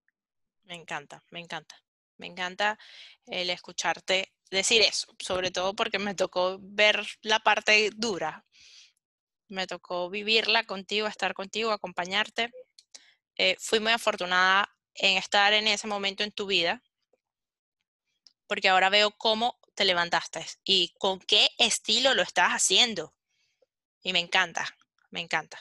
Me 0.63 0.75
encanta, 0.75 1.23
me 1.31 1.39
encanta. 1.39 1.75
Me 2.17 2.27
encanta 2.27 2.77
el 3.25 3.49
escucharte 3.49 4.31
decir 4.51 4.83
eso, 4.83 5.07
sobre 5.17 5.49
todo 5.49 5.73
porque 5.73 5.97
me 5.97 6.13
tocó 6.13 6.59
ver 6.61 7.03
la 7.23 7.39
parte 7.39 7.89
dura. 7.95 8.45
Me 9.47 9.65
tocó 9.65 10.09
vivirla 10.09 10.65
contigo, 10.65 11.07
estar 11.07 11.33
contigo, 11.33 11.71
acompañarte. 11.71 12.51
Eh, 13.43 13.57
fui 13.59 13.79
muy 13.79 13.91
afortunada 13.91 14.69
en 14.93 15.17
estar 15.17 15.51
en 15.53 15.67
ese 15.67 15.87
momento 15.87 16.23
en 16.23 16.31
tu 16.31 16.45
vida, 16.45 16.83
porque 18.45 18.69
ahora 18.69 18.91
veo 18.91 19.09
cómo 19.17 19.57
te 19.73 19.83
levantaste 19.83 20.45
y 20.63 20.93
con 20.99 21.17
qué 21.17 21.49
estilo 21.57 22.13
lo 22.13 22.21
estás 22.21 22.51
haciendo. 22.51 23.15
Y 24.03 24.13
me 24.13 24.19
encanta, 24.19 24.67
me 25.09 25.21
encanta. 25.21 25.57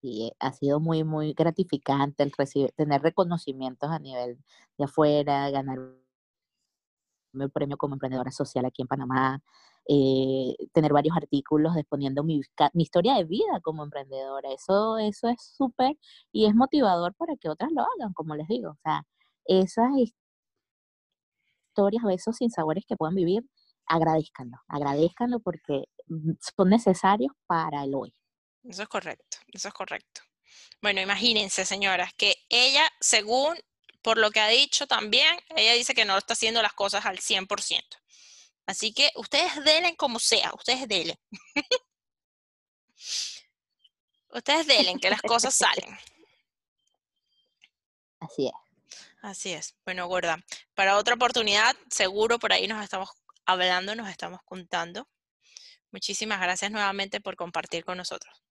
Sí, 0.00 0.32
ha 0.40 0.52
sido 0.52 0.80
muy, 0.80 1.04
muy 1.04 1.34
gratificante 1.34 2.24
el 2.24 2.32
recibir, 2.36 2.72
tener 2.72 3.00
reconocimientos 3.00 3.92
a 3.92 4.00
nivel 4.00 4.42
de 4.76 4.84
afuera, 4.86 5.50
ganar 5.50 5.78
el 7.32 7.50
premio 7.52 7.76
como 7.76 7.94
emprendedora 7.94 8.32
social 8.32 8.64
aquí 8.64 8.82
en 8.82 8.88
Panamá, 8.88 9.40
eh, 9.88 10.54
tener 10.72 10.92
varios 10.92 11.16
artículos 11.16 11.76
exponiendo 11.76 12.22
mi, 12.22 12.40
mi, 12.74 12.82
historia 12.82 13.14
de 13.14 13.24
vida 13.24 13.60
como 13.62 13.82
emprendedora. 13.82 14.52
Eso, 14.52 14.98
eso 14.98 15.28
es 15.28 15.42
súper 15.56 15.96
y 16.30 16.46
es 16.46 16.54
motivador 16.54 17.14
para 17.14 17.36
que 17.36 17.48
otras 17.48 17.72
lo 17.72 17.82
hagan, 17.82 18.12
como 18.12 18.36
les 18.36 18.46
digo. 18.48 18.72
O 18.72 18.78
sea, 18.82 19.04
esas 19.46 19.90
historias 19.96 22.04
o 22.04 22.10
esos 22.10 22.36
sinsabores 22.36 22.84
que 22.86 22.96
puedan 22.96 23.14
vivir, 23.14 23.44
agradezcanlo, 23.86 24.58
agradezcanlo 24.68 25.40
porque 25.40 25.84
mm, 26.06 26.32
son 26.56 26.68
necesarios 26.68 27.32
para 27.46 27.84
el 27.84 27.94
hoy. 27.94 28.12
Eso 28.64 28.82
es 28.82 28.88
correcto, 28.88 29.38
eso 29.52 29.68
es 29.68 29.74
correcto. 29.74 30.20
Bueno, 30.82 31.00
imagínense, 31.00 31.64
señoras, 31.64 32.12
que 32.14 32.34
ella, 32.50 32.86
según 33.00 33.56
por 34.02 34.18
lo 34.18 34.30
que 34.30 34.40
ha 34.40 34.48
dicho 34.48 34.86
también, 34.86 35.38
ella 35.56 35.72
dice 35.72 35.94
que 35.94 36.04
no 36.04 36.18
está 36.18 36.34
haciendo 36.34 36.62
las 36.62 36.74
cosas 36.74 37.06
al 37.06 37.18
100%. 37.18 37.82
Así 38.68 38.92
que 38.92 39.10
ustedes 39.16 39.64
delen 39.64 39.96
como 39.96 40.18
sea, 40.18 40.52
ustedes 40.54 40.86
delen. 40.86 41.16
ustedes 44.28 44.66
delen, 44.66 44.98
que 44.98 45.08
las 45.08 45.22
cosas 45.22 45.54
salen. 45.54 45.88
Así 48.20 48.46
es. 48.46 48.52
Así 49.22 49.54
es. 49.54 49.74
Bueno, 49.86 50.06
gorda, 50.06 50.36
para 50.74 50.98
otra 50.98 51.14
oportunidad, 51.14 51.74
seguro 51.88 52.38
por 52.38 52.52
ahí 52.52 52.68
nos 52.68 52.84
estamos 52.84 53.08
hablando, 53.46 53.94
nos 53.94 54.10
estamos 54.10 54.40
contando. 54.44 55.08
Muchísimas 55.90 56.38
gracias 56.38 56.70
nuevamente 56.70 57.22
por 57.22 57.36
compartir 57.36 57.86
con 57.86 57.96
nosotros. 57.96 58.44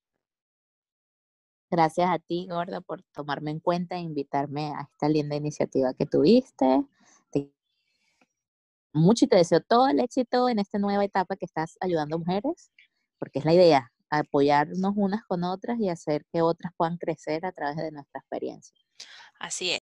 Gracias 1.69 2.09
a 2.09 2.17
ti, 2.17 2.47
Gorda, 2.49 2.81
por 2.81 3.03
tomarme 3.13 3.51
en 3.51 3.59
cuenta 3.59 3.97
e 3.97 3.99
invitarme 3.99 4.73
a 4.73 4.89
esta 4.91 5.09
linda 5.09 5.35
iniciativa 5.35 5.93
que 5.93 6.07
tuviste 6.07 6.87
mucho 8.97 9.25
y 9.25 9.27
te 9.27 9.37
deseo 9.37 9.61
todo 9.61 9.87
el 9.87 9.99
éxito 9.99 10.49
en 10.49 10.59
esta 10.59 10.79
nueva 10.79 11.05
etapa 11.05 11.35
que 11.35 11.45
estás 11.45 11.77
ayudando 11.79 12.15
a 12.15 12.19
mujeres, 12.19 12.71
porque 13.19 13.39
es 13.39 13.45
la 13.45 13.53
idea, 13.53 13.91
apoyarnos 14.09 14.93
unas 14.95 15.23
con 15.25 15.43
otras 15.43 15.79
y 15.79 15.89
hacer 15.89 16.25
que 16.31 16.41
otras 16.41 16.73
puedan 16.75 16.97
crecer 16.97 17.45
a 17.45 17.51
través 17.51 17.77
de 17.77 17.91
nuestra 17.91 18.19
experiencia. 18.19 18.75
Así 19.39 19.71
es. 19.71 19.79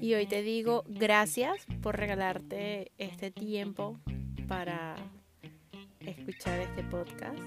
Y 0.00 0.14
hoy 0.14 0.26
te 0.26 0.42
digo 0.42 0.84
gracias 0.86 1.66
por 1.82 1.96
regalarte 1.96 2.92
este 2.96 3.30
tiempo 3.30 3.98
para 4.48 4.96
escuchar 6.00 6.60
este 6.60 6.82
podcast. 6.84 7.38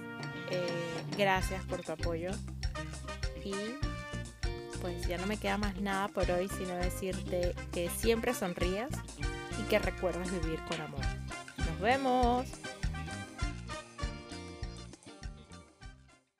Eh, 0.52 0.68
gracias 1.18 1.66
por 1.66 1.84
tu 1.84 1.94
apoyo 1.94 2.32
y 3.44 3.54
pues 4.82 5.08
ya 5.08 5.18
no 5.18 5.26
me 5.26 5.38
queda 5.38 5.58
más 5.58 5.80
nada 5.82 6.10
por 6.10 6.30
hoy, 6.30 6.50
sino 6.50 6.76
decirte 6.76 7.56
que 7.72 7.89
siempre 7.89 8.34
sonrías 8.34 8.89
y 9.60 9.64
que 9.64 9.80
recuerdes 9.80 10.32
vivir 10.32 10.60
con 10.66 10.82
amor. 10.82 11.01
Nos 11.58 11.80
vemos. 11.80 12.47